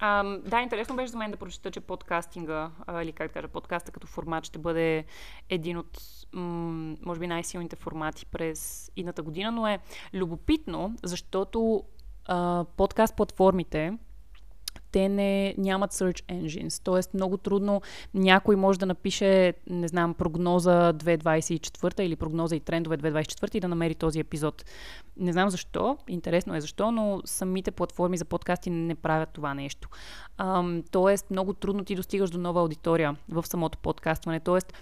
А, 0.01 0.23
да, 0.39 0.61
интересно 0.61 0.97
беше 0.97 1.13
за 1.13 1.19
мен 1.19 1.31
да 1.31 1.37
прочета, 1.37 1.71
че 1.71 1.81
подкастинга, 1.81 2.71
или 3.03 3.13
как 3.13 3.29
да 3.29 3.33
кажа, 3.33 3.49
подкаста 3.49 3.93
като 3.93 4.07
формат 4.07 4.45
ще 4.45 4.59
бъде 4.59 5.05
един 5.49 5.79
от, 5.79 6.01
може 6.35 7.21
би, 7.21 7.27
най-силните 7.27 7.77
формати 7.77 8.27
през 8.27 8.91
идната 8.97 9.23
година, 9.23 9.53
но 9.53 9.67
е 9.67 9.79
любопитно, 10.15 10.97
защото 11.03 11.83
а, 12.27 12.65
подкаст 12.77 13.17
платформите, 13.17 13.99
те 14.95 15.09
не, 15.09 15.55
нямат 15.59 15.93
search 15.93 16.25
engines. 16.33 16.85
Тоест 16.85 17.15
много 17.15 17.37
трудно 17.37 17.83
някой 18.15 18.57
може 18.57 18.79
да 18.79 18.87
напише, 18.87 19.55
не 19.67 19.89
знам, 19.89 20.15
прогноза 20.15 20.93
2024 20.93 22.01
или 22.01 22.17
прогноза 22.17 22.57
и 22.57 22.61
трендове 22.61 22.99
2024 22.99 23.57
и 23.57 23.61
да 23.61 23.69
намери 23.69 23.95
този 23.95 24.21
епизод. 24.21 24.65
Не 25.17 25.33
знам 25.33 25.51
защо, 25.51 25.99
интересно 26.09 26.55
е 26.55 26.61
защо, 26.61 26.91
но 26.91 27.21
самите 27.25 27.71
платформи 27.71 28.17
за 28.17 28.25
подкасти 28.25 28.71
не 28.71 28.95
правят 28.95 29.29
това 29.33 29.55
нещо. 29.55 29.89
Ам, 30.39 30.83
тоест 30.91 31.31
много 31.31 31.53
трудно 31.53 31.85
ти 31.85 31.95
достигаш 31.95 32.31
до 32.31 32.39
нова 32.39 32.61
аудитория 32.61 33.17
в 33.29 33.47
самото 33.47 33.79
подкастване. 33.79 34.41
Тоест 34.41 34.73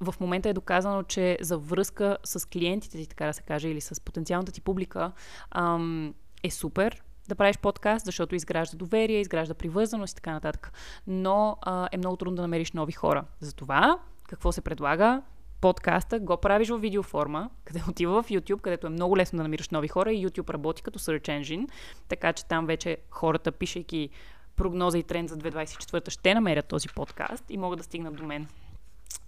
в 0.00 0.14
момента 0.20 0.48
е 0.48 0.52
доказано, 0.52 1.02
че 1.02 1.38
за 1.40 1.58
връзка 1.58 2.18
с 2.24 2.48
клиентите 2.48 2.98
ти, 2.98 3.06
така 3.06 3.26
да 3.26 3.32
се 3.32 3.42
каже, 3.42 3.68
или 3.68 3.80
с 3.80 4.04
потенциалната 4.04 4.52
ти 4.52 4.60
публика, 4.60 5.12
ам, 5.50 6.14
е 6.42 6.50
супер 6.50 7.02
да 7.28 7.34
правиш 7.34 7.58
подкаст, 7.58 8.04
защото 8.04 8.34
изгражда 8.34 8.76
доверие, 8.76 9.20
изгражда 9.20 9.54
привързаност 9.54 10.12
и 10.12 10.14
така 10.14 10.32
нататък. 10.32 10.72
Но 11.06 11.56
а, 11.62 11.88
е 11.92 11.96
много 11.96 12.16
трудно 12.16 12.36
да 12.36 12.42
намериш 12.42 12.72
нови 12.72 12.92
хора. 12.92 13.24
Затова, 13.40 13.98
какво 14.28 14.52
се 14.52 14.60
предлага? 14.60 15.22
Подкаста 15.60 16.20
го 16.20 16.36
правиш 16.36 16.68
в 16.68 16.78
видеоформа, 16.78 17.50
къде 17.64 17.82
отива 17.88 18.22
в 18.22 18.28
YouTube, 18.28 18.60
където 18.60 18.86
е 18.86 18.90
много 18.90 19.16
лесно 19.16 19.36
да 19.36 19.42
намираш 19.42 19.68
нови 19.68 19.88
хора 19.88 20.12
и 20.12 20.26
YouTube 20.26 20.50
работи 20.50 20.82
като 20.82 20.98
search 20.98 21.40
engine, 21.40 21.68
така 22.08 22.32
че 22.32 22.44
там 22.44 22.66
вече 22.66 22.96
хората, 23.10 23.52
пишейки 23.52 24.10
прогноза 24.56 24.98
и 24.98 25.02
тренд 25.02 25.28
за 25.28 25.36
2024 25.36 26.10
ще 26.10 26.34
намерят 26.34 26.68
този 26.68 26.88
подкаст 26.88 27.44
и 27.50 27.56
могат 27.56 27.78
да 27.78 27.84
стигнат 27.84 28.16
до 28.16 28.26
мен. 28.26 28.48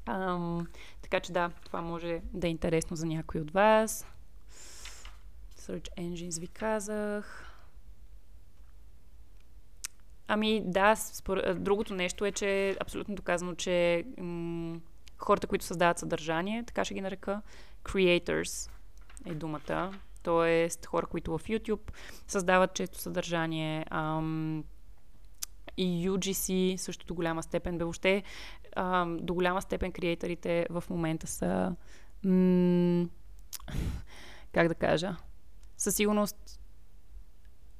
Ам, 0.06 0.66
така 1.02 1.20
че 1.20 1.32
да, 1.32 1.50
това 1.64 1.80
може 1.80 2.20
да 2.32 2.46
е 2.46 2.50
интересно 2.50 2.96
за 2.96 3.06
някой 3.06 3.40
от 3.40 3.50
вас. 3.50 4.06
Search 5.58 5.88
Engines 5.98 6.40
ви 6.40 6.48
казах. 6.48 7.46
Ами 10.28 10.62
да, 10.64 10.96
спор... 10.96 11.54
другото 11.54 11.94
нещо 11.94 12.24
е, 12.24 12.32
че 12.32 12.68
е 12.68 12.76
абсолютно 12.80 13.14
доказано, 13.14 13.54
че 13.54 14.04
м- 14.18 14.80
хората, 15.18 15.46
които 15.46 15.64
създават 15.64 15.98
съдържание, 15.98 16.64
така 16.64 16.84
ще 16.84 16.94
ги 16.94 17.00
нарека, 17.00 17.42
creators 17.84 18.70
е 19.26 19.34
думата, 19.34 19.92
т.е. 20.22 20.68
хора, 20.86 21.06
които 21.06 21.38
в 21.38 21.44
YouTube 21.44 21.92
създават 22.26 22.74
често 22.74 22.98
съдържание, 22.98 23.86
ам, 23.90 24.64
и 25.76 26.10
UGC 26.10 26.76
също 26.76 27.14
голяма 27.14 27.42
степен. 27.42 27.78
Бе, 27.78 27.84
въобще 27.84 28.22
ам, 28.76 29.16
до 29.22 29.34
голяма 29.34 29.62
степен 29.62 29.92
креаторите 29.92 30.66
в 30.70 30.84
момента 30.90 31.26
са 31.26 31.76
м- 32.24 33.08
как 34.52 34.68
да 34.68 34.74
кажа, 34.74 35.16
със 35.76 35.94
сигурност 35.94 36.60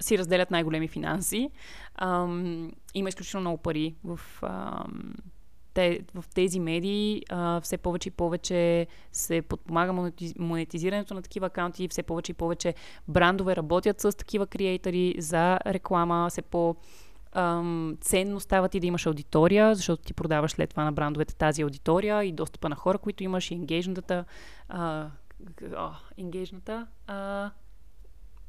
си 0.02 0.18
разделят 0.18 0.50
най-големи 0.50 0.88
финанси. 0.88 1.50
Ам, 1.94 2.72
има 2.94 3.08
изключително 3.08 3.40
много 3.40 3.58
пари 3.62 3.94
в, 4.04 4.20
ам, 4.42 5.14
те, 5.74 6.00
в 6.14 6.24
тези 6.34 6.60
медии. 6.60 7.22
А, 7.28 7.60
все 7.60 7.78
повече 7.78 8.08
и 8.08 8.12
повече 8.12 8.86
се 9.12 9.42
подпомага 9.42 10.10
монетизирането 10.38 11.14
на 11.14 11.22
такива 11.22 11.46
акаунти. 11.46 11.88
Все 11.88 12.02
повече 12.02 12.32
и 12.32 12.34
повече 12.34 12.74
брандове 13.08 13.56
работят 13.56 14.00
с 14.00 14.16
такива 14.16 14.46
креатори 14.46 15.14
за 15.18 15.58
реклама. 15.66 16.26
Все 16.30 16.42
по- 16.42 16.76
ам, 17.32 17.96
ценно 18.00 18.40
става 18.40 18.68
ти 18.68 18.80
да 18.80 18.86
имаш 18.86 19.06
аудитория, 19.06 19.74
защото 19.74 20.02
ти 20.02 20.14
продаваш 20.14 20.52
след 20.52 20.70
това 20.70 20.84
на 20.84 20.92
брандовете 20.92 21.34
тази 21.34 21.62
аудитория 21.62 22.24
и 22.24 22.32
достъпа 22.32 22.68
на 22.68 22.76
хора, 22.76 22.98
които 22.98 23.24
имаш 23.24 23.50
и 23.50 23.54
енгейджната. 23.54 24.24
Енгейджната 26.18 26.86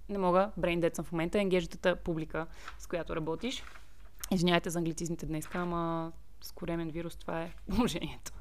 не 0.09 0.17
мога, 0.17 0.51
брейн 0.57 0.84
съм 0.93 1.05
в 1.05 1.11
момента, 1.11 1.39
енгежната 1.39 1.95
публика, 1.95 2.47
с 2.79 2.88
която 2.88 3.15
работиш. 3.15 3.63
Извинявайте 4.32 4.69
за 4.69 4.79
англицизмите 4.79 5.25
днес, 5.25 5.49
ама 5.53 6.11
с 6.41 6.51
коремен 6.51 6.89
вирус 6.89 7.15
това 7.15 7.41
е 7.41 7.53
положението. 7.75 8.32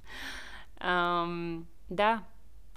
Ам, 0.80 1.66
да, 1.91 2.22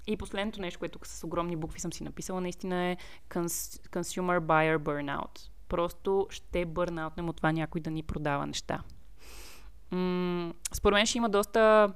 и 0.07 0.17
последното 0.17 0.61
нещо, 0.61 0.79
което 0.79 0.99
с 1.03 1.23
огромни 1.23 1.55
букви 1.55 1.79
съм 1.79 1.93
си 1.93 2.03
написала, 2.03 2.41
наистина 2.41 2.83
е 2.83 2.97
Consumer 3.29 4.39
Buyer 4.39 4.77
Burnout. 4.77 5.52
Просто 5.73 6.27
ще 6.29 6.65
бърнаутнем 6.65 7.29
от 7.29 7.35
това 7.35 7.51
някой 7.51 7.81
да 7.81 7.91
ни 7.91 8.03
продава 8.03 8.47
неща. 8.47 8.83
М- 9.91 10.53
според 10.73 10.95
мен 10.95 11.05
ще 11.05 11.17
има 11.17 11.29
доста 11.29 11.93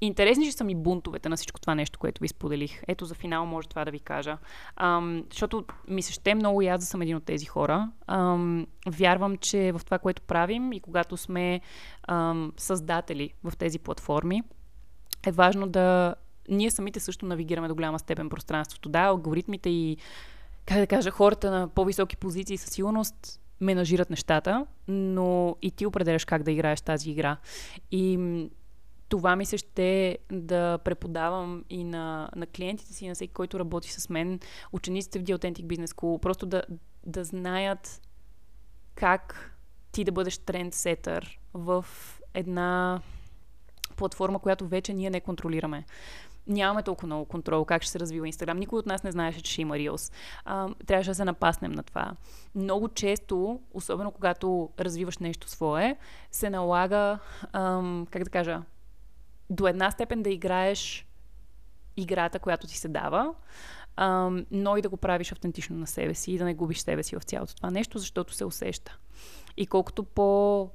Интересни 0.00 0.46
ще 0.46 0.56
са 0.56 0.64
ми 0.64 0.74
бунтовете 0.74 1.28
на 1.28 1.36
всичко 1.36 1.60
това 1.60 1.74
нещо, 1.74 1.98
което 1.98 2.20
ви 2.20 2.28
споделих. 2.28 2.82
Ето 2.88 3.04
за 3.04 3.14
финал 3.14 3.46
може 3.46 3.68
това 3.68 3.84
да 3.84 3.90
ви 3.90 3.98
кажа. 3.98 4.38
Ам, 4.76 5.24
защото 5.30 5.64
ми 5.88 6.02
се 6.02 6.12
ще 6.12 6.34
много 6.34 6.62
и 6.62 6.66
аз 6.66 6.80
да 6.80 6.86
съм 6.86 7.02
един 7.02 7.16
от 7.16 7.24
тези 7.24 7.46
хора. 7.46 7.90
Ам, 8.06 8.66
вярвам, 8.86 9.36
че 9.36 9.72
в 9.72 9.80
това, 9.84 9.98
което 9.98 10.22
правим 10.22 10.72
и 10.72 10.80
когато 10.80 11.16
сме 11.16 11.60
ам, 12.08 12.52
създатели 12.56 13.32
в 13.44 13.56
тези 13.56 13.78
платформи, 13.78 14.42
е 15.26 15.32
важно 15.32 15.66
да 15.66 16.14
ние 16.48 16.70
самите 16.70 17.00
също 17.00 17.26
навигираме 17.26 17.68
до 17.68 17.74
голяма 17.74 17.98
степен 17.98 18.28
пространството. 18.28 18.88
Да, 18.88 19.00
алгоритмите 19.00 19.70
и, 19.70 19.96
как 20.66 20.78
да 20.78 20.86
кажа, 20.86 21.10
хората 21.10 21.50
на 21.50 21.68
по-високи 21.68 22.16
позиции 22.16 22.56
със 22.56 22.70
сигурност 22.70 23.40
менажират 23.60 24.10
нещата, 24.10 24.66
но 24.88 25.56
и 25.62 25.70
ти 25.70 25.86
определяш 25.86 26.24
как 26.24 26.42
да 26.42 26.50
играеш 26.50 26.80
тази 26.80 27.10
игра. 27.10 27.36
И 27.90 28.18
това 29.08 29.36
ми 29.36 29.46
се 29.46 29.58
ще 29.58 30.18
да 30.32 30.78
преподавам 30.78 31.64
и 31.70 31.84
на, 31.84 32.30
на 32.36 32.46
клиентите 32.46 32.92
си, 32.92 33.08
на 33.08 33.14
всеки, 33.14 33.32
който 33.32 33.58
работи 33.58 33.92
с 33.92 34.08
мен, 34.08 34.40
учениците 34.72 35.18
в 35.18 35.22
The 35.22 35.36
Authentic 35.36 35.64
Business 35.64 35.86
School, 35.86 36.20
просто 36.20 36.46
да, 36.46 36.62
да 37.06 37.24
знаят 37.24 38.00
как 38.94 39.52
ти 39.92 40.04
да 40.04 40.12
бъдеш 40.12 40.38
трендсетър 40.38 41.38
в 41.54 41.86
една 42.34 43.00
платформа, 43.96 44.38
която 44.38 44.68
вече 44.68 44.94
ние 44.94 45.10
не 45.10 45.20
контролираме. 45.20 45.84
Нямаме 46.48 46.82
толкова 46.82 47.06
много 47.06 47.24
контрол 47.24 47.64
как 47.64 47.82
ще 47.82 47.92
се 47.92 48.00
развива 48.00 48.26
Инстаграм. 48.26 48.58
Никой 48.58 48.78
от 48.78 48.86
нас 48.86 49.02
не 49.02 49.12
знаеше, 49.12 49.42
че 49.42 49.52
ще 49.52 49.62
има 49.62 49.74
Reels. 49.74 50.12
А, 50.44 50.68
трябваше 50.86 51.10
да 51.10 51.14
се 51.14 51.24
напаснем 51.24 51.72
на 51.72 51.82
това. 51.82 52.12
Много 52.54 52.88
често, 52.88 53.60
особено 53.74 54.10
когато 54.10 54.70
развиваш 54.80 55.18
нещо 55.18 55.48
свое, 55.48 55.96
се 56.30 56.50
налага, 56.50 57.18
ам, 57.52 58.06
как 58.10 58.24
да 58.24 58.30
кажа, 58.30 58.62
до 59.50 59.66
една 59.66 59.90
степен 59.90 60.22
да 60.22 60.30
играеш 60.30 61.06
играта, 61.96 62.38
която 62.38 62.66
ти 62.66 62.78
се 62.78 62.88
дава, 62.88 63.34
ам, 63.96 64.46
но 64.50 64.76
и 64.76 64.82
да 64.82 64.88
го 64.88 64.96
правиш 64.96 65.32
автентично 65.32 65.76
на 65.76 65.86
себе 65.86 66.14
си 66.14 66.32
и 66.32 66.38
да 66.38 66.44
не 66.44 66.54
губиш 66.54 66.78
себе 66.78 67.02
си 67.02 67.16
в 67.16 67.22
цялото 67.22 67.56
това 67.56 67.70
нещо, 67.70 67.98
защото 67.98 68.34
се 68.34 68.44
усеща. 68.44 68.98
И 69.56 69.66
колкото 69.66 70.04
по 70.04 70.70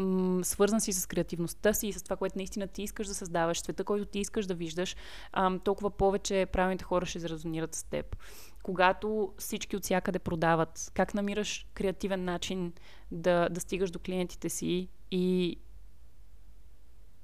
м- 0.00 0.44
свързан 0.44 0.80
си 0.80 0.92
с 0.92 1.06
креативността 1.06 1.74
си 1.74 1.86
и 1.88 1.92
с 1.92 2.02
това, 2.02 2.16
което 2.16 2.38
наистина 2.38 2.66
ти 2.66 2.82
искаш 2.82 3.06
да 3.06 3.14
създаваш, 3.14 3.60
света, 3.60 3.84
който 3.84 4.04
ти 4.04 4.18
искаш 4.18 4.46
да 4.46 4.54
виждаш, 4.54 4.96
ам, 5.32 5.60
толкова 5.60 5.90
повече 5.90 6.46
правилните 6.52 6.84
хора 6.84 7.06
ще 7.06 7.18
зарезонират 7.18 7.74
с 7.74 7.84
теб. 7.84 8.16
Когато 8.62 9.32
всички 9.38 9.76
от 9.76 9.84
всякъде 9.84 10.18
продават, 10.18 10.90
как 10.94 11.14
намираш 11.14 11.66
креативен 11.74 12.24
начин 12.24 12.72
да, 13.10 13.48
да 13.48 13.60
стигаш 13.60 13.90
до 13.90 13.98
клиентите 13.98 14.48
си 14.48 14.88
и 15.10 15.56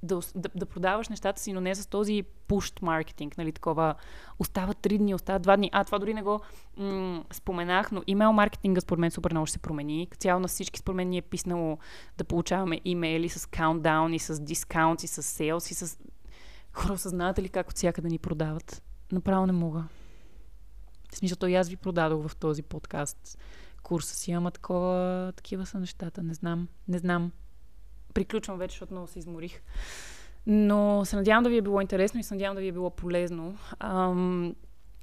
да, 0.02 0.20
да, 0.34 0.48
да 0.54 0.66
продаваш 0.66 1.08
нещата 1.08 1.40
си, 1.40 1.52
но 1.52 1.60
не 1.60 1.74
с 1.74 1.86
този 1.86 2.22
пушт 2.22 2.82
маркетинг, 2.82 3.38
нали, 3.38 3.52
такова. 3.52 3.94
Остават 4.38 4.78
три 4.78 4.98
дни, 4.98 5.14
остават 5.14 5.42
два 5.42 5.56
дни. 5.56 5.70
А, 5.72 5.84
това 5.84 5.98
дори 5.98 6.14
не 6.14 6.22
го 6.22 6.40
м- 6.76 7.24
споменах, 7.32 7.92
но 7.92 8.02
имейл 8.06 8.32
маркетинга 8.32 8.80
според 8.80 9.00
мен 9.00 9.10
супер 9.10 9.30
много 9.30 9.46
ще 9.46 9.52
се 9.52 9.58
промени. 9.58 10.08
Цяло 10.18 10.40
на 10.40 10.48
всички 10.48 10.78
според 10.78 10.96
мен 10.96 11.08
ни 11.08 11.18
е 11.18 11.22
писнало 11.22 11.78
да 12.18 12.24
получаваме 12.24 12.80
имейли 12.84 13.28
с 13.28 13.46
каунтдаун 13.46 14.14
и 14.14 14.18
с 14.18 14.42
дискаунт 14.42 15.02
и 15.02 15.06
с 15.06 15.22
сейлс 15.22 15.70
и 15.70 15.74
с... 15.74 15.98
Хора, 16.72 16.92
осъзнавате 16.92 17.42
ли 17.42 17.48
как 17.48 17.70
от 17.70 18.02
да 18.02 18.08
ни 18.08 18.18
продават? 18.18 18.82
Направо 19.12 19.46
не 19.46 19.52
мога. 19.52 19.84
В 21.12 21.16
смисъл, 21.16 21.36
то 21.36 21.46
и 21.46 21.54
аз 21.54 21.68
ви 21.68 21.76
продадох 21.76 22.28
в 22.28 22.36
този 22.36 22.62
подкаст 22.62 23.38
курса 23.82 24.14
си, 24.16 24.32
ама 24.32 24.50
такова, 24.50 25.32
такива 25.36 25.66
са 25.66 25.78
нещата. 25.78 26.22
Не 26.22 26.34
знам, 26.34 26.68
не 26.88 26.98
знам 26.98 27.32
приключвам 28.16 28.58
вече, 28.58 28.72
защото 28.72 28.92
много 28.92 29.06
се 29.06 29.18
изморих. 29.18 29.60
Но 30.46 31.04
се 31.04 31.16
надявам 31.16 31.44
да 31.44 31.50
ви 31.50 31.56
е 31.56 31.62
било 31.62 31.80
интересно 31.80 32.20
и 32.20 32.22
се 32.22 32.34
надявам 32.34 32.54
да 32.54 32.60
ви 32.60 32.68
е 32.68 32.72
било 32.72 32.90
полезно. 32.90 33.58
Ам, 33.78 34.54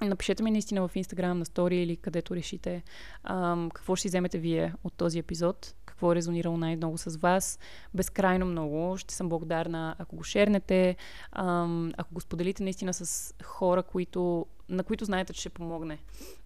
напишете 0.01 0.43
ми 0.43 0.51
наистина 0.51 0.87
в 0.87 0.95
Инстаграм, 0.95 1.39
на 1.39 1.45
стори 1.45 1.77
или 1.77 1.97
където 1.97 2.35
решите 2.35 2.83
ам, 3.23 3.69
какво 3.73 3.95
ще 3.95 4.07
вземете 4.07 4.37
вие 4.37 4.73
от 4.83 4.93
този 4.93 5.19
епизод, 5.19 5.75
какво 5.85 6.11
е 6.11 6.15
резонирало 6.15 6.57
най-много 6.57 6.97
с 6.97 7.17
вас. 7.17 7.59
Безкрайно 7.93 8.45
много. 8.45 8.97
Ще 8.97 9.13
съм 9.13 9.29
благодарна, 9.29 9.95
ако 9.99 10.15
го 10.15 10.23
шернете, 10.23 10.95
ам, 11.31 11.91
ако 11.97 12.13
го 12.13 12.21
споделите 12.21 12.63
наистина 12.63 12.93
с 12.93 13.33
хора, 13.43 13.83
които, 13.83 14.45
на 14.69 14.83
които 14.83 15.05
знаете, 15.05 15.33
че 15.33 15.39
ще 15.39 15.49
помогне. 15.49 15.99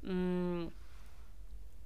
М- 0.03 0.67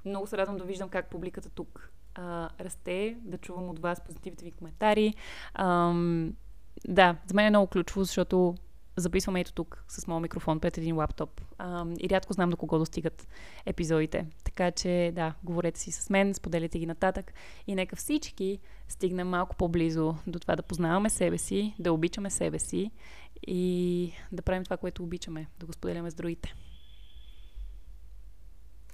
много 0.05 0.27
се 0.27 0.37
радвам 0.37 0.57
да 0.57 0.63
виждам 0.63 0.89
как 0.89 1.09
публиката 1.09 1.49
тук 1.49 1.91
а, 2.15 2.49
расте, 2.59 3.17
да 3.21 3.37
чувам 3.37 3.69
от 3.69 3.79
вас 3.79 4.01
позитивните 4.05 4.45
ви 4.45 4.51
коментари. 4.51 5.13
Ам, 5.53 6.33
да, 6.87 7.15
за 7.27 7.33
мен 7.33 7.45
е 7.45 7.49
много 7.49 7.67
ключово, 7.67 8.03
защото 8.03 8.55
записваме 8.97 9.39
ето 9.39 9.53
тук 9.53 9.83
с 9.87 10.07
моят 10.07 10.21
микрофон 10.21 10.59
пред 10.59 10.77
един 10.77 10.95
лаптоп. 10.95 11.41
Ам, 11.57 11.93
и 11.99 12.09
рядко 12.09 12.33
знам 12.33 12.49
до 12.49 12.57
кого 12.57 12.77
достигат 12.77 13.27
епизодите. 13.65 14.25
Така 14.43 14.71
че, 14.71 15.11
да, 15.15 15.33
говорете 15.43 15.79
си 15.79 15.91
с 15.91 16.09
мен, 16.09 16.33
споделяйте 16.33 16.79
ги 16.79 16.85
нататък 16.85 17.33
и 17.67 17.75
нека 17.75 17.95
всички 17.95 18.59
стигнем 18.87 19.27
малко 19.27 19.55
по-близо 19.55 20.15
до 20.27 20.39
това 20.39 20.55
да 20.55 20.63
познаваме 20.63 21.09
себе 21.09 21.37
си, 21.37 21.75
да 21.79 21.93
обичаме 21.93 22.29
себе 22.29 22.59
си 22.59 22.91
и 23.47 24.13
да 24.31 24.41
правим 24.41 24.63
това, 24.63 24.77
което 24.77 25.03
обичаме, 25.03 25.47
да 25.59 25.65
го 25.65 25.73
споделяме 25.73 26.11
с 26.11 26.13
другите. 26.13 26.55